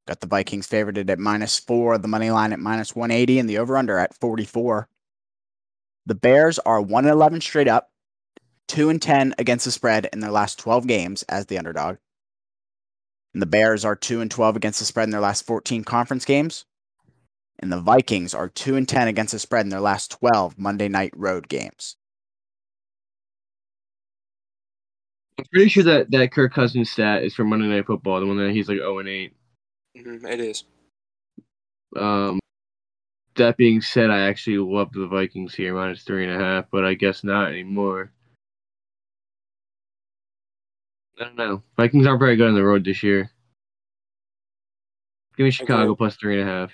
Got 0.07 0.21
the 0.21 0.29
Vikings 0.29 0.69
favored 0.69 0.97
at 0.99 1.19
minus 1.19 1.59
four, 1.59 1.99
the 1.99 2.07
money 2.07 2.31
line 2.31 2.53
at 2.53 2.61
minus 2.61 2.95
180, 2.95 3.41
and 3.41 3.51
the 3.51 3.59
over 3.59 3.77
under 3.77 3.99
at 3.99 4.15
44. 4.15 4.89
The 6.07 6.15
Bears 6.15 6.59
are 6.61 6.81
1 6.81 7.07
11 7.07 7.41
straight 7.41 7.69
up, 7.69 7.91
2 8.69 8.89
and 8.89 9.01
10 9.01 9.35
against 9.39 9.65
the 9.65 9.71
spread 9.71 10.09
in 10.13 10.21
their 10.21 10.31
last 10.31 10.59
12 10.59 10.87
games 10.87 11.23
as 11.25 11.47
the 11.47 11.59
underdog. 11.59 11.99
And 13.33 13.41
the 13.41 13.47
Bears 13.47 13.85
are 13.85 13.97
2 13.97 14.21
and 14.21 14.31
12 14.31 14.57
against 14.57 14.79
the 14.79 14.85
spread 14.85 15.05
in 15.05 15.11
their 15.11 15.21
last 15.21 15.47
14 15.47 15.85
conference 15.85 16.25
games. 16.25 16.65
And 17.59 17.73
the 17.73 17.81
Vikings 17.81 18.35
are 18.35 18.49
2 18.49 18.77
and 18.77 18.89
10 18.89 19.09
against 19.09 19.33
the 19.33 19.39
spread 19.39 19.65
in 19.65 19.71
their 19.71 19.81
last 19.81 20.11
12 20.11 20.59
Monday 20.59 20.89
night 20.89 21.13
road 21.17 21.49
games. 21.49 21.97
I'm 25.39 25.45
pretty 25.53 25.69
sure 25.69 25.85
that 25.85 26.11
that 26.11 26.33
Kirk 26.33 26.53
Cousins 26.53 26.91
stat 26.91 27.23
is 27.23 27.35
from 27.35 27.49
Monday 27.49 27.67
Night 27.67 27.87
Football, 27.87 28.21
the 28.21 28.27
one 28.27 28.37
that 28.39 28.51
he's 28.51 28.69
like 28.69 28.79
0 28.79 28.99
and 28.99 29.09
8. 29.09 29.35
Mm-hmm, 29.99 30.27
it 30.27 30.41
is. 30.41 30.65
Um, 31.97 32.39
that 33.37 33.57
being 33.57 33.81
said, 33.81 34.11
I 34.11 34.21
actually 34.29 34.59
love 34.59 34.93
the 34.93 35.07
Vikings 35.07 35.55
here 35.55 35.75
minus 35.75 36.03
three 36.03 36.25
and 36.27 36.35
a 36.35 36.45
half, 36.45 36.67
but 36.71 36.85
I 36.85 36.95
guess 36.95 37.25
not 37.25 37.49
anymore. 37.51 38.13
I 41.21 41.25
don't 41.25 41.37
know. 41.37 41.63
Vikings 41.77 42.07
aren't 42.07 42.21
very 42.21 42.37
good 42.37 42.49
on 42.49 42.55
the 42.55 42.65
road 42.65 42.85
this 42.85 43.03
year. 43.03 43.31
Give 45.37 45.45
me 45.45 45.51
Chicago 45.51 45.91
Okay. 45.91 45.99
plus 45.99 46.17
three 46.17 46.41
and 46.41 46.49
a 46.49 46.53
half. 46.53 46.73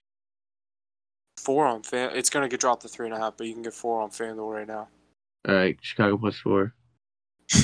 Four 1.38 1.66
on 1.66 1.82
fan. 1.82 2.10
It's 2.14 2.30
going 2.30 2.42
to 2.42 2.48
get 2.48 2.60
dropped 2.60 2.82
to 2.82 2.88
three 2.88 3.06
and 3.06 3.14
a 3.14 3.18
half, 3.18 3.36
but 3.36 3.46
you 3.46 3.52
can 3.52 3.62
get 3.62 3.74
four 3.74 4.00
on 4.00 4.10
FanDuel 4.10 4.52
right 4.52 4.66
now. 4.66 4.88
All 5.48 5.54
right, 5.54 5.78
Chicago 5.80 6.18
plus 6.18 6.36
four. 6.36 6.74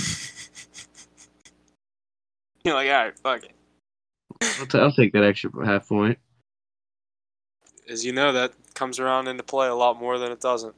You're 2.64 2.74
like, 2.74 2.88
all 2.88 3.04
right, 3.04 3.18
fuck 3.18 3.44
it. 3.44 3.52
I'll, 4.60 4.66
t- 4.66 4.78
I'll 4.78 4.92
take 4.92 5.12
that 5.12 5.24
extra 5.24 5.50
half 5.66 5.88
point. 5.88 6.18
As 7.88 8.04
you 8.04 8.12
know, 8.12 8.32
that 8.32 8.52
comes 8.74 8.98
around 8.98 9.28
into 9.28 9.42
play 9.42 9.68
a 9.68 9.74
lot 9.74 9.98
more 9.98 10.18
than 10.18 10.32
it 10.32 10.40
doesn't. 10.40 10.74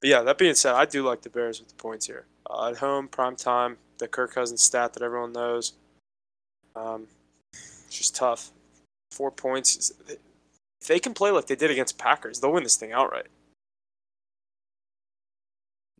But 0.00 0.08
yeah, 0.08 0.22
that 0.22 0.38
being 0.38 0.54
said, 0.54 0.74
I 0.74 0.86
do 0.86 1.02
like 1.02 1.22
the 1.22 1.30
Bears 1.30 1.60
with 1.60 1.68
the 1.68 1.74
points 1.74 2.06
here. 2.06 2.24
Uh, 2.48 2.70
at 2.70 2.78
home, 2.78 3.06
prime 3.06 3.36
time, 3.36 3.76
the 3.98 4.08
Kirk 4.08 4.34
Cousins 4.34 4.62
stat 4.62 4.94
that 4.94 5.02
everyone 5.02 5.32
knows. 5.32 5.74
Um, 6.74 7.06
it's 7.52 7.98
just 7.98 8.16
tough. 8.16 8.50
Four 9.10 9.30
points. 9.30 9.92
If 10.08 10.86
they 10.86 10.98
can 10.98 11.12
play 11.12 11.30
like 11.30 11.46
they 11.46 11.56
did 11.56 11.70
against 11.70 11.98
Packers, 11.98 12.40
they'll 12.40 12.52
win 12.52 12.62
this 12.62 12.76
thing 12.76 12.92
outright. 12.92 13.26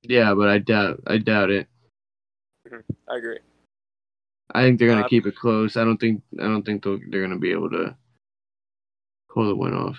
Yeah, 0.02 0.32
but 0.34 0.48
I 0.48 0.58
doubt 0.58 1.00
I 1.06 1.18
doubt 1.18 1.50
it. 1.50 1.66
I 2.72 3.16
agree. 3.16 3.38
I 4.54 4.62
think 4.62 4.78
they're 4.78 4.88
gonna 4.88 5.04
Uh, 5.04 5.08
keep 5.08 5.26
it 5.26 5.36
close. 5.36 5.76
I 5.76 5.84
don't 5.84 5.98
think 5.98 6.22
I 6.38 6.44
don't 6.44 6.64
think 6.64 6.82
they're 6.82 7.22
gonna 7.22 7.38
be 7.38 7.52
able 7.52 7.70
to 7.70 7.96
pull 9.28 9.46
the 9.46 9.54
win 9.54 9.74
off. 9.74 9.98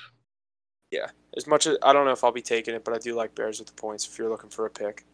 Yeah, 0.92 1.10
as 1.38 1.48
much 1.48 1.68
as 1.68 1.78
I 1.82 1.94
don't 1.94 2.06
know 2.06 2.12
if 2.12 2.24
I'll 2.24 2.32
be 2.32 2.42
taking 2.42 2.76
it, 2.76 2.84
but 2.84 2.94
I 2.94 2.98
do 2.98 3.16
like 3.16 3.34
Bears 3.34 3.60
with 3.60 3.70
the 3.70 3.74
points 3.74 4.06
if 4.06 4.18
you're 4.18 4.30
looking 4.30 4.50
for 4.50 4.66
a 4.66 4.70
pick. 4.70 5.06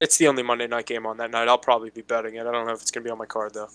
It's 0.00 0.18
the 0.18 0.26
only 0.26 0.42
Monday 0.42 0.66
night 0.66 0.86
game 0.86 1.06
on 1.06 1.16
that 1.18 1.30
night. 1.30 1.48
I'll 1.48 1.58
probably 1.58 1.90
be 1.90 2.02
betting 2.02 2.34
it. 2.34 2.40
I 2.46 2.50
don't 2.50 2.66
know 2.66 2.72
if 2.72 2.82
it's 2.82 2.90
going 2.90 3.04
to 3.04 3.08
be 3.08 3.12
on 3.12 3.18
my 3.18 3.26
card 3.26 3.54
though. 3.54 3.68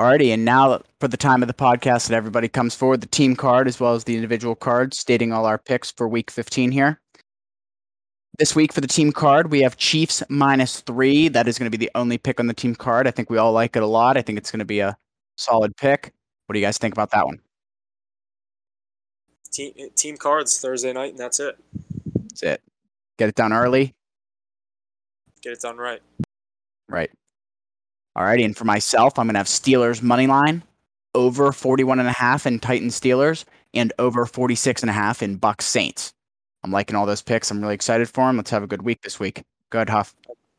Alrighty, 0.00 0.32
and 0.32 0.46
now 0.46 0.80
for 0.98 1.08
the 1.08 1.18
time 1.18 1.42
of 1.42 1.46
the 1.46 1.52
podcast 1.52 2.08
that 2.08 2.16
everybody 2.16 2.48
comes 2.48 2.74
forward, 2.74 3.02
the 3.02 3.06
team 3.06 3.36
card 3.36 3.68
as 3.68 3.78
well 3.78 3.92
as 3.92 4.04
the 4.04 4.14
individual 4.14 4.54
cards, 4.54 4.98
stating 4.98 5.30
all 5.30 5.44
our 5.44 5.58
picks 5.58 5.90
for 5.90 6.08
week 6.08 6.30
15 6.30 6.70
here. 6.72 6.98
This 8.38 8.56
week 8.56 8.72
for 8.72 8.80
the 8.80 8.86
team 8.86 9.12
card, 9.12 9.50
we 9.50 9.60
have 9.60 9.76
Chiefs 9.76 10.22
minus 10.30 10.80
three. 10.80 11.28
That 11.28 11.46
is 11.46 11.58
going 11.58 11.70
to 11.70 11.78
be 11.78 11.84
the 11.84 11.90
only 11.94 12.16
pick 12.16 12.40
on 12.40 12.46
the 12.46 12.54
team 12.54 12.74
card. 12.74 13.06
I 13.06 13.10
think 13.10 13.28
we 13.28 13.36
all 13.36 13.52
like 13.52 13.76
it 13.76 13.82
a 13.82 13.86
lot. 13.86 14.16
I 14.16 14.22
think 14.22 14.38
it's 14.38 14.50
going 14.50 14.60
to 14.60 14.64
be 14.64 14.80
a 14.80 14.96
solid 15.36 15.76
pick. 15.76 16.14
What 16.46 16.54
do 16.54 16.60
you 16.60 16.64
guys 16.64 16.78
think 16.78 16.94
about 16.94 17.10
that 17.10 17.26
one? 17.26 17.38
Team 19.52 19.74
team 19.96 20.16
cards 20.16 20.58
Thursday 20.58 20.94
night, 20.94 21.10
and 21.10 21.18
that's 21.18 21.40
it. 21.40 21.58
That's 22.16 22.42
it. 22.42 22.62
Get 23.18 23.28
it 23.28 23.34
done 23.34 23.52
early. 23.52 23.94
Get 25.42 25.52
it 25.52 25.60
done 25.60 25.76
right. 25.76 26.00
Right. 26.88 27.10
Alrighty, 28.20 28.44
and 28.44 28.54
for 28.54 28.66
myself, 28.66 29.18
I'm 29.18 29.26
going 29.28 29.32
to 29.32 29.38
have 29.38 29.46
Steelers 29.46 30.02
money 30.02 30.26
line 30.26 30.62
over 31.14 31.52
41 31.52 32.00
and 32.00 32.08
a 32.08 32.12
half 32.12 32.46
in 32.46 32.60
Titans 32.60 33.00
Steelers 33.00 33.46
and 33.72 33.94
over 33.98 34.26
46 34.26 34.82
and 34.82 34.90
a 34.90 34.92
half 34.92 35.22
in 35.22 35.36
Bucks 35.36 35.64
Saints. 35.64 36.12
I'm 36.62 36.70
liking 36.70 36.96
all 36.96 37.06
those 37.06 37.22
picks. 37.22 37.50
I'm 37.50 37.62
really 37.62 37.72
excited 37.72 38.10
for 38.10 38.26
them. 38.26 38.36
Let's 38.36 38.50
have 38.50 38.62
a 38.62 38.66
good 38.66 38.82
week 38.82 39.00
this 39.00 39.18
week. 39.18 39.42
Go 39.70 39.78
ahead, 39.78 39.88
Huff. 39.88 40.14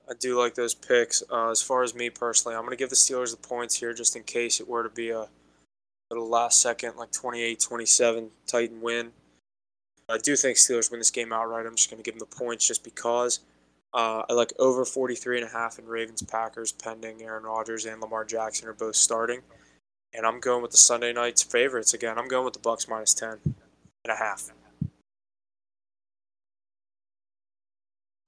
I 0.09 0.13
do 0.19 0.39
like 0.39 0.55
those 0.55 0.73
picks. 0.73 1.21
Uh, 1.31 1.51
as 1.51 1.61
far 1.61 1.83
as 1.83 1.93
me 1.93 2.09
personally, 2.09 2.55
I'm 2.55 2.63
going 2.63 2.71
to 2.71 2.81
give 2.81 2.89
the 2.89 2.95
Steelers 2.95 3.29
the 3.29 3.47
points 3.47 3.75
here 3.75 3.93
just 3.93 4.15
in 4.15 4.23
case 4.23 4.59
it 4.59 4.67
were 4.67 4.81
to 4.81 4.89
be 4.89 5.11
a 5.11 5.27
little 6.09 6.27
last 6.27 6.59
second, 6.59 6.95
like 6.97 7.11
28 7.11 7.59
27 7.59 8.31
Titan 8.47 8.81
win. 8.81 9.11
I 10.09 10.17
do 10.17 10.35
think 10.35 10.57
Steelers 10.57 10.89
win 10.89 10.99
this 10.99 11.11
game 11.11 11.31
outright. 11.31 11.67
I'm 11.67 11.75
just 11.75 11.91
going 11.91 12.01
to 12.01 12.11
give 12.11 12.17
them 12.17 12.27
the 12.27 12.35
points 12.35 12.67
just 12.67 12.83
because. 12.83 13.41
Uh, 13.93 14.23
I 14.29 14.33
like 14.33 14.53
over 14.57 14.85
43 14.85 15.41
and 15.41 15.47
a 15.47 15.51
half 15.51 15.77
in 15.77 15.85
Ravens 15.85 16.21
Packers 16.21 16.71
pending 16.71 17.21
Aaron 17.21 17.43
Rodgers 17.43 17.85
and 17.85 17.99
Lamar 17.99 18.23
Jackson 18.23 18.67
are 18.69 18.73
both 18.73 18.95
starting. 18.95 19.41
And 20.13 20.25
I'm 20.25 20.39
going 20.39 20.61
with 20.61 20.71
the 20.71 20.77
Sunday 20.77 21.13
night's 21.13 21.43
favorites 21.43 21.93
again. 21.93 22.17
I'm 22.17 22.27
going 22.27 22.45
with 22.45 22.53
the 22.53 22.59
Bucks 22.59 22.87
minus 22.87 23.13
10 23.13 23.39
and 23.45 23.55
a 24.07 24.15
half. 24.15 24.49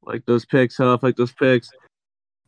Like 0.06 0.26
those 0.26 0.46
picks, 0.46 0.78
Huff. 0.78 1.04
Like 1.04 1.16
those 1.16 1.32
picks. 1.32 1.70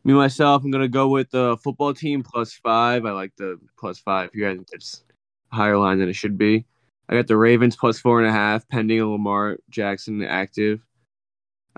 Me 0.03 0.13
myself, 0.13 0.63
I'm 0.63 0.71
gonna 0.71 0.87
go 0.87 1.07
with 1.07 1.31
the 1.31 1.57
football 1.63 1.93
team 1.93 2.21
plus 2.21 2.53
five. 2.53 3.05
I 3.05 3.11
like 3.11 3.31
the 3.37 3.59
plus 3.79 3.97
five. 3.97 4.29
You 4.33 4.45
guys, 4.45 4.63
it's 4.71 5.03
higher 5.51 5.77
line 5.77 5.99
than 5.99 6.09
it 6.09 6.15
should 6.15 6.37
be. 6.37 6.65
I 7.09 7.15
got 7.15 7.27
the 7.27 7.37
Ravens 7.37 7.75
plus 7.75 7.99
four 7.99 8.19
and 8.19 8.29
a 8.29 8.31
half, 8.31 8.67
pending 8.67 9.03
Lamar 9.03 9.57
Jackson 9.69 10.21
active. 10.23 10.81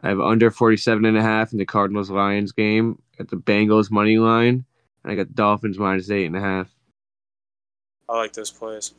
I 0.04 0.10
have 0.10 0.20
under 0.20 0.52
47 0.52 1.06
and 1.06 1.18
a 1.18 1.22
half 1.22 1.52
in 1.52 1.58
the 1.58 1.66
Cardinals 1.66 2.10
Lions 2.10 2.52
game. 2.52 3.02
Got 3.18 3.30
the 3.30 3.38
Bengals 3.38 3.90
money 3.90 4.18
line, 4.18 4.66
and 5.04 5.12
I 5.12 5.16
got 5.16 5.28
the 5.28 5.34
Dolphins 5.34 5.80
minus 5.80 6.12
eight 6.12 6.26
and 6.26 6.36
a 6.36 6.42
half. 6.42 6.70
I 8.08 8.18
like 8.18 8.34
those 8.34 8.52
plays. 8.52 8.94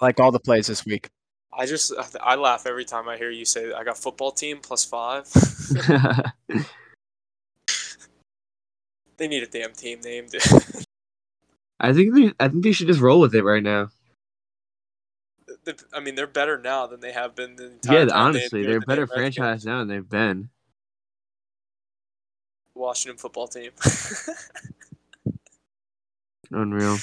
I 0.00 0.06
like 0.06 0.18
all 0.20 0.32
the 0.32 0.40
plays 0.40 0.66
this 0.66 0.86
week. 0.86 1.10
I 1.56 1.66
just 1.66 1.92
I 2.20 2.34
laugh 2.34 2.66
every 2.66 2.84
time 2.84 3.08
I 3.08 3.16
hear 3.16 3.30
you 3.30 3.44
say 3.44 3.72
I 3.72 3.84
got 3.84 3.96
football 3.96 4.32
team 4.32 4.58
plus 4.60 4.84
five. 4.84 5.30
they 9.16 9.28
need 9.28 9.42
a 9.42 9.46
damn 9.46 9.72
team 9.72 10.00
name, 10.00 10.26
dude. 10.26 10.42
I 11.78 11.92
think 11.92 12.14
they, 12.14 12.32
I 12.40 12.48
think 12.48 12.64
they 12.64 12.72
should 12.72 12.88
just 12.88 13.00
roll 13.00 13.20
with 13.20 13.34
it 13.34 13.44
right 13.44 13.62
now. 13.62 13.90
I 15.92 16.00
mean, 16.00 16.14
they're 16.14 16.26
better 16.26 16.58
now 16.58 16.86
than 16.86 17.00
they 17.00 17.12
have 17.12 17.34
been 17.34 17.56
the 17.56 17.72
entire 17.72 18.06
Yeah, 18.06 18.12
honestly, 18.12 18.60
endured 18.60 18.70
they're 18.70 18.76
a 18.76 18.80
the 18.80 18.86
better 18.86 19.06
franchise 19.06 19.64
now 19.64 19.78
than 19.78 19.88
they've 19.88 20.08
been. 20.08 20.48
Washington 22.74 23.18
football 23.18 23.46
team. 23.48 23.70
Unreal. 26.50 26.98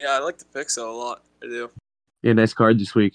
yeah, 0.00 0.10
I 0.10 0.18
like 0.20 0.38
the 0.38 0.44
picks 0.46 0.76
a 0.76 0.84
lot. 0.84 1.22
I 1.42 1.46
do. 1.46 1.70
Yeah, 2.22 2.32
nice 2.32 2.54
card 2.54 2.78
this 2.78 2.94
week. 2.94 3.14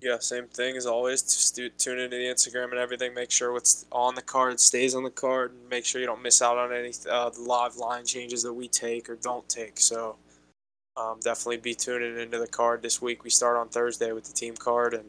Yeah, 0.00 0.18
same 0.20 0.46
thing 0.46 0.76
as 0.76 0.86
always. 0.86 1.22
Just 1.22 1.56
do, 1.56 1.68
tune 1.68 1.98
into 1.98 2.16
the 2.16 2.22
Instagram 2.24 2.70
and 2.70 2.78
everything. 2.78 3.14
Make 3.14 3.32
sure 3.32 3.52
what's 3.52 3.84
on 3.90 4.14
the 4.14 4.22
card 4.22 4.60
stays 4.60 4.94
on 4.94 5.02
the 5.02 5.10
card. 5.10 5.52
And 5.52 5.68
make 5.68 5.84
sure 5.84 6.00
you 6.00 6.06
don't 6.06 6.22
miss 6.22 6.40
out 6.40 6.56
on 6.56 6.72
any 6.72 6.92
uh, 7.10 7.30
live 7.38 7.76
line 7.76 8.04
changes 8.06 8.44
that 8.44 8.52
we 8.52 8.68
take 8.68 9.10
or 9.10 9.16
don't 9.16 9.48
take. 9.48 9.80
So 9.80 10.16
um, 10.98 11.20
definitely 11.20 11.58
be 11.58 11.74
tuning 11.74 12.18
into 12.18 12.38
the 12.38 12.46
card 12.46 12.82
this 12.82 13.00
week. 13.00 13.24
We 13.24 13.30
start 13.30 13.56
on 13.56 13.68
Thursday 13.68 14.12
with 14.12 14.24
the 14.24 14.32
team 14.32 14.56
card, 14.56 14.94
and 14.94 15.04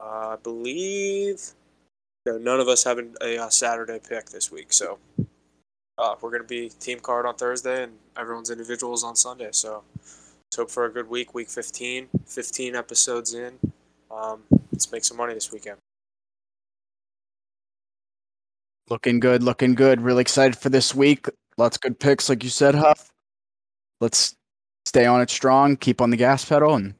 uh, 0.00 0.28
I 0.30 0.36
believe 0.42 1.40
no, 2.26 2.36
none 2.36 2.60
of 2.60 2.68
us 2.68 2.84
have 2.84 2.98
a, 3.22 3.38
uh 3.38 3.48
Saturday 3.48 3.98
pick 4.06 4.26
this 4.26 4.52
week. 4.52 4.72
So 4.72 4.98
uh, 5.96 6.14
we're 6.20 6.30
going 6.30 6.42
to 6.42 6.48
be 6.48 6.68
team 6.68 7.00
card 7.00 7.26
on 7.26 7.34
Thursday 7.34 7.84
and 7.84 7.92
everyone's 8.16 8.50
individuals 8.50 9.02
on 9.02 9.16
Sunday. 9.16 9.48
So 9.52 9.82
let's 9.96 10.56
hope 10.56 10.70
for 10.70 10.84
a 10.84 10.92
good 10.92 11.08
week, 11.08 11.34
week 11.34 11.48
15, 11.48 12.08
15 12.26 12.76
episodes 12.76 13.34
in. 13.34 13.54
Um, 14.10 14.42
let's 14.72 14.92
make 14.92 15.04
some 15.04 15.16
money 15.16 15.34
this 15.34 15.50
weekend. 15.50 15.78
Looking 18.90 19.20
good, 19.20 19.42
looking 19.42 19.74
good. 19.74 20.00
Really 20.00 20.22
excited 20.22 20.56
for 20.56 20.68
this 20.70 20.94
week. 20.94 21.26
Lots 21.56 21.76
of 21.76 21.80
good 21.80 21.98
picks, 21.98 22.28
like 22.28 22.44
you 22.44 22.50
said, 22.50 22.74
Huff. 22.74 23.10
Let's 24.00 24.36
stay 24.88 25.04
on 25.04 25.20
it 25.20 25.30
strong, 25.30 25.76
keep 25.76 26.00
on 26.00 26.10
the 26.10 26.16
gas 26.16 26.44
pedal, 26.44 26.74
and 26.74 26.94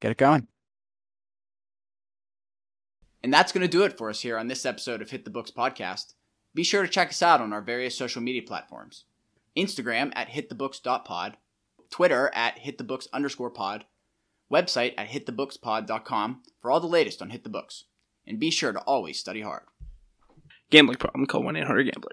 get 0.00 0.12
it 0.12 0.18
going. 0.18 0.46
And 3.22 3.32
that's 3.32 3.52
going 3.52 3.62
to 3.62 3.68
do 3.68 3.82
it 3.82 3.98
for 3.98 4.08
us 4.08 4.20
here 4.20 4.38
on 4.38 4.48
this 4.48 4.64
episode 4.64 5.02
of 5.02 5.10
Hit 5.10 5.24
the 5.24 5.30
Books 5.30 5.50
podcast. 5.50 6.14
Be 6.54 6.62
sure 6.62 6.82
to 6.82 6.88
check 6.88 7.08
us 7.08 7.22
out 7.22 7.40
on 7.40 7.52
our 7.52 7.60
various 7.60 7.96
social 7.96 8.22
media 8.22 8.42
platforms 8.42 9.04
Instagram 9.56 10.12
at 10.14 10.28
hitthebooks.pod, 10.28 11.36
Twitter 11.90 12.30
at 12.34 12.58
hitthebooks 12.58 13.08
underscore 13.12 13.50
pod, 13.50 13.84
website 14.50 14.94
at 14.96 15.08
hitthebookspod.com 15.08 16.42
for 16.60 16.70
all 16.70 16.80
the 16.80 16.86
latest 16.86 17.20
on 17.20 17.30
Hit 17.30 17.44
the 17.44 17.50
Books. 17.50 17.84
And 18.26 18.38
be 18.38 18.50
sure 18.50 18.72
to 18.72 18.80
always 18.80 19.18
study 19.18 19.40
hard. 19.40 19.64
Gambling 20.70 20.98
problem, 20.98 21.26
call 21.26 21.42
1 21.42 21.56
800 21.56 21.84
Gambler. 21.84 22.12